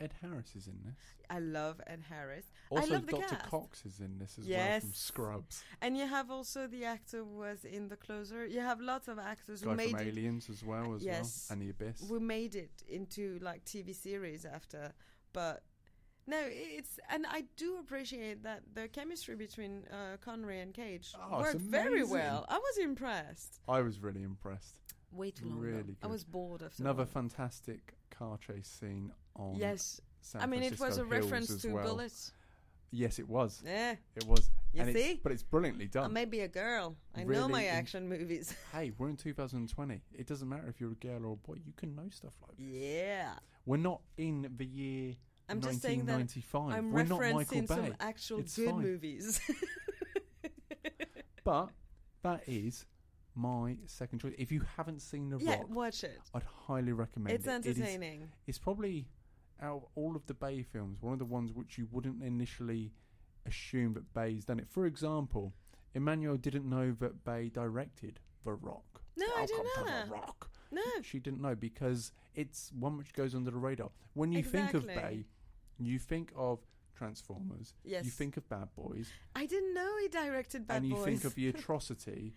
Ed 0.00 0.14
Harris 0.22 0.56
is 0.56 0.66
in 0.66 0.78
this. 0.86 0.96
I 1.28 1.40
love 1.40 1.78
Ed 1.86 2.02
Harris. 2.08 2.46
Also, 2.70 2.82
I 2.86 2.94
love 2.94 3.04
the 3.06 3.12
Dr. 3.12 3.36
cast. 3.36 3.50
Cox 3.50 3.84
is 3.84 4.00
in 4.00 4.18
this 4.18 4.38
as 4.38 4.48
well 4.48 4.80
from 4.80 4.92
Scrubs. 4.94 5.62
And 5.82 5.94
you 5.94 6.06
have 6.06 6.30
also 6.30 6.66
the 6.66 6.86
actor 6.86 7.18
who 7.18 7.36
was 7.38 7.66
in 7.66 7.88
The 7.88 7.96
Closer. 7.96 8.46
You 8.46 8.60
have 8.60 8.80
lots 8.80 9.08
of 9.08 9.18
actors 9.18 9.60
who 9.60 9.68
Guy 9.70 9.74
made 9.74 9.90
from 9.90 10.00
it, 10.00 10.08
Aliens 10.08 10.48
as 10.48 10.64
well 10.64 10.94
as 10.94 11.04
Yes. 11.04 11.46
well, 11.50 11.54
and 11.58 11.62
The 11.62 11.70
Abyss. 11.70 12.08
who 12.08 12.18
made 12.18 12.54
it 12.56 12.82
into 12.88 13.38
like 13.42 13.64
TV 13.66 13.94
series 13.94 14.46
after. 14.46 14.92
But 15.34 15.64
no, 16.26 16.38
it's 16.48 16.98
and 17.10 17.26
I 17.28 17.44
do 17.58 17.76
appreciate 17.78 18.42
that 18.44 18.62
the 18.72 18.88
chemistry 18.88 19.36
between 19.36 19.84
uh, 19.92 20.16
Connery 20.24 20.60
and 20.60 20.72
Cage 20.72 21.12
Oh, 21.30 21.40
worked 21.40 21.60
very 21.60 22.04
well. 22.04 22.46
I 22.48 22.56
was 22.56 22.78
impressed. 22.78 23.60
I 23.68 23.82
was 23.82 24.00
really 24.00 24.22
impressed. 24.22 24.78
Way 25.12 25.30
too 25.30 25.44
long. 25.46 25.58
Really 25.58 25.96
I 26.02 26.06
was 26.06 26.24
bored 26.24 26.62
after. 26.62 26.82
Another 26.82 27.04
fantastic 27.04 27.96
car 28.20 28.38
chase 28.38 28.68
scene 28.68 29.12
on 29.34 29.54
Yes, 29.56 30.00
San 30.20 30.42
I 30.42 30.46
mean 30.46 30.62
it 30.62 30.78
was 30.78 30.98
a 30.98 31.00
Hills 31.00 31.08
reference 31.10 31.62
to 31.62 31.68
well. 31.72 31.84
bullets. 31.84 32.32
Yes, 32.92 33.18
it 33.20 33.28
was. 33.28 33.62
Yeah, 33.64 33.94
It 34.16 34.26
was. 34.26 34.50
You 34.72 34.82
and 34.82 34.94
see? 34.96 35.10
It's, 35.12 35.20
but 35.22 35.32
it's 35.32 35.42
brilliantly 35.44 35.84
I 35.86 35.88
done. 35.88 36.12
may 36.12 36.24
be 36.24 36.40
a 36.40 36.48
girl. 36.48 36.96
I 37.16 37.22
know 37.24 37.48
my 37.48 37.66
action 37.66 38.08
movies. 38.08 38.52
hey, 38.72 38.92
we're 38.98 39.08
in 39.08 39.16
2020. 39.16 40.02
It 40.12 40.26
doesn't 40.26 40.48
matter 40.48 40.66
if 40.68 40.80
you're 40.80 40.92
a 40.92 40.94
girl 40.96 41.24
or 41.24 41.32
a 41.32 41.36
boy. 41.36 41.54
You 41.64 41.72
can 41.76 41.94
know 41.96 42.08
stuff 42.10 42.32
like 42.46 42.56
this. 42.58 42.66
yeah. 42.66 43.34
We're 43.66 43.76
not 43.76 44.00
in 44.16 44.50
the 44.56 44.64
year 44.66 45.14
I'm 45.48 45.60
just 45.60 45.82
saying 45.82 46.06
that 46.06 46.18
1995. 46.18 46.78
I'm 46.78 46.92
we're 46.92 47.02
not 47.04 47.20
Michael 47.20 47.40
referencing 47.62 47.68
some 47.68 47.82
Bay. 47.82 47.92
actual 48.00 48.38
It's 48.40 48.56
good 48.56 48.70
fine. 48.70 48.82
movies. 48.82 49.40
But 51.44 51.70
that 52.22 52.42
is 52.46 52.84
my 53.40 53.76
second 53.86 54.18
choice. 54.20 54.34
If 54.38 54.52
you 54.52 54.62
haven't 54.76 55.00
seen 55.00 55.30
The 55.30 55.38
yeah, 55.38 55.56
Rock, 55.58 55.70
watch 55.70 56.04
it. 56.04 56.18
I'd 56.34 56.42
highly 56.42 56.92
recommend 56.92 57.34
It's 57.34 57.46
it. 57.46 57.50
It 57.50 57.66
is- 57.66 57.78
entertaining. 57.78 58.28
it's 58.46 58.58
probably 58.58 59.06
out 59.62 59.76
of 59.76 59.84
all 59.94 60.16
of 60.16 60.26
the 60.26 60.34
Bay 60.34 60.62
films, 60.62 61.02
one 61.02 61.12
of 61.12 61.18
the 61.18 61.24
ones 61.24 61.52
which 61.52 61.76
you 61.78 61.86
wouldn't 61.90 62.22
initially 62.22 62.92
assume 63.46 63.94
that 63.94 64.12
Bay's 64.14 64.44
done 64.44 64.58
it. 64.58 64.68
For 64.68 64.86
example, 64.86 65.54
Emmanuel 65.94 66.36
didn't 66.36 66.68
know 66.68 66.92
that 67.00 67.24
Bay 67.24 67.48
directed 67.48 68.20
The 68.44 68.52
Rock. 68.52 69.02
No, 69.16 69.26
I 69.36 69.44
didn't 69.46 69.64
know 69.76 69.84
that. 69.84 70.06
The 70.06 70.12
Rock. 70.12 70.50
No, 70.72 70.82
She 71.02 71.18
didn't 71.18 71.40
know 71.40 71.54
because 71.56 72.12
it's 72.34 72.70
one 72.78 72.96
which 72.96 73.12
goes 73.12 73.34
under 73.34 73.50
the 73.50 73.56
radar. 73.58 73.90
When 74.14 74.30
you 74.32 74.42
think 74.42 74.72
of 74.74 74.86
Bay, 74.86 75.26
you 75.78 75.98
think 75.98 76.32
of 76.36 76.60
Transformers. 76.96 77.74
Yes. 77.82 78.04
You 78.04 78.10
think 78.10 78.36
of 78.36 78.48
Bad 78.48 78.68
Boys, 78.76 79.08
I 79.34 79.46
didn't 79.46 79.74
know 79.74 79.90
he 80.00 80.08
directed 80.08 80.66
Bad 80.66 80.74
Boys. 80.74 80.78
and 80.82 80.88
you 80.90 80.94
Boys. 80.96 81.04
think 81.06 81.24
of 81.24 81.34
the 81.34 81.48
atrocity, 81.52 82.34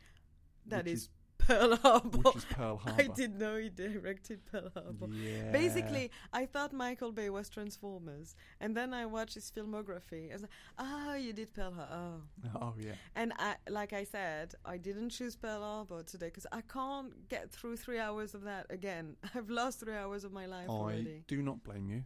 that 0.67 0.85
which 0.85 0.93
is 0.93 1.09
Pearl 1.37 1.75
Harbor. 1.75 2.17
which 2.19 2.35
is 2.37 2.45
Pearl 2.45 2.77
Harbor. 2.83 3.01
I 3.03 3.07
didn't 3.07 3.37
know 3.37 3.57
he 3.57 3.69
directed 3.69 4.45
Pearl 4.45 4.69
Harbor. 4.73 5.07
Yeah. 5.11 5.51
Basically, 5.51 6.09
I 6.31 6.45
thought 6.45 6.71
Michael 6.73 7.11
Bay 7.11 7.29
was 7.29 7.49
Transformers, 7.49 8.35
and 8.61 8.75
then 8.75 8.93
I 8.93 9.05
watched 9.05 9.33
his 9.35 9.51
filmography. 9.51 10.29
I 10.29 10.33
was 10.33 10.41
like, 10.43 10.51
"Oh, 10.79 11.15
you 11.15 11.33
did 11.33 11.53
Pearl 11.53 11.73
Harbor." 11.73 12.21
Oh. 12.55 12.59
Oh 12.61 12.73
yeah. 12.79 12.93
And 13.15 13.33
I, 13.37 13.55
like 13.69 13.93
I 13.93 14.03
said, 14.03 14.53
I 14.65 14.77
didn't 14.77 15.09
choose 15.09 15.35
Pearl 15.35 15.61
Harbor 15.61 16.03
today 16.03 16.27
because 16.27 16.47
I 16.51 16.61
can't 16.61 17.27
get 17.29 17.51
through 17.51 17.77
three 17.77 17.99
hours 17.99 18.33
of 18.33 18.43
that 18.43 18.67
again. 18.69 19.15
I've 19.35 19.49
lost 19.49 19.81
three 19.81 19.95
hours 19.95 20.23
of 20.23 20.31
my 20.31 20.45
life 20.45 20.69
already. 20.69 20.97
I 20.97 21.01
already. 21.01 21.23
do 21.27 21.41
not 21.41 21.63
blame 21.63 21.89
you 21.89 22.03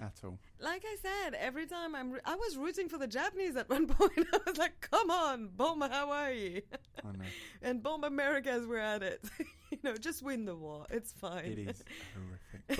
at 0.00 0.20
all. 0.24 0.38
Like 0.58 0.82
I 0.84 0.96
said, 1.02 1.34
every 1.38 1.66
time 1.66 1.94
I'm, 1.94 2.10
re- 2.12 2.20
I 2.24 2.34
was 2.34 2.56
rooting 2.56 2.88
for 2.88 2.98
the 2.98 3.06
Japanese 3.06 3.56
at 3.56 3.68
one 3.68 3.86
point. 3.98 4.12
I 4.32 4.38
was 4.46 4.58
like, 4.58 4.80
"Come 4.80 5.10
on, 5.10 5.48
bomb 5.56 5.80
Hawaii 5.82 6.60
I 7.04 7.12
know. 7.12 7.24
and 7.62 7.82
bomb 7.82 8.04
America 8.04 8.50
as 8.50 8.66
we're 8.66 8.78
at 8.78 9.02
it. 9.02 9.24
you 9.70 9.78
know, 9.82 9.96
just 9.96 10.22
win 10.22 10.44
the 10.44 10.56
war. 10.56 10.86
It's 10.90 11.12
fine." 11.12 11.44
It 11.44 11.58
is 11.58 11.84
horrific. 12.14 12.76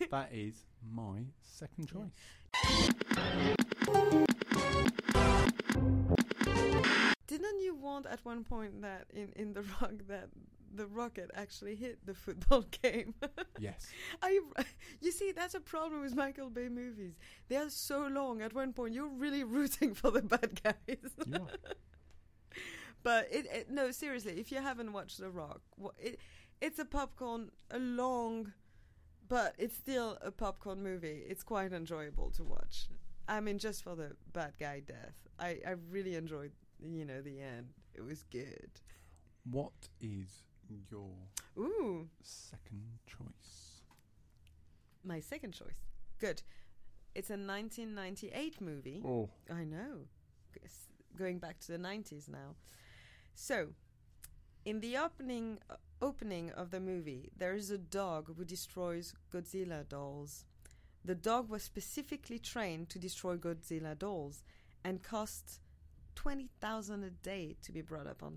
But 0.00 0.10
that 0.10 0.30
is 0.32 0.64
my 0.90 1.20
second 1.42 1.88
choice. 1.88 2.10
Didn't 7.26 7.60
you 7.60 7.74
want 7.74 8.06
at 8.06 8.20
one 8.24 8.44
point 8.44 8.82
that 8.82 9.06
in 9.12 9.32
in 9.36 9.52
the 9.54 9.62
rock 9.80 9.92
that 10.08 10.28
the 10.74 10.86
rocket 10.86 11.30
actually 11.34 11.74
hit 11.74 12.04
the 12.04 12.14
football 12.14 12.64
game? 12.82 13.14
Yes. 13.58 13.86
I, 14.22 14.40
you 15.00 15.12
see, 15.12 15.32
that's 15.32 15.54
a 15.54 15.60
problem 15.60 16.02
with 16.02 16.14
Michael 16.14 16.50
Bay 16.50 16.68
movies. 16.68 17.14
They 17.48 17.56
are 17.56 17.70
so 17.70 18.06
long. 18.06 18.42
At 18.42 18.54
one 18.54 18.72
point, 18.72 18.94
you're 18.94 19.08
really 19.08 19.44
rooting 19.56 19.94
for 19.94 20.10
the 20.10 20.22
bad 20.22 20.60
guys. 20.62 21.10
You 21.26 21.34
are. 21.34 21.74
but 23.02 23.28
it, 23.30 23.46
it, 23.52 23.70
no, 23.70 23.90
seriously, 23.90 24.38
if 24.38 24.50
you 24.52 24.60
haven't 24.60 24.92
watched 24.92 25.18
The 25.18 25.30
Rock, 25.30 25.60
it, 25.98 26.18
it's 26.60 26.78
a 26.78 26.84
popcorn, 26.84 27.50
a 27.70 27.78
long, 27.78 28.52
but 29.28 29.54
it's 29.58 29.76
still 29.76 30.18
a 30.22 30.30
popcorn 30.30 30.82
movie. 30.82 31.22
It's 31.28 31.42
quite 31.42 31.72
enjoyable 31.72 32.30
to 32.32 32.44
watch. 32.44 32.88
I 33.28 33.40
mean, 33.40 33.58
just 33.58 33.82
for 33.82 33.94
the 33.94 34.12
bad 34.32 34.52
guy 34.58 34.80
death, 34.80 35.14
I, 35.38 35.58
I 35.66 35.74
really 35.90 36.16
enjoyed, 36.16 36.52
you 36.84 37.04
know, 37.04 37.20
the 37.20 37.40
end. 37.40 37.68
It 37.94 38.02
was 38.02 38.24
good. 38.24 38.70
What 39.44 39.72
is 40.00 40.42
your 40.90 41.10
Ooh, 41.58 42.08
second 42.22 42.98
choice? 43.06 43.82
my 45.04 45.20
second 45.20 45.52
choice. 45.52 45.80
Good. 46.20 46.42
It's 47.14 47.28
a 47.30 47.34
1998 47.34 48.60
movie. 48.60 49.02
Oh, 49.04 49.28
I 49.52 49.64
know. 49.64 50.06
G- 50.54 50.60
Going 51.18 51.38
back 51.38 51.58
to 51.60 51.72
the 51.72 51.78
90s 51.78 52.28
now. 52.28 52.54
So, 53.34 53.68
in 54.64 54.80
the 54.80 54.96
opening 54.96 55.58
uh, 55.68 55.74
opening 56.00 56.50
of 56.52 56.70
the 56.70 56.80
movie, 56.80 57.30
there 57.36 57.54
is 57.54 57.70
a 57.70 57.78
dog 57.78 58.34
who 58.36 58.44
destroys 58.44 59.14
Godzilla 59.32 59.86
dolls. 59.88 60.44
The 61.04 61.14
dog 61.16 61.48
was 61.50 61.62
specifically 61.64 62.38
trained 62.38 62.88
to 62.90 62.98
destroy 62.98 63.36
Godzilla 63.36 63.98
dolls 63.98 64.42
and 64.84 65.02
cost 65.02 65.60
20,000 66.14 67.02
a 67.04 67.10
day 67.10 67.56
to 67.62 67.72
be 67.72 67.80
brought 67.82 68.06
up 68.06 68.22
on 68.22 68.36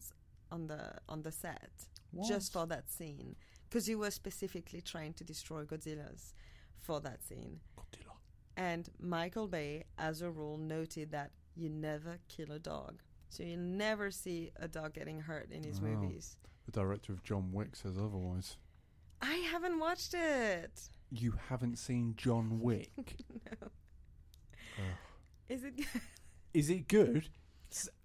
on 0.52 0.68
the 0.68 0.94
on 1.10 1.22
the 1.24 1.32
set 1.32 1.86
just 2.28 2.53
for 2.53 2.66
that 2.68 2.89
scene 2.89 3.36
because 3.70 3.86
he 3.86 3.95
was 3.95 4.13
specifically 4.13 4.82
trying 4.82 5.13
to 5.13 5.24
destroy 5.24 5.63
Godzillas 5.66 6.34
for 6.80 6.99
that 7.01 7.24
scene. 7.24 7.59
Godzilla. 7.78 8.13
And 8.57 8.89
Michael 8.99 9.47
Bay, 9.47 9.84
as 9.97 10.22
a 10.22 10.30
rule, 10.32 10.57
noted 10.57 11.11
that 11.11 11.32
you 11.55 11.70
never 11.70 12.20
kill 12.30 12.51
a 12.51 12.59
dog. 12.59 13.01
So 13.30 13.43
you 13.43 13.57
never 13.57 14.11
see 14.11 14.51
a 14.55 14.68
dog 14.68 14.93
getting 14.93 15.20
hurt 15.22 15.51
in 15.51 15.63
his 15.63 15.80
Oh. 15.80 15.84
movies. 15.84 16.38
The 16.66 16.72
director 16.72 17.11
of 17.11 17.24
John 17.24 17.51
Wick 17.51 17.76
says 17.76 17.97
otherwise. 17.97 18.57
I 19.22 19.36
haven't 19.51 19.80
watched 19.80 20.13
it. 20.13 20.89
You 21.11 21.34
haven't 21.49 21.78
seen 21.78 22.16
John 22.18 22.59
Wick. 22.61 22.91
no. 23.51 23.70
Is 25.49 25.63
it? 25.63 25.76
good? 25.78 25.88
Is 26.53 26.70
it 26.70 26.88
good? 26.88 27.30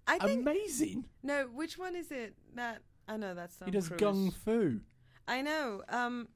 I 0.07 0.17
think 0.19 0.41
Amazing. 0.41 1.05
no. 1.23 1.47
Which 1.47 1.77
one 1.77 1.95
is 1.95 2.11
it? 2.11 2.35
That 2.55 2.81
I 3.07 3.17
know 3.17 3.33
that's 3.33 3.55
Tom 3.57 3.65
he 3.67 3.71
does 3.71 3.87
Cruise. 3.87 4.01
gung 4.01 4.33
fu. 4.33 4.79
I 5.27 5.41
know. 5.41 5.81
Um. 5.89 6.27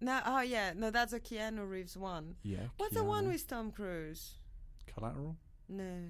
No. 0.00 0.20
Oh 0.24 0.40
yeah. 0.40 0.72
No, 0.76 0.90
that's 0.90 1.12
a 1.12 1.20
Keanu 1.20 1.68
Reeves 1.68 1.96
one. 1.96 2.36
Yeah. 2.42 2.66
What's 2.76 2.94
the 2.94 3.04
one 3.04 3.28
with 3.28 3.46
Tom 3.46 3.70
Cruise? 3.70 4.38
Collateral? 4.86 5.36
No. 5.68 6.08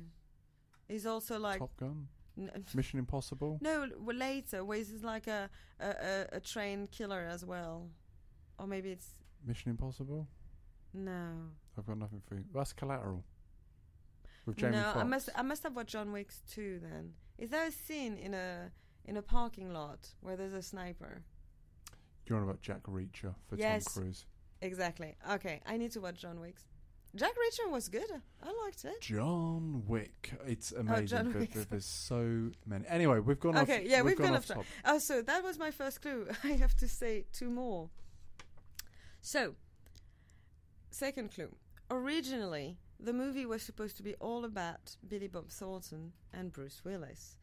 He's 0.88 1.06
also 1.06 1.38
like 1.38 1.58
Top 1.58 1.76
Gun? 1.76 2.08
n- 2.38 2.50
Mission 2.74 2.98
Impossible? 2.98 3.58
no 3.60 3.88
well, 3.98 4.16
later 4.16 4.64
where 4.64 4.78
he's 4.78 5.02
like 5.02 5.26
a 5.26 5.48
a, 5.80 5.88
a 5.88 6.26
a 6.36 6.40
trained 6.40 6.90
killer 6.90 7.26
as 7.30 7.44
well, 7.44 7.88
or 8.58 8.66
maybe 8.66 8.90
it's 8.90 9.08
Mission 9.46 9.70
Impossible? 9.70 10.26
no. 10.92 11.32
I've 11.78 11.86
got 11.86 11.96
nothing 11.96 12.20
for 12.28 12.34
you. 12.34 12.44
That's 12.54 12.74
Collateral. 12.74 13.24
With 14.44 14.56
Jamie 14.56 14.76
no, 14.76 14.82
Foxx. 14.82 14.98
I 14.98 15.04
must 15.04 15.28
I 15.36 15.42
must 15.42 15.62
have 15.62 15.74
watched 15.76 15.90
John 15.92 16.12
Wick's 16.12 16.42
too. 16.50 16.80
Then 16.82 17.12
is 17.38 17.50
there 17.50 17.66
a 17.66 17.70
scene 17.72 18.18
in 18.18 18.34
a 18.34 18.70
in 19.04 19.16
a 19.16 19.22
parking 19.22 19.72
lot 19.72 20.08
where 20.20 20.36
there's 20.36 20.52
a 20.52 20.62
sniper? 20.62 21.22
You're 22.26 22.38
on 22.38 22.44
about 22.44 22.62
Jack 22.62 22.84
Reacher 22.84 23.34
for 23.48 23.56
Yes. 23.56 23.84
Tom 23.84 24.02
Cruise. 24.04 24.26
Exactly. 24.60 25.16
Okay, 25.30 25.60
I 25.66 25.76
need 25.76 25.92
to 25.92 26.00
watch 26.00 26.20
John 26.20 26.40
Wick's. 26.40 26.66
Jack 27.14 27.32
Reacher 27.32 27.70
was 27.70 27.88
good. 27.88 28.08
I 28.42 28.52
liked 28.64 28.84
it. 28.86 29.00
John 29.02 29.82
Wick. 29.86 30.32
It's 30.46 30.72
oh, 30.74 30.80
amazing. 30.80 31.02
Oh, 31.02 31.06
John 31.06 31.32
but- 31.32 31.40
Wick. 31.40 31.50
but 31.54 31.70
there's 31.70 31.84
so 31.84 32.50
many. 32.64 32.86
Anyway, 32.88 33.18
we've 33.18 33.38
gone 33.38 33.56
off. 33.56 33.64
Okay, 33.64 33.84
yeah, 33.86 34.00
we've 34.00 34.16
gone 34.16 34.34
off 34.34 34.46
top. 34.46 34.64
Oh, 34.84 34.98
so 34.98 35.20
that 35.20 35.42
was 35.42 35.58
my 35.58 35.70
first 35.70 36.00
clue. 36.00 36.26
I 36.44 36.52
have 36.52 36.74
to 36.76 36.88
say 36.88 37.26
two 37.32 37.50
more. 37.50 37.90
So, 39.20 39.54
second 40.90 41.32
clue. 41.34 41.54
Originally, 41.90 42.78
the 42.98 43.12
movie 43.12 43.44
was 43.44 43.62
supposed 43.62 43.96
to 43.98 44.02
be 44.02 44.14
all 44.14 44.44
about 44.46 44.96
Billy 45.06 45.28
Bob 45.28 45.50
Thornton 45.50 46.12
and 46.32 46.50
Bruce 46.50 46.80
Willis. 46.84 47.36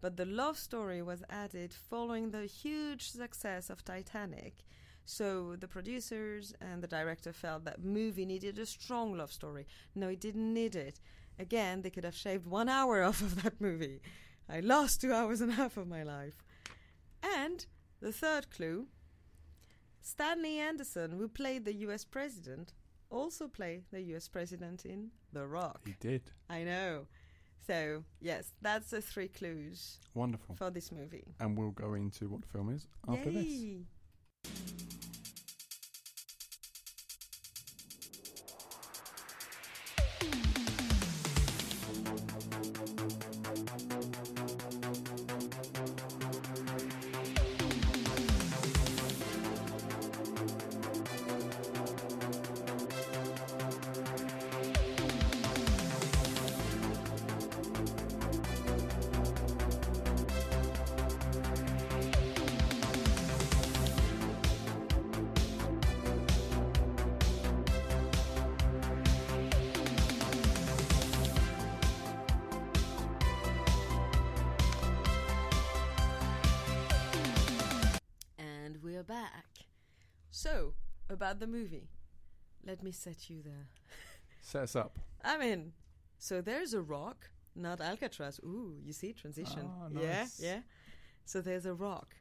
But 0.00 0.16
the 0.16 0.26
love 0.26 0.58
story 0.58 1.02
was 1.02 1.22
added 1.30 1.72
following 1.72 2.30
the 2.30 2.46
huge 2.46 3.10
success 3.10 3.70
of 3.70 3.84
Titanic. 3.84 4.64
So 5.04 5.56
the 5.56 5.68
producers 5.68 6.52
and 6.60 6.82
the 6.82 6.88
director 6.88 7.32
felt 7.32 7.64
that 7.64 7.84
movie 7.84 8.26
needed 8.26 8.58
a 8.58 8.66
strong 8.66 9.16
love 9.16 9.32
story. 9.32 9.66
No, 9.94 10.08
it 10.08 10.20
didn't 10.20 10.52
need 10.52 10.74
it. 10.74 11.00
Again, 11.38 11.82
they 11.82 11.90
could 11.90 12.04
have 12.04 12.16
shaved 12.16 12.46
one 12.46 12.68
hour 12.68 13.02
off 13.08 13.20
of 13.20 13.42
that 13.42 13.60
movie. 13.60 14.00
I 14.48 14.60
lost 14.60 15.00
two 15.00 15.12
hours 15.12 15.40
and 15.40 15.52
a 15.52 15.54
half 15.54 15.76
of 15.76 15.88
my 15.88 16.02
life. 16.02 16.42
And 17.22 17.66
the 18.00 18.12
third 18.12 18.50
clue 18.50 18.86
Stanley 20.00 20.58
Anderson, 20.58 21.12
who 21.12 21.28
played 21.28 21.64
the 21.64 21.74
US 21.86 22.04
president, 22.04 22.74
also 23.10 23.48
played 23.48 23.84
the 23.90 24.02
US 24.14 24.28
president 24.28 24.84
in 24.84 25.10
The 25.32 25.46
Rock. 25.46 25.80
He 25.84 25.96
did. 25.98 26.30
I 26.48 26.62
know. 26.62 27.06
So, 27.66 28.04
yes, 28.20 28.52
that's 28.62 28.90
the 28.90 29.00
three 29.00 29.28
clues 29.28 29.98
Wonderful. 30.14 30.54
for 30.56 30.70
this 30.70 30.92
movie. 30.92 31.34
And 31.40 31.58
we'll 31.58 31.70
go 31.72 31.94
into 31.94 32.28
what 32.28 32.42
the 32.42 32.48
film 32.48 32.70
is 32.70 32.86
after 33.08 33.30
this. 33.30 33.44
Yay! 33.44 33.78
And 34.44 34.95
So, 80.36 80.74
about 81.08 81.40
the 81.40 81.46
movie. 81.46 81.88
Let 82.62 82.82
me 82.82 82.92
set 82.92 83.30
you 83.30 83.40
there. 83.42 83.70
Set 84.42 84.64
us 84.64 84.76
up. 84.76 84.98
I 85.24 85.38
mean, 85.38 85.72
so 86.18 86.42
there's 86.42 86.74
a 86.74 86.82
rock, 86.82 87.30
not 87.54 87.80
Alcatraz. 87.80 88.38
Ooh, 88.44 88.74
you 88.84 88.92
see 88.92 89.14
transition. 89.14 89.64
Ah, 89.64 89.88
yeah, 89.90 90.20
nice. 90.20 90.38
yeah. 90.38 90.58
So 91.24 91.40
there's 91.40 91.64
a 91.64 91.72
rock 91.72 92.16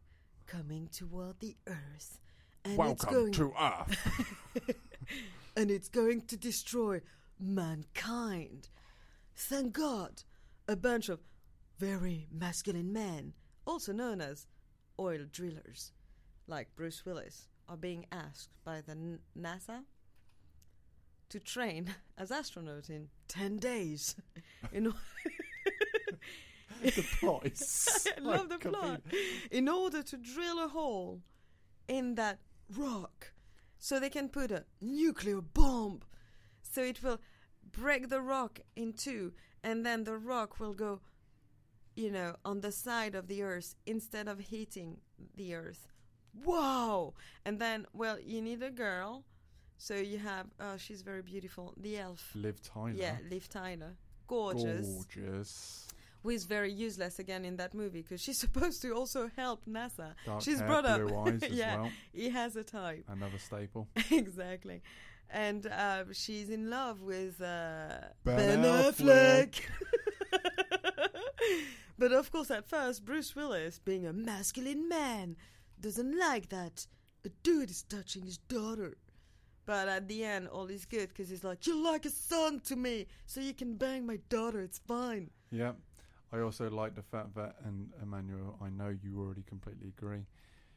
coming 0.48 0.88
toward 0.88 1.42
the 1.42 1.58
earth. 1.68 2.22
And 2.64 2.80
it's 2.80 3.04
going 3.04 3.34
to 3.34 3.52
Earth. 3.62 4.32
and 5.58 5.70
it's 5.70 5.90
going 5.90 6.22
to 6.22 6.38
destroy 6.38 7.02
mankind. 7.38 8.70
Thank 9.36 9.74
God, 9.74 10.24
a 10.70 10.78
bunch 10.78 11.10
of 11.10 11.20
very 11.80 12.28
masculine 12.32 12.94
men, 12.94 13.34
also 13.68 13.92
known 13.92 14.22
as 14.22 14.48
oil 14.98 15.26
drillers, 15.30 15.92
like 16.48 16.70
Bruce 16.78 17.06
Willis, 17.06 17.50
are 17.68 17.78
being 17.78 18.06
asked 18.12 18.50
by 18.64 18.82
the 18.82 18.92
N- 18.92 19.20
NASA 19.38 19.84
to 21.30 21.40
train 21.40 21.94
as 22.18 22.30
astronauts 22.30 22.90
in 22.90 23.10
10 23.28 23.58
days. 23.58 24.16
in, 24.72 24.94
the 26.82 27.06
plot 27.20 27.46
is 27.46 28.08
I 28.18 28.22
love 28.22 28.50
the 28.50 28.58
plot. 28.60 29.02
in 29.52 29.68
order 29.68 30.04
to 30.04 30.18
drill 30.18 30.64
a 30.64 30.68
hole 30.68 31.22
in 31.88 32.16
that 32.16 32.40
rock 32.76 33.32
so 33.80 34.00
they 34.00 34.10
can 34.10 34.30
put 34.30 34.52
a 34.52 34.66
nuclear 34.82 35.42
bomb 35.42 36.02
so 36.62 36.82
it 36.82 37.02
will 37.04 37.20
break 37.72 38.10
the 38.10 38.22
rock 38.22 38.60
in 38.76 38.94
two 38.94 39.34
and 39.64 39.86
then 39.86 40.04
the 40.04 40.18
rock 40.18 40.60
will 40.60 40.74
go 40.74 41.00
you 41.96 42.12
know 42.12 42.36
on 42.44 42.62
the 42.62 42.72
side 42.72 43.16
of 43.16 43.28
the 43.28 43.42
earth 43.44 43.76
instead 43.86 44.28
of 44.28 44.40
hitting 44.40 44.98
the 45.36 45.54
earth 45.56 45.88
wow 46.44 47.14
and 47.46 47.60
then 47.60 47.86
well 47.94 48.18
you 48.20 48.42
need 48.42 48.62
a 48.64 48.72
girl 48.72 49.24
so 49.78 49.96
you 49.96 50.18
have 50.18 50.48
oh 50.60 50.76
she's 50.78 51.02
very 51.02 51.22
beautiful 51.22 51.74
the 51.78 51.98
elf 51.98 52.32
Liv 52.36 52.62
Tyler. 52.62 52.92
yeah 52.96 53.18
liv 53.30 53.48
tyler 53.50 53.94
gorgeous 54.28 55.06
Gorgeous. 55.16 55.88
who 56.24 56.30
is 56.30 56.46
very 56.46 56.72
useless 56.72 57.20
again 57.20 57.46
in 57.46 57.58
that 57.58 57.74
movie 57.74 58.02
because 58.02 58.22
she's 58.22 58.40
supposed 58.46 58.82
to 58.82 58.92
also 58.92 59.30
help 59.36 59.66
NASA. 59.66 60.14
Dark 60.26 60.42
she's 60.42 60.60
hair, 60.60 60.68
brought 60.68 60.86
up. 60.86 61.02
blue 61.02 61.18
eyes 61.18 61.44
as 61.44 61.52
yeah, 61.52 61.82
well. 61.82 61.92
he 62.14 62.30
has 62.30 62.56
a 62.56 62.64
type 62.64 63.06
Another 63.08 63.38
staple. 63.38 63.88
exactly, 64.12 64.82
and 65.30 65.68
uh, 65.68 66.04
she's 66.14 66.50
in 66.50 66.70
love 66.70 67.02
with 67.02 67.40
uh, 67.42 68.00
Ben 68.24 68.64
Affleck. 68.64 69.62
but 71.98 72.12
of 72.12 72.32
course, 72.32 72.50
at 72.52 72.68
first, 72.68 73.06
Bruce 73.06 73.36
Willis, 73.36 73.80
being 73.80 74.06
a 74.06 74.14
masculine 74.14 74.90
man, 74.90 75.36
doesn't 75.80 76.18
like 76.18 76.50
that 76.50 76.88
a 77.26 77.30
dude 77.44 77.70
is 77.72 77.84
touching 77.84 78.24
his 78.24 78.38
daughter. 78.38 78.98
But 79.66 79.88
at 79.88 80.08
the 80.08 80.24
end, 80.24 80.48
all 80.48 80.68
is 80.68 80.86
good 80.86 81.10
because 81.10 81.30
he's 81.30 81.44
like, 81.44 81.66
"You're 81.66 81.84
like 81.84 82.06
a 82.06 82.12
son 82.12 82.60
to 82.66 82.76
me, 82.76 83.08
so 83.26 83.42
you 83.42 83.54
can 83.54 83.76
bang 83.76 84.06
my 84.06 84.18
daughter. 84.30 84.62
It's 84.62 84.78
fine." 84.78 85.32
Yeah. 85.50 85.74
I 86.32 86.42
also 86.42 86.70
like 86.70 86.96
the 86.96 87.02
fact 87.02 87.34
that, 87.36 87.56
and 87.64 87.90
Emmanuel, 88.02 88.58
I 88.62 88.70
know 88.70 88.90
you 89.02 89.20
already 89.20 89.44
completely 89.44 89.88
agree. 89.98 90.26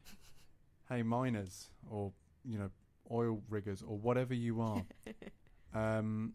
hey, 0.88 1.02
miners, 1.02 1.68
or, 1.90 2.12
you 2.44 2.58
know, 2.58 2.70
oil 3.10 3.42
riggers, 3.48 3.82
or 3.82 3.98
whatever 3.98 4.34
you 4.34 4.60
are, 4.60 4.84
um, 5.74 6.34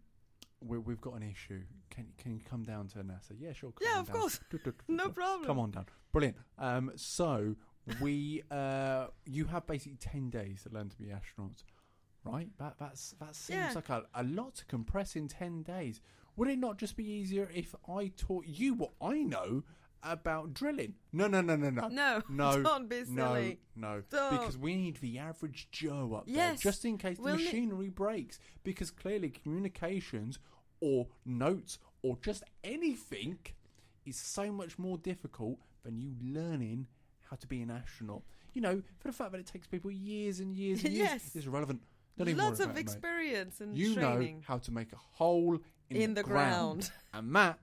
we, 0.60 0.78
we've 0.78 1.00
got 1.02 1.14
an 1.14 1.24
issue. 1.24 1.62
Can, 1.90 2.08
can 2.18 2.34
you 2.34 2.42
come 2.48 2.64
down 2.64 2.88
to 2.90 3.00
NASA? 3.00 3.32
Yeah, 3.40 3.54
sure. 3.54 3.72
come 3.72 3.88
Yeah, 3.88 3.94
on 3.96 4.00
of 4.02 4.08
down. 4.08 4.16
course. 4.18 4.40
No 4.88 5.10
problem. 5.10 5.46
Come 5.46 5.60
on 5.60 5.72
down. 5.72 5.86
Brilliant. 6.12 6.38
Um, 6.58 6.92
so, 6.96 7.56
we, 8.02 8.44
uh, 8.52 9.08
you 9.26 9.46
have 9.46 9.66
basically 9.68 9.98
10 10.00 10.30
days 10.30 10.64
to 10.64 10.70
learn 10.70 10.90
to 10.90 10.98
be 10.98 11.06
astronauts. 11.08 11.64
Right, 12.26 12.48
that 12.58 12.76
that's 12.80 13.16
that 13.20 13.36
seems 13.36 13.58
Yeah. 13.60 13.72
like 13.76 13.90
a, 13.90 14.04
a 14.16 14.24
lot 14.24 14.56
to 14.56 14.66
compress 14.66 15.18
in 15.18 15.28
ten 15.28 15.62
days. 15.62 16.00
Would 16.38 16.48
it 16.48 16.58
not 16.58 16.78
just 16.78 16.96
be 16.96 17.04
easier 17.04 17.50
if 17.54 17.76
I 17.86 18.14
taught 18.16 18.46
you 18.46 18.76
what 18.76 18.92
I 19.02 19.24
know 19.24 19.64
about 20.02 20.54
drilling? 20.54 20.94
No, 21.12 21.28
no, 21.28 21.42
no, 21.42 21.58
no, 21.58 21.70
no, 21.70 21.90
No, 21.90 22.22
no, 22.30 22.64
don't 22.64 22.88
be 22.88 23.04
no, 23.10 23.26
silly. 23.34 23.60
no, 23.76 24.04
Don't. 24.10 24.32
because 24.40 24.58
we 24.58 24.78
need 24.78 24.96
the 25.02 25.20
average 25.20 25.68
Joe 25.72 26.14
up 26.16 26.26
there 26.26 26.56
just 26.56 26.86
in 26.86 26.98
case 26.98 27.18
the 27.18 27.24
we'll 27.24 27.36
ne- 27.36 27.44
machinery 27.44 27.90
breaks. 27.90 28.40
Because 28.64 28.90
clearly, 28.90 29.30
communications 29.30 30.40
or 30.80 31.08
notes 31.26 31.78
or 32.04 32.18
just 32.22 32.46
anything 32.64 33.38
is 34.06 34.16
so 34.16 34.50
much 34.50 34.80
more 34.80 34.98
difficult 34.98 35.60
than 35.84 36.00
you 36.00 36.14
learning 36.22 36.88
how 37.34 37.38
to 37.38 37.48
be 37.48 37.62
an 37.64 37.72
astronaut. 37.72 38.22
You 38.54 38.62
know, 38.62 38.84
for 39.00 39.08
the 39.08 39.14
fact 39.14 39.32
that 39.32 39.40
it 39.40 39.48
takes 39.48 39.66
people 39.66 39.90
years 39.90 40.40
and 40.40 40.56
years 40.56 40.84
and 40.84 40.94
years, 40.94 41.10
Yes. 41.10 41.36
it's 41.36 41.48
irrelevant. 41.48 41.82
Don't 42.16 42.30
even 42.30 42.38
Lots 42.46 42.60
of 42.60 42.66
about 42.68 42.78
it, 42.78 42.82
experience 42.82 43.60
and 43.60 43.76
You 43.76 43.96
know 43.96 44.36
how 44.46 44.60
to 44.60 44.72
make 44.72 44.94
a 44.94 44.98
hole 44.98 45.58
in, 45.90 45.98
in, 45.98 46.14
the 46.14 46.22
ground. 46.22 46.92
and 47.14 47.36
that 47.36 47.58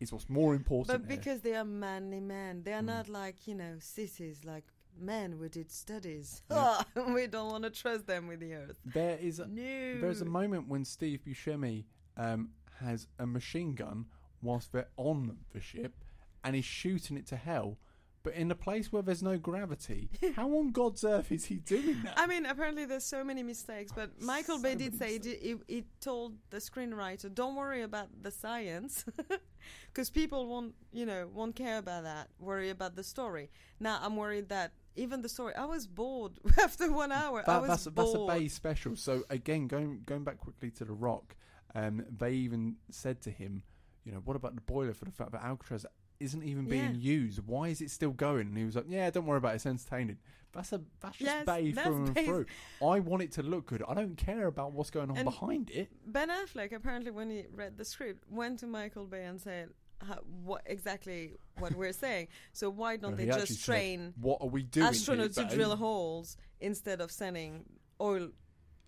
is 0.00 0.12
what's 0.12 0.28
more 0.28 0.56
important. 0.56 0.88
But 0.88 1.08
here. 1.08 1.16
because 1.16 1.42
they 1.42 1.54
are 1.54 1.64
manly 1.64 2.18
men, 2.18 2.64
they 2.64 2.72
are 2.72 2.82
Mm. 2.82 2.86
not 2.86 3.08
like 3.08 3.46
you 3.46 3.54
know 3.54 3.76
sissies 3.78 4.40
like 4.44 4.64
men 4.98 5.30
who 5.38 5.48
did 5.48 5.70
studies. 5.70 6.42
Yeah. 6.50 6.82
we 7.14 7.28
don't 7.28 7.50
want 7.52 7.62
to 7.62 7.70
trust 7.70 8.08
them 8.08 8.26
with 8.26 8.40
the 8.40 8.54
earth. 8.54 8.76
there 8.84 9.16
is 9.18 9.38
a, 9.38 9.46
No. 9.46 10.00
there's 10.00 10.22
a 10.22 10.24
moment 10.24 10.66
when 10.66 10.84
Steve 10.84 11.20
Buscemi 11.24 11.84
um, 12.16 12.50
has 12.80 13.06
a 13.20 13.26
machine 13.26 13.74
gun 13.76 14.06
whilst 14.42 14.72
they're 14.72 14.88
on 14.96 15.36
the 15.52 15.60
ship, 15.60 15.94
and 16.42 16.56
he's 16.56 16.64
shooting 16.64 17.16
it 17.16 17.28
to 17.28 17.36
hell. 17.36 17.78
But 18.24 18.34
in 18.34 18.50
a 18.50 18.54
place 18.54 18.90
where 18.90 19.02
there's 19.02 19.22
no 19.22 19.36
gravity, 19.36 20.08
how 20.34 20.48
on 20.56 20.72
God's 20.72 21.04
earth 21.04 21.30
is 21.30 21.44
he 21.44 21.56
doing 21.56 22.00
that? 22.04 22.14
I 22.18 22.26
mean, 22.26 22.46
apparently 22.46 22.86
there's 22.86 23.04
so 23.04 23.22
many 23.22 23.42
mistakes, 23.42 23.92
but 23.94 24.10
Michael 24.22 24.56
So 24.56 24.62
Bay 24.62 24.74
did 24.74 24.98
say 24.98 25.20
he, 25.22 25.56
he, 25.68 25.84
told 26.00 26.34
the 26.48 26.56
screenwriter, 26.56 27.32
"Don't 27.32 27.54
worry 27.54 27.82
about 27.82 28.08
the 28.22 28.30
science, 28.30 29.04
because 29.92 30.08
people 30.08 30.46
won't, 30.46 30.74
you 30.90 31.04
know, 31.04 31.28
won't 31.32 31.54
care 31.54 31.76
about 31.76 32.04
that. 32.04 32.28
Worry 32.38 32.70
about 32.70 32.96
the 32.96 33.04
story." 33.04 33.50
Now 33.78 34.00
I'm 34.02 34.16
worried 34.16 34.48
that 34.48 34.72
even 34.96 35.20
the 35.20 35.28
story, 35.28 35.54
I 35.54 35.66
was 35.66 35.86
bored 35.86 36.32
after 36.62 36.90
one 36.90 37.12
hour. 37.12 37.44
I 37.46 37.58
was 37.58 37.68
that's, 37.68 37.84
that's 37.84 38.14
a 38.14 38.16
bored. 38.16 38.38
Bay 38.38 38.48
special. 38.48 38.96
So 38.96 39.24
again, 39.28 39.66
going 39.66 40.00
going 40.06 40.24
back 40.24 40.38
quickly 40.38 40.70
to 40.72 40.86
the 40.86 40.94
Rock, 40.94 41.36
um, 41.74 42.06
they 42.10 42.32
even 42.32 42.76
said 42.90 43.20
to 43.22 43.30
him, 43.30 43.64
you 44.04 44.12
know, 44.12 44.22
what 44.24 44.34
about 44.34 44.54
the 44.54 44.62
boiler 44.62 44.94
for 44.94 45.04
the 45.04 45.12
fact 45.12 45.32
that 45.32 45.42
Alcatraz 45.42 45.84
isn't 46.24 46.42
even 46.42 46.64
being 46.66 46.94
Yeah. 46.96 47.12
used? 47.20 47.40
Why 47.46 47.68
is 47.68 47.80
it 47.80 47.90
still 47.90 48.10
going? 48.12 48.48
And 48.48 48.58
he 48.58 48.64
was 48.64 48.76
like, 48.76 48.86
yeah, 48.88 49.08
don't 49.10 49.26
worry 49.26 49.38
about 49.38 49.52
it. 49.52 49.56
It's 49.56 49.66
entertaining. 49.66 50.18
That's 50.52 50.72
a 50.72 50.80
that's 51.00 51.16
just 51.16 51.26
Yes, 51.30 51.46
Bay 51.46 51.72
that's 51.72 51.86
through 51.86 51.96
and 52.06 52.14
Bay's- 52.14 52.26
through. 52.26 52.46
I 52.82 53.00
want 53.00 53.22
it 53.22 53.32
to 53.32 53.42
look 53.42 53.66
good. 53.66 53.82
I 53.88 53.94
don't 53.94 54.16
care 54.16 54.46
about 54.46 54.72
what's 54.72 54.90
going 54.90 55.10
on 55.10 55.16
And- 55.16 55.24
behind 55.24 55.70
it. 55.70 55.88
Ben 56.06 56.28
Affleck 56.30 56.72
apparently, 56.72 57.10
when 57.10 57.28
he 57.30 57.46
read 57.52 57.76
the 57.76 57.84
script, 57.84 58.24
went 58.30 58.60
to 58.60 58.66
Michael 58.66 59.06
Bay 59.06 59.24
and 59.24 59.40
said, 59.40 59.70
how, 60.00 60.20
"What 60.44 60.62
exactly 60.66 61.34
what 61.58 61.74
we're 61.74 61.92
saying? 61.92 62.28
So 62.52 62.68
why 62.70 62.96
don't 62.96 63.12
No, 63.12 63.16
they 63.16 63.26
just 63.26 63.54
said, 63.60 63.64
train 63.64 64.14
what 64.20 64.38
are 64.42 64.48
we 64.48 64.62
doing? 64.62 64.86
astronauts 64.86 65.34
to 65.36 65.54
drill 65.54 65.74
holes 65.76 66.36
instead 66.60 67.00
of 67.00 67.10
sending 67.10 67.64
oil 68.00 68.30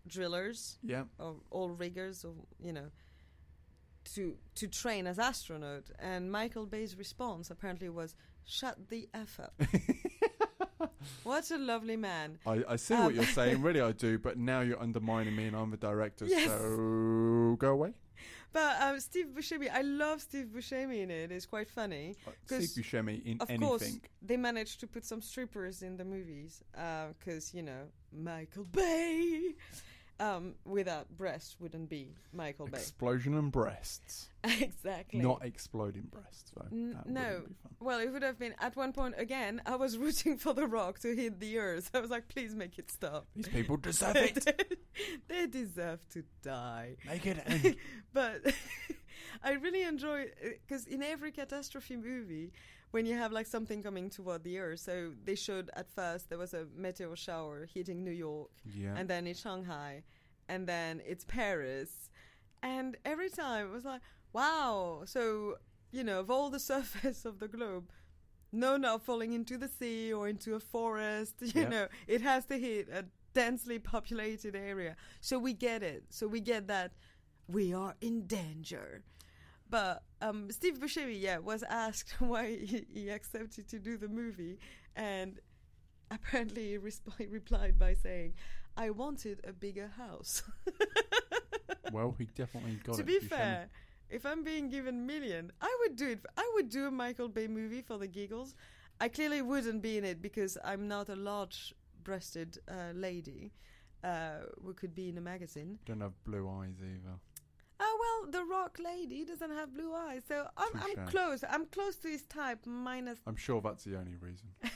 drillers 0.07 0.78
Yeah, 0.82 1.05
or 1.18 1.37
oil 1.53 1.70
riggers, 1.70 2.24
or 2.24 2.34
you 2.62 2.72
know, 2.72 2.91
to 4.15 4.37
to 4.57 4.67
train 4.69 5.07
as 5.07 5.19
astronaut?" 5.19 5.85
And 5.99 6.31
Michael 6.31 6.67
Bay's 6.67 6.97
response 6.97 7.51
apparently 7.51 7.89
was, 7.89 8.15
"Shut 8.45 8.89
the 8.89 9.09
f 9.15 9.41
up." 9.41 9.55
what 11.25 11.51
a 11.51 11.59
lovely 11.59 11.97
man. 11.97 12.39
I, 12.47 12.63
I 12.69 12.77
see 12.77 12.95
Um, 12.95 13.05
what 13.05 13.15
you're 13.15 13.25
saying. 13.41 13.63
Really, 13.63 13.81
I 13.81 13.93
do. 13.93 14.19
But 14.19 14.39
now 14.39 14.61
you're 14.61 14.81
undermining 14.81 15.35
me, 15.37 15.47
and 15.47 15.57
I'm 15.57 15.71
the 15.71 15.77
director. 15.77 16.27
Yes. 16.27 16.49
So 16.49 17.57
go 17.59 17.71
away. 17.73 17.93
But 18.53 18.81
um, 18.81 19.01
Steve 19.01 19.27
Buscemi, 19.37 19.69
I 19.71 19.83
love 19.83 20.23
Steve 20.23 20.47
Buscemi 20.47 21.03
in 21.03 21.11
it. 21.11 21.31
It's 21.31 21.45
quite 21.45 21.69
funny. 21.69 22.15
Uh, 22.27 22.31
Steve 22.47 22.85
Buscemi 22.85 23.23
in 23.27 23.37
of 23.41 23.51
anything. 23.51 23.69
course, 23.69 23.99
they 24.23 24.39
managed 24.39 24.81
to 24.81 24.87
put 24.87 25.05
some 25.05 25.21
strippers 25.21 25.83
in 25.83 25.97
the 25.99 26.05
movies 26.05 26.63
because 27.19 27.53
you 27.53 27.63
know 27.63 27.83
Michael 28.13 28.65
Bay. 28.65 29.55
Um, 30.19 30.55
without 30.64 31.14
breasts 31.19 31.57
wouldn't 31.61 31.91
be 31.91 32.14
Michael 32.33 32.67
Bay. 32.69 32.79
Explosion 32.79 33.35
and 33.37 33.53
breasts. 33.53 34.31
exactly. 34.45 35.21
Not 35.21 35.45
exploding 35.45 36.05
breasts, 36.11 36.51
though. 36.57 36.67
N- 36.73 36.93
That 36.95 37.07
no. 37.07 37.41
be 37.47 37.55
fun. 37.62 37.73
well, 37.81 37.99
it 37.99 38.11
would 38.11 38.23
have 38.23 38.39
been 38.39 38.55
at 38.59 38.75
one 38.77 38.93
point 38.95 39.14
again. 39.19 39.61
I 39.67 39.77
was 39.77 39.99
rooting 40.05 40.39
for 40.39 40.55
the 40.55 40.67
Rock 40.67 41.01
to 41.01 41.14
hit 41.14 41.39
the 41.39 41.59
Earth. 41.59 41.91
I 41.93 42.01
was 42.01 42.09
like, 42.11 42.29
please 42.29 42.55
make 42.55 42.79
it 42.79 42.91
stop. 42.91 43.27
These 43.37 43.49
people 43.49 43.77
deserve 43.77 44.17
it. 44.17 44.79
they 45.29 45.47
deserve 45.47 46.01
to 46.14 46.23
die. 46.43 46.97
Make 47.07 47.27
it 47.27 47.43
end. 47.47 47.77
but 48.14 48.41
I 49.45 49.53
really 49.53 49.83
enjoy 49.83 50.27
because 50.67 50.87
in 50.87 51.03
every 51.03 51.31
catastrophe 51.31 51.97
movie, 51.97 52.53
when 52.91 53.07
you 53.07 53.14
have 53.14 53.32
like 53.32 53.47
something 53.47 53.82
coming 53.82 54.09
toward 54.11 54.45
the 54.45 54.59
earth, 54.59 54.80
so 54.80 55.12
they 55.24 55.34
showed 55.34 55.70
at 55.74 55.91
first 55.91 56.28
there 56.28 56.39
was 56.39 56.55
a 56.55 56.66
meteor 56.76 57.14
shower 57.16 57.66
hitting 57.72 58.03
New 58.05 58.11
York, 58.12 58.51
Yeah. 58.64 58.95
and 58.97 59.09
then 59.11 59.26
it's 59.26 59.41
Shanghai, 59.41 60.03
and 60.49 60.66
then 60.66 61.03
it's 61.07 61.24
Paris, 61.24 62.11
and 62.62 62.97
every 63.05 63.28
time 63.30 63.66
it 63.66 63.72
was 63.72 63.84
like, 63.84 64.01
wow. 64.32 65.03
So 65.07 65.57
you 65.93 66.03
know, 66.05 66.20
of 66.20 66.30
all 66.30 66.51
the 66.51 66.61
surface 66.74 67.24
of 67.24 67.39
the 67.39 67.49
globe. 67.49 67.91
No, 68.53 68.76
not 68.76 69.03
falling 69.05 69.32
into 69.32 69.59
the 69.59 69.68
sea 69.68 70.12
or 70.12 70.28
into 70.28 70.55
a 70.55 70.61
forest. 70.61 71.34
You 71.55 71.68
know, 71.68 71.89
it 72.07 72.20
has 72.22 72.47
to 72.47 72.57
hit 72.59 72.89
a 72.89 73.05
densely 73.34 73.78
populated 73.78 74.55
area. 74.57 74.97
So 75.20 75.39
we 75.39 75.53
get 75.53 75.82
it. 75.82 76.05
So 76.11 76.26
we 76.28 76.41
get 76.41 76.66
that 76.68 76.93
we 77.49 77.74
are 77.74 77.95
in 78.01 78.26
danger. 78.26 79.03
But 79.69 80.03
um, 80.23 80.51
Steve 80.51 80.79
Buscemi, 80.79 81.21
yeah, 81.21 81.39
was 81.39 81.62
asked 81.62 82.14
why 82.19 82.57
he, 82.57 82.87
he 82.93 83.09
accepted 83.11 83.69
to 83.69 83.79
do 83.79 83.97
the 83.97 84.09
movie, 84.09 84.59
and 84.95 85.41
apparently 86.11 86.71
he, 86.71 86.79
resp- 86.79 87.31
replied 87.31 87.79
by 87.79 87.95
saying, 87.95 88.35
"I 88.77 88.91
wanted 88.91 89.41
a 89.45 89.53
bigger 89.53 89.89
house." 89.97 90.43
well, 91.93 92.14
he 92.19 92.27
definitely 92.35 92.79
got 92.85 92.97
to 92.97 93.03
it. 93.03 93.07
be 93.07 93.19
Buscemi. 93.19 93.29
fair, 93.29 93.69
if 94.09 94.25
I'm 94.25 94.45
being 94.45 94.69
given 94.69 95.07
million, 95.07 95.51
I 95.61 95.77
would 95.81 95.97
do 95.97 96.11
it. 96.11 96.25
I 96.37 96.51
would 96.55 96.69
do 96.69 96.87
a 96.87 96.91
Michael 96.91 97.29
Bay 97.29 97.49
movie 97.49 97.83
for 97.83 97.99
the 97.99 98.07
giggles. 98.07 98.55
I 99.01 99.09
clearly 99.09 99.43
wouldn't 99.43 99.83
be 99.83 99.99
in 99.99 100.05
it 100.05 100.23
because 100.23 100.57
I'm 100.64 100.89
not 100.89 101.11
a 101.11 101.17
large-breasted 101.17 102.59
uh, 102.67 102.93
lady 102.95 103.53
uh, 104.03 104.47
who 104.64 104.73
could 104.73 104.95
be 104.95 105.11
in 105.11 105.19
a 105.19 105.21
magazine. 105.21 105.79
Don't 105.85 106.01
have 106.01 106.12
blue 106.25 106.49
eyes 106.49 106.77
either. 106.81 107.17
Oh 107.79 107.99
well, 108.22 108.31
the 108.31 108.45
rock 108.51 108.79
lady 108.83 109.24
doesn't 109.24 109.51
have 109.51 109.74
blue 109.74 109.93
eyes, 109.95 110.22
so 110.27 110.47
I'm, 110.57 110.68
I'm 110.74 111.07
close. 111.07 111.45
I'm 111.49 111.66
close 111.66 111.97
to 111.97 112.09
his 112.09 112.22
type. 112.24 112.61
Minus, 112.66 113.18
I'm 113.27 113.37
sure 113.37 113.61
that's 113.61 113.85
the 113.85 113.97
only 113.99 114.14
reason. 114.20 114.49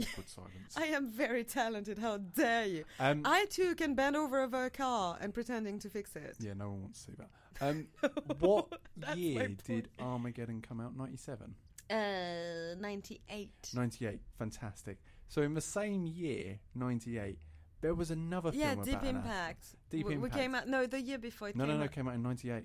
Awkward 0.00 0.28
silence. 0.28 0.76
I 0.76 0.86
am 0.86 1.08
very 1.08 1.44
talented. 1.44 1.98
How 1.98 2.16
dare 2.18 2.66
you? 2.66 2.84
Um, 2.98 3.22
I 3.24 3.46
too 3.46 3.74
can 3.76 3.94
bend 3.94 4.16
over 4.16 4.40
over 4.40 4.64
a 4.64 4.70
car 4.70 5.16
and 5.20 5.32
pretending 5.32 5.78
to 5.80 5.88
fix 5.88 6.16
it. 6.16 6.36
yeah, 6.40 6.54
no 6.54 6.70
one 6.70 6.82
wants 6.82 7.04
to 7.04 7.10
see 7.12 7.16
that. 7.18 7.28
Um, 7.60 7.86
what 8.40 8.66
year 9.16 9.46
did 9.64 9.88
Armageddon 10.00 10.60
come 10.60 10.80
out? 10.80 10.96
97? 10.96 11.54
Uh, 11.88 12.74
ninety-eight. 12.80 13.70
98. 13.72 14.18
Fantastic. 14.36 14.98
So 15.28 15.42
in 15.42 15.54
the 15.54 15.60
same 15.60 16.04
year, 16.04 16.58
98, 16.74 17.38
there 17.84 17.94
was 17.94 18.10
another 18.10 18.50
Yeah, 18.54 18.72
film 18.72 18.84
Deep 18.86 18.94
about 18.94 19.04
an 19.04 19.16
Impact. 19.16 19.64
Deep 19.90 20.06
we, 20.06 20.14
Impact. 20.14 20.34
we 20.34 20.40
came 20.40 20.54
out. 20.54 20.66
No, 20.68 20.86
the 20.86 21.02
year 21.02 21.18
before 21.18 21.50
it 21.50 21.56
No, 21.56 21.64
came 21.64 21.72
no, 21.74 21.78
no, 21.80 21.84
out. 21.84 21.92
came 21.92 22.08
out 22.08 22.14
in 22.14 22.22
98. 22.22 22.64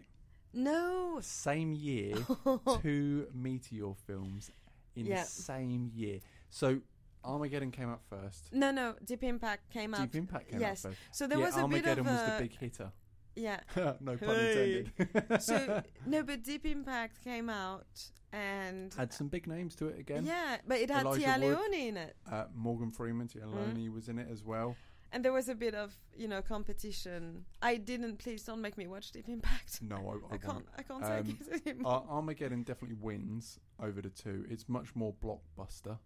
No. 0.54 1.20
Same 1.22 1.74
year, 1.74 2.16
two 2.82 3.28
Meteor 3.34 3.94
films 4.08 4.50
in 4.96 5.08
Yeah. 5.08 5.24
the 5.24 5.28
same 5.28 5.92
year. 5.94 6.22
So 6.50 6.80
Armageddon 7.26 7.70
came 7.72 7.90
out 7.90 8.02
first. 8.10 8.54
No, 8.54 8.72
no. 8.72 8.96
Deep 9.04 9.22
Impact 9.26 9.70
came 9.70 9.94
out. 9.94 10.04
Deep 10.04 10.16
Impact 10.16 10.48
came 10.52 10.62
yes. 10.62 10.86
out 10.86 10.94
first. 10.94 11.02
So 11.12 11.28
there 11.28 11.38
yeah, 11.38 11.46
was 11.48 11.58
a 11.58 11.60
Armageddon 11.64 12.06
bit 12.06 12.12
of 12.14 12.20
was 12.20 12.22
a 12.30 12.32
the 12.38 12.42
big 12.44 12.58
hitter. 12.58 12.92
yeah. 13.36 13.60
no 14.00 14.16
pun 14.16 14.36
Hey. 14.36 14.86
intended. 15.00 15.42
So 15.42 15.84
no, 16.06 16.24
but 16.24 16.44
Deep 16.44 16.66
Impact 16.66 17.22
came 17.26 17.50
out 17.50 17.88
and 18.32 18.94
Had 18.94 19.12
some 19.12 19.28
big 19.28 19.48
names 19.48 19.76
to 19.76 19.88
it 19.88 20.00
again. 20.00 20.24
yeah, 20.26 20.60
but 20.66 20.78
it 20.80 20.90
had 20.90 21.06
Elijah 21.06 21.26
Téa. 21.26 21.40
Leoni 21.40 21.88
in 21.90 21.98
it, 21.98 22.16
Uh, 22.32 22.46
Morgan 22.56 22.92
Freeman, 22.92 23.28
Téa 23.28 23.44
Mm. 23.52 23.90
Was 23.94 24.08
in 24.08 24.18
it 24.18 24.30
as 24.32 24.44
well. 24.46 24.78
And 25.12 25.24
there 25.26 25.34
was 25.34 25.50
a 25.50 25.56
bit 25.56 25.74
of 25.76 25.94
you 26.16 26.28
know 26.28 26.42
competition. 26.42 27.46
I 27.62 27.78
didn't. 27.78 28.18
Please 28.20 28.44
don't 28.44 28.62
make 28.62 28.78
me 28.78 28.88
watch 28.88 29.12
Deep 29.12 29.28
Impact. 29.30 29.82
No, 29.82 29.96
I, 30.32 30.34
I, 30.34 30.36
I 30.36 30.38
can't. 30.38 30.66
I 30.78 30.82
can't 30.84 31.04
Um, 31.04 31.24
take 31.26 31.42
it 31.42 31.68
anymore. 31.68 32.06
Armageddon 32.10 32.64
definitely 32.64 32.98
wins 33.00 33.60
over 33.82 34.02
the 34.02 34.10
two. 34.10 34.46
It's 34.50 34.68
much 34.70 34.96
more 34.96 35.14
blockbuster, 35.24 35.98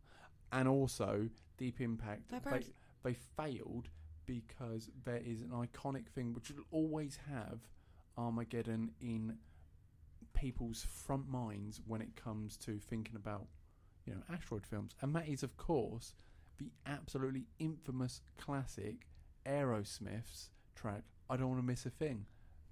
and 0.52 0.68
also 0.68 1.30
Deep 1.58 1.82
Impact. 1.82 2.30
They, 3.04 3.12
they 3.12 3.14
failed 3.38 3.90
because 4.26 4.90
there 5.04 5.22
is 5.26 5.42
an 5.42 5.50
iconic 5.50 6.08
thing 6.08 6.34
which 6.34 6.50
will 6.50 6.64
always 6.72 7.20
have 7.30 7.60
Armageddon 8.18 8.92
in 9.02 9.38
people's 10.34 10.86
front 10.90 11.28
minds 11.30 11.82
when 11.86 12.02
it 12.02 12.16
comes 12.16 12.58
to 12.58 12.80
thinking 12.80 13.16
about 13.16 13.48
you 14.06 14.14
know 14.14 14.22
asteroid 14.34 14.66
films, 14.66 14.96
and 15.02 15.16
that 15.16 15.28
is 15.28 15.44
of 15.44 15.58
course 15.58 16.14
the 16.58 16.72
absolutely 16.86 17.46
infamous 17.60 18.22
classic 18.38 19.08
Aerosmith's 19.46 20.50
track. 20.76 21.04
I 21.30 21.38
don't 21.38 21.50
want 21.50 21.62
to 21.62 21.66
miss 21.66 21.86
a 21.86 21.90
thing. 21.90 22.26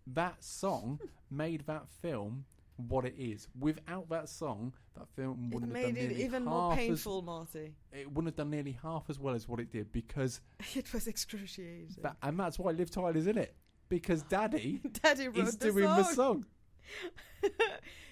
That 0.07 0.43
song 0.43 0.99
made 1.31 1.65
that 1.67 1.87
film 2.01 2.45
what 2.87 3.05
it 3.05 3.15
is. 3.17 3.47
Without 3.59 4.09
that 4.09 4.27
song, 4.29 4.73
that 4.97 5.07
film 5.15 5.49
it 5.51 5.53
wouldn't 5.53 5.75
have 5.75 5.83
made 5.83 5.97
it 5.97 6.09
nearly 6.09 6.23
even 6.23 6.43
half 6.45 6.51
more 6.53 6.71
as- 6.73 6.77
painful, 6.79 7.21
Marty. 7.21 7.73
it 7.91 8.07
wouldn't 8.11 8.27
have 8.27 8.35
done 8.35 8.49
nearly 8.49 8.77
half 8.81 9.09
as 9.09 9.19
well 9.19 9.35
as 9.35 9.47
what 9.47 9.59
it 9.59 9.71
did 9.71 9.91
because 9.91 10.41
It 10.75 10.91
was 10.93 11.07
excruciating. 11.07 11.95
that, 12.01 12.17
and 12.23 12.39
that's 12.39 12.57
why 12.57 12.71
Liv 12.71 12.89
Tyler's 12.89 13.27
in 13.27 13.37
it 13.37 13.55
because 13.89 14.23
Daddy 14.23 14.81
Daddy 15.03 15.27
wrote 15.27 15.47
is 15.49 15.57
the 15.57 15.71
doing 15.71 15.85
song. 15.85 15.97
the 15.97 16.03
song. 16.15 16.45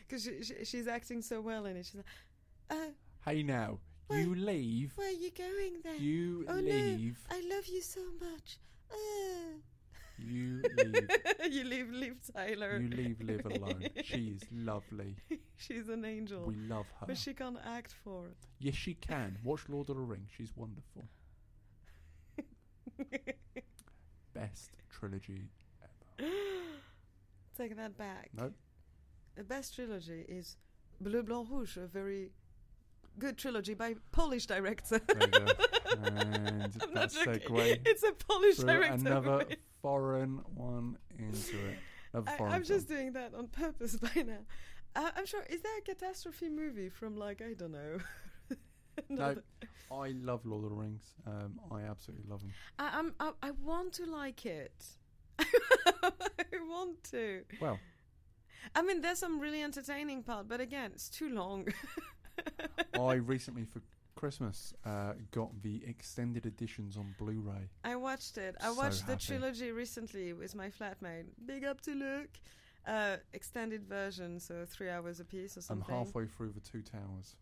because 0.08 0.24
she, 0.24 0.44
she, 0.44 0.66
she's 0.66 0.88
acting 0.88 1.22
so 1.22 1.42
well 1.42 1.66
in 1.66 1.76
it. 1.78 1.86
She's 1.86 1.96
like, 1.96 2.06
uh, 2.70 2.92
Hey 3.26 3.44
now, 3.44 3.80
Where- 4.10 4.20
You 4.22 4.36
leave. 4.36 4.92
Where 4.96 5.08
are 5.08 5.12
you 5.12 5.32
going 5.32 5.74
then? 5.84 6.00
You 6.02 6.46
Oh, 6.50 6.56
no. 6.56 6.62
leave. 6.62 7.18
I 7.30 7.40
love 7.50 7.66
you 7.68 7.82
so 7.82 8.02
much. 8.20 8.58
Uh. 8.92 9.60
You 10.18 10.62
leave. 10.78 11.10
you 11.50 11.64
leave, 11.64 11.90
leave 11.92 12.18
Tyler. 12.36 12.78
You 12.80 12.90
leave 12.90 13.22
Liv 13.22 13.46
alone. 13.46 13.88
She 14.04 14.36
is 14.36 14.42
lovely. 14.52 15.16
She's 15.58 15.88
an 15.88 16.04
angel. 16.06 16.44
We 16.46 16.56
love 16.56 16.88
her. 17.00 17.06
But 17.08 17.18
she 17.18 17.34
can't 17.34 17.58
act 17.66 17.94
for 18.04 18.26
it. 18.28 18.36
Yes, 18.60 18.76
she 18.76 18.96
can. 18.96 19.38
Watch 19.46 19.70
Lord 19.70 19.90
of 19.90 19.96
the 19.96 20.02
Rings. 20.02 20.30
She's 20.36 20.52
wonderful. 20.58 21.06
Best 24.34 24.72
trilogy 24.90 25.50
ever. 25.82 26.30
Take 27.58 27.76
that 27.78 27.98
back. 27.98 28.30
No, 28.36 28.52
The 29.36 29.44
best 29.44 29.76
trilogy 29.76 30.26
is 30.28 30.58
Bleu 31.02 31.24
Blanc 31.24 31.50
Rouge, 31.50 31.78
a 31.78 31.88
very 31.88 32.32
good 33.18 33.38
trilogy 33.38 33.74
by 33.74 33.96
Polish 34.12 34.46
director. 34.46 35.00
there 35.00 35.18
you 35.22 35.28
go. 35.28 35.46
And 36.02 36.72
that 36.94 37.12
segue 37.12 37.80
It's 37.86 38.04
a 38.04 38.14
Polish 38.14 38.58
director. 38.58 38.94
another 39.08 39.46
foreign 39.82 40.38
one 40.56 40.98
into 41.18 41.58
it. 41.68 41.78
Another 42.14 42.44
I, 42.44 42.56
I'm 42.56 42.64
just 42.64 42.88
doing 42.88 43.12
that 43.14 43.34
on 43.36 43.48
purpose 43.48 43.96
by 44.16 44.22
now. 44.22 44.46
Uh, 44.96 45.10
I'm 45.16 45.26
sure. 45.26 45.44
Is 45.50 45.62
there 45.62 45.78
a 45.78 45.82
catastrophe 45.82 46.48
movie 46.50 46.90
from 46.90 47.18
like 47.18 47.42
I 47.42 47.54
don't 47.54 47.72
know? 47.72 47.98
No, 49.08 49.34
I 49.92 50.10
love 50.22 50.46
Lord 50.46 50.66
of 50.66 50.72
the 50.72 50.76
Rings. 50.76 51.14
Um, 51.26 51.58
I 51.72 51.84
absolutely 51.84 52.26
love 52.30 52.42
them. 52.42 52.52
I, 52.78 52.90
I'm. 53.00 53.14
I, 53.22 53.32
I 53.42 53.52
want 53.52 53.94
to 53.94 54.06
like 54.06 54.46
it. 54.46 54.84
I 55.40 55.46
want 56.68 57.02
to. 57.12 57.44
Well, 57.62 57.80
I 58.76 58.82
mean, 58.82 59.00
there's 59.02 59.20
some 59.20 59.40
really 59.40 59.64
entertaining 59.64 60.22
part, 60.24 60.50
but 60.50 60.60
again, 60.60 60.92
it's 60.94 61.08
too 61.10 61.30
long. 61.30 61.70
I 63.00 63.14
recently 63.14 63.66
for 63.66 63.82
Christmas 64.16 64.74
uh, 64.86 65.14
got 65.32 65.62
the 65.62 65.82
extended 65.88 66.46
editions 66.46 66.98
on 66.98 67.16
Blu-ray. 67.18 67.70
I 67.86 67.96
watched 67.96 68.38
it. 68.38 68.56
I 68.60 68.66
So 68.66 68.74
watched 68.74 69.08
the 69.08 69.16
trilogy 69.16 69.72
recently 69.72 70.34
with 70.34 70.56
my 70.56 70.70
flatmate. 70.70 71.26
Big 71.46 71.64
up 71.64 71.80
to 71.82 71.96
Luke. 71.96 72.40
Uh, 72.86 73.18
extended 73.34 73.86
version, 73.86 74.40
so 74.40 74.66
three 74.68 74.90
hours 74.90 75.20
a 75.20 75.26
piece 75.26 75.56
or 75.58 75.62
something. 75.62 75.86
I'm 75.90 76.06
halfway 76.06 76.26
through 76.26 76.52
the 76.52 76.60
Two 76.60 76.82
Towers. 76.82 77.36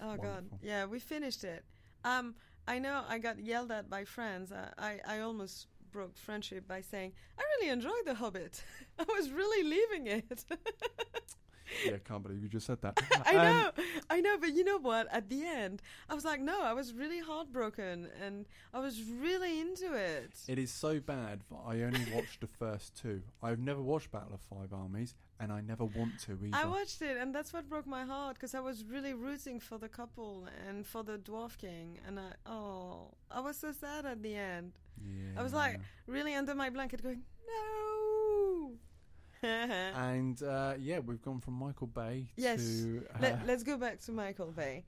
Oh 0.00 0.16
god, 0.16 0.44
yeah, 0.62 0.84
we 0.84 0.98
finished 0.98 1.44
it. 1.44 1.64
Um, 2.04 2.34
I 2.66 2.78
know 2.78 3.02
I 3.08 3.18
got 3.18 3.38
yelled 3.38 3.70
at 3.70 3.88
by 3.88 4.04
friends. 4.04 4.52
I, 4.52 4.68
I, 4.78 5.16
I 5.16 5.20
almost 5.20 5.68
broke 5.90 6.16
friendship 6.16 6.66
by 6.68 6.80
saying 6.80 7.12
I 7.38 7.42
really 7.56 7.70
enjoyed 7.72 8.04
The 8.04 8.14
Hobbit. 8.14 8.62
I 8.98 9.04
was 9.16 9.30
really 9.30 9.68
leaving 9.68 10.06
it. 10.08 10.44
Yeah, 11.84 11.94
I 11.94 11.98
can't 11.98 12.22
believe 12.22 12.42
you 12.42 12.48
just 12.48 12.66
said 12.66 12.80
that. 12.82 12.98
I 13.26 13.36
Um, 13.36 13.44
know, 13.52 13.70
I 14.10 14.20
know, 14.20 14.36
but 14.38 14.54
you 14.54 14.64
know 14.64 14.78
what? 14.78 15.06
At 15.12 15.28
the 15.28 15.44
end, 15.44 15.82
I 16.08 16.14
was 16.14 16.24
like, 16.24 16.40
no, 16.40 16.62
I 16.62 16.72
was 16.72 16.92
really 16.94 17.20
heartbroken, 17.20 18.08
and 18.24 18.46
I 18.72 18.80
was 18.80 19.02
really 19.02 19.60
into 19.60 19.92
it. 19.94 20.32
It 20.48 20.58
is 20.58 20.70
so 20.70 21.00
bad 21.00 21.40
that 21.50 21.60
I 21.66 21.82
only 21.82 22.04
watched 22.14 22.40
the 22.40 22.46
first 22.46 22.96
two. 23.00 23.22
I've 23.42 23.58
never 23.58 23.82
watched 23.82 24.10
Battle 24.10 24.34
of 24.34 24.40
Five 24.40 24.72
Armies, 24.72 25.14
and 25.40 25.52
I 25.52 25.60
never 25.60 25.84
want 25.84 26.18
to 26.26 26.32
either. 26.32 26.56
I 26.56 26.64
watched 26.66 27.02
it, 27.02 27.16
and 27.16 27.34
that's 27.34 27.52
what 27.52 27.68
broke 27.68 27.86
my 27.86 28.04
heart 28.04 28.34
because 28.34 28.54
I 28.54 28.60
was 28.60 28.84
really 28.84 29.14
rooting 29.14 29.58
for 29.60 29.78
the 29.78 29.88
couple 29.88 30.46
and 30.68 30.86
for 30.86 31.02
the 31.02 31.18
Dwarf 31.18 31.58
King, 31.58 31.98
and 32.06 32.18
I 32.20 32.30
oh, 32.46 33.08
I 33.30 33.40
was 33.40 33.56
so 33.56 33.72
sad 33.72 34.06
at 34.06 34.22
the 34.22 34.36
end. 34.36 34.72
yeah. 35.02 35.38
I 35.40 35.42
was 35.42 35.52
like 35.52 35.80
really 36.06 36.34
under 36.34 36.54
my 36.54 36.70
blanket, 36.70 37.02
going 37.02 37.22
no. 37.46 38.13
and 39.96 40.42
uh, 40.42 40.74
yeah, 40.78 40.98
we've 41.00 41.22
gone 41.22 41.40
from 41.40 41.54
Michael 41.54 41.86
Bay 41.86 42.26
Yes. 42.36 42.60
to 42.82 43.04
uh, 43.14 43.18
Let, 43.20 43.46
let's 43.46 43.62
go 43.62 43.76
back 43.76 44.00
to 44.02 44.12
Michael 44.12 44.52
Bay. 44.52 44.84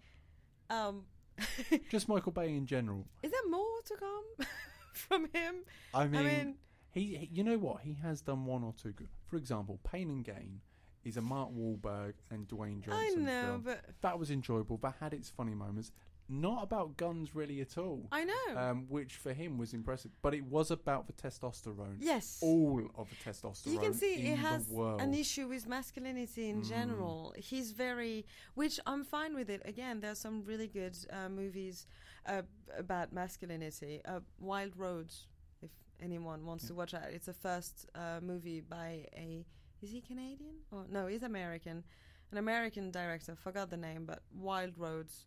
Um, 0.70 1.04
just 1.90 2.08
Michael 2.08 2.32
Bay 2.32 2.54
in 2.54 2.66
general. 2.66 3.04
is 3.22 3.30
there 3.30 3.48
more 3.50 3.66
to 3.86 3.94
come 3.96 4.46
from 4.94 5.28
him? 5.32 5.56
I 5.94 6.06
mean, 6.06 6.24
mean, 6.24 6.54
he, 6.90 7.16
he- 7.16 7.30
you 7.32 7.44
know 7.44 7.58
what? 7.58 7.82
He 7.82 7.94
has 8.02 8.20
done 8.22 8.46
one 8.46 8.62
or 8.64 8.74
two 8.80 8.92
good. 8.92 9.08
For 9.26 9.36
example, 9.36 9.78
Pain 9.84 10.08
and 10.10 10.24
Gain 10.24 10.60
is 11.04 11.16
a 11.16 11.20
Mark 11.22 11.50
Wahlberg 11.54 12.14
and 12.30 12.48
Dwayne 12.48 12.80
Johnson 12.84 13.22
I 13.28 13.30
know, 13.30 13.42
film. 13.42 13.62
but 13.64 13.80
That 14.00 14.18
was 14.18 14.30
enjoyable. 14.30 14.76
That 14.78 14.94
had 15.00 15.12
its 15.14 15.28
funny 15.30 15.54
moments. 15.54 15.92
Not 16.28 16.64
about 16.64 16.96
guns 16.96 17.34
really 17.34 17.60
at 17.60 17.78
all. 17.78 18.08
I 18.10 18.24
know. 18.24 18.56
Um, 18.56 18.86
which 18.88 19.14
for 19.14 19.32
him 19.32 19.58
was 19.58 19.72
impressive, 19.74 20.10
but 20.22 20.34
it 20.34 20.44
was 20.44 20.70
about 20.72 21.06
the 21.06 21.12
testosterone. 21.12 21.96
yes. 22.00 22.40
All 22.42 22.82
of 22.96 23.08
the 23.10 23.16
testosterone. 23.30 23.72
you 23.72 23.78
can 23.78 23.94
see 23.94 24.16
he 24.16 24.30
has 24.34 24.68
an 24.70 25.14
issue 25.14 25.46
with 25.48 25.68
masculinity 25.68 26.48
in 26.48 26.62
Mm. 26.62 26.68
general. 26.68 27.32
He's 27.36 27.70
very, 27.72 28.26
which 28.54 28.80
I'm 28.86 29.04
fine 29.04 29.34
with 29.34 29.48
it. 29.50 29.62
Again, 29.64 30.00
there's 30.00 30.18
some 30.18 30.42
really 30.44 30.66
good 30.66 30.96
uh, 31.10 31.28
movies 31.28 31.86
uh, 32.26 32.42
about 32.76 33.12
masculinity. 33.12 34.00
Uh, 34.04 34.20
Wild 34.40 34.76
Roads, 34.76 35.28
if 35.62 35.70
anyone 36.00 36.44
wants 36.44 36.64
Yeah. 36.64 36.68
to 36.68 36.74
watch 36.74 36.92
that, 36.92 37.10
it's 37.12 37.26
the 37.26 37.34
first 37.34 37.86
uh, 37.94 38.18
movie 38.20 38.60
by 38.60 39.06
a. 39.14 39.46
Is 39.82 39.90
he 39.92 40.00
Canadian? 40.00 40.56
or 40.72 40.86
no, 40.90 41.06
he's 41.06 41.22
American. 41.22 41.84
An 42.32 42.38
American 42.38 42.90
director. 42.90 43.36
Forgot 43.36 43.70
the 43.70 43.76
name, 43.76 44.06
but 44.06 44.22
Wild 44.34 44.76
Roads. 44.76 45.24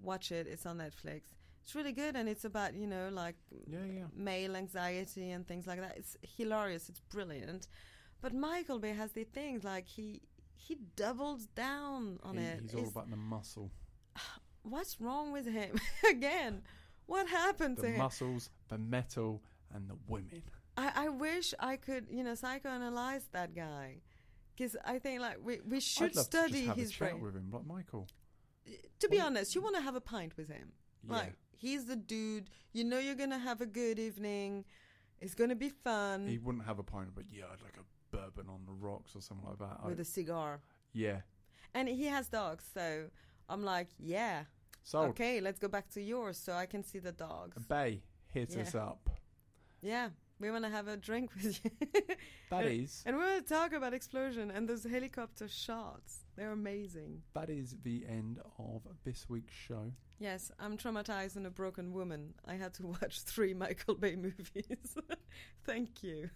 Watch 0.00 0.32
it. 0.32 0.46
It's 0.46 0.66
on 0.66 0.78
Netflix. 0.78 1.22
It's 1.62 1.74
really 1.74 1.92
good, 1.92 2.14
and 2.16 2.28
it's 2.28 2.44
about 2.44 2.74
you 2.74 2.86
know 2.86 3.08
like 3.12 3.36
Yeah, 3.66 3.84
yeah. 3.84 4.04
male 4.14 4.54
anxiety 4.56 5.30
and 5.32 5.46
things 5.46 5.66
like 5.66 5.80
that. 5.80 5.96
It's 5.96 6.16
hilarious. 6.36 6.88
It's 6.88 7.00
brilliant. 7.00 7.66
But 8.20 8.32
Michael 8.34 8.78
Bay 8.78 8.92
has 8.92 9.12
the 9.12 9.24
things 9.24 9.64
like 9.64 9.86
he 9.88 10.22
he 10.54 10.76
doubles 10.96 11.46
down 11.46 12.18
on 12.22 12.36
He- 12.38 12.44
it. 12.44 12.60
he's 12.62 12.74
all 12.74 12.80
It's- 12.80 12.92
about 12.92 13.10
the 13.10 13.16
muscle, 13.16 13.70
what's 14.62 15.00
wrong 15.00 15.32
with 15.32 15.46
him? 15.46 15.78
Again, 16.08 16.62
what 17.06 17.28
happened 17.28 17.76
the 17.78 17.82
to 17.82 17.88
him? 17.90 17.98
muscles, 17.98 18.50
the 18.68 18.78
metal, 18.78 19.42
and 19.74 19.88
the 19.88 19.96
women. 20.08 20.42
I, 20.76 20.92
I 21.06 21.08
wish 21.08 21.54
I 21.58 21.76
could, 21.76 22.06
you 22.10 22.22
know, 22.22 22.32
psychoanalyze 22.32 23.22
that 23.32 23.54
guy. 23.54 24.02
Because 24.56 24.76
I 24.84 24.98
think 24.98 25.20
like 25.20 25.38
we, 25.42 25.60
we 25.68 25.80
should 25.80 26.14
study 26.16 26.52
to 26.52 26.58
just 26.58 26.66
have 26.68 26.76
his 26.76 26.92
brain. 26.96 27.20
with 27.20 27.34
him, 27.36 27.50
like 27.52 27.66
Michael. 27.66 28.08
To 29.00 29.08
be 29.08 29.18
Well, 29.18 29.26
honest, 29.26 29.54
you 29.54 29.60
want 29.62 29.76
to 29.76 29.82
have 29.82 29.94
a 29.94 30.00
pint 30.00 30.36
with 30.36 30.48
him. 30.48 30.72
Yeah. 31.06 31.12
Like 31.16 31.34
he's 31.52 31.84
the 31.84 31.96
dude. 31.96 32.50
You 32.72 32.84
know 32.84 32.98
you're 32.98 33.14
gonna 33.14 33.38
have 33.38 33.60
a 33.60 33.66
good 33.66 33.98
evening. 33.98 34.64
It's 35.20 35.34
gonna 35.34 35.54
be 35.54 35.68
fun 35.70 36.26
he 36.26 36.38
wouldn't 36.38 36.64
have 36.66 36.78
a 36.78 36.82
pint, 36.82 37.10
but 37.14 37.24
yeah, 37.30 37.44
I'd 37.52 37.62
like 37.62 37.76
a 37.78 38.16
bourbon 38.16 38.48
on 38.48 38.60
the 38.66 38.72
rocks 38.72 39.14
or 39.16 39.20
something 39.20 39.46
like 39.48 39.58
that. 39.58 39.84
with 39.84 39.98
I- 39.98 40.02
a 40.02 40.04
cigar. 40.04 40.60
yeah. 40.92 41.20
And 41.74 41.88
he 41.88 42.04
has 42.06 42.28
dogs, 42.28 42.64
so 42.72 43.10
I'm 43.50 43.62
like, 43.62 43.88
yeah, 43.98 44.44
So, 44.82 45.00
okay, 45.10 45.40
let's 45.42 45.58
go 45.58 45.68
back 45.68 45.90
to 45.90 46.00
yours 46.00 46.38
so 46.38 46.52
I 46.54 46.64
can 46.66 46.82
see 46.82 46.98
the 46.98 47.12
dogs. 47.12 47.66
Bay, 47.66 48.02
hit 48.28 48.54
Yeah. 48.54 48.62
us 48.62 48.74
up. 48.74 49.10
Yeah, 49.82 50.10
we 50.38 50.50
want 50.50 50.64
to 50.64 50.70
have 50.70 50.88
a 50.88 50.96
drink 50.96 51.30
with 51.34 51.60
you. 51.64 51.70
That 52.50 52.64
and, 52.64 52.88
and 53.06 53.16
we 53.16 53.22
want 53.24 53.44
to 53.44 53.54
talk 53.54 53.72
about 53.72 53.92
explosion 53.92 54.52
and 54.52 54.68
those 54.68 54.84
helicopter 54.84 55.48
shots. 55.48 56.18
They're 56.36 56.52
amazing. 56.52 57.22
that 57.34 57.50
is 57.50 57.74
the 57.82 58.04
end 58.08 58.38
of 58.58 58.82
this 59.04 59.28
week's 59.28 59.54
show. 59.54 59.92
Yes, 60.20 60.52
I'm 60.60 60.76
traumatized 60.78 61.36
and 61.36 61.46
a 61.46 61.50
broken 61.50 61.92
woman. 61.92 62.34
I 62.46 62.54
had 62.54 62.72
to 62.74 62.86
watch 63.02 63.22
three 63.22 63.52
Michael 63.52 63.94
Bay 63.96 64.14
movies. 64.14 64.96
Thank 65.64 66.02
you. 66.04 66.30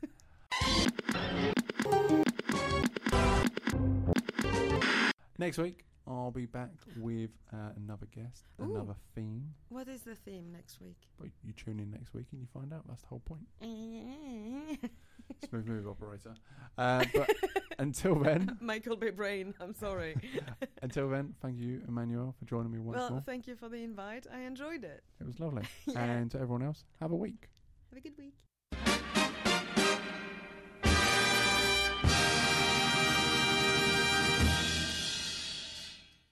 Next 5.38 5.58
week, 5.58 5.84
I'll 6.06 6.30
be 6.30 6.46
back 6.46 6.70
with 6.96 7.30
uh, 7.52 7.70
another 7.76 8.06
guest, 8.14 8.44
Ooh. 8.60 8.64
another 8.64 8.94
theme. 9.14 9.54
What 9.68 9.88
is 9.88 10.02
the 10.02 10.14
theme 10.14 10.50
next 10.52 10.80
week? 10.80 10.96
But 11.18 11.28
you 11.44 11.52
tune 11.52 11.78
in 11.78 11.90
next 11.90 12.14
week 12.14 12.26
and 12.32 12.40
you 12.40 12.46
find 12.52 12.72
out. 12.72 12.82
That's 12.88 13.02
the 13.02 13.08
whole 13.08 13.22
point. 13.24 13.46
Smooth 15.48 15.66
move, 15.66 15.86
operator. 15.86 16.34
Uh, 16.76 17.04
but 17.14 17.30
until 17.78 18.16
then, 18.16 18.58
Michael 18.60 18.96
Bay 18.96 19.10
brain. 19.10 19.54
I'm 19.60 19.74
sorry. 19.74 20.16
until 20.82 21.08
then, 21.08 21.34
thank 21.40 21.58
you, 21.58 21.82
Emmanuel, 21.86 22.34
for 22.38 22.44
joining 22.46 22.72
me 22.72 22.78
once 22.78 22.98
well, 22.98 23.10
more. 23.10 23.22
thank 23.24 23.46
you 23.46 23.54
for 23.54 23.68
the 23.68 23.82
invite. 23.82 24.26
I 24.32 24.40
enjoyed 24.40 24.84
it. 24.84 25.04
It 25.20 25.26
was 25.26 25.38
lovely. 25.38 25.62
Yeah. 25.86 26.02
And 26.02 26.30
to 26.32 26.38
everyone 26.38 26.62
else, 26.62 26.84
have 27.00 27.12
a 27.12 27.16
week. 27.16 27.48
Have 27.90 27.98
a 27.98 28.00
good 28.00 28.16
week. 28.18 28.34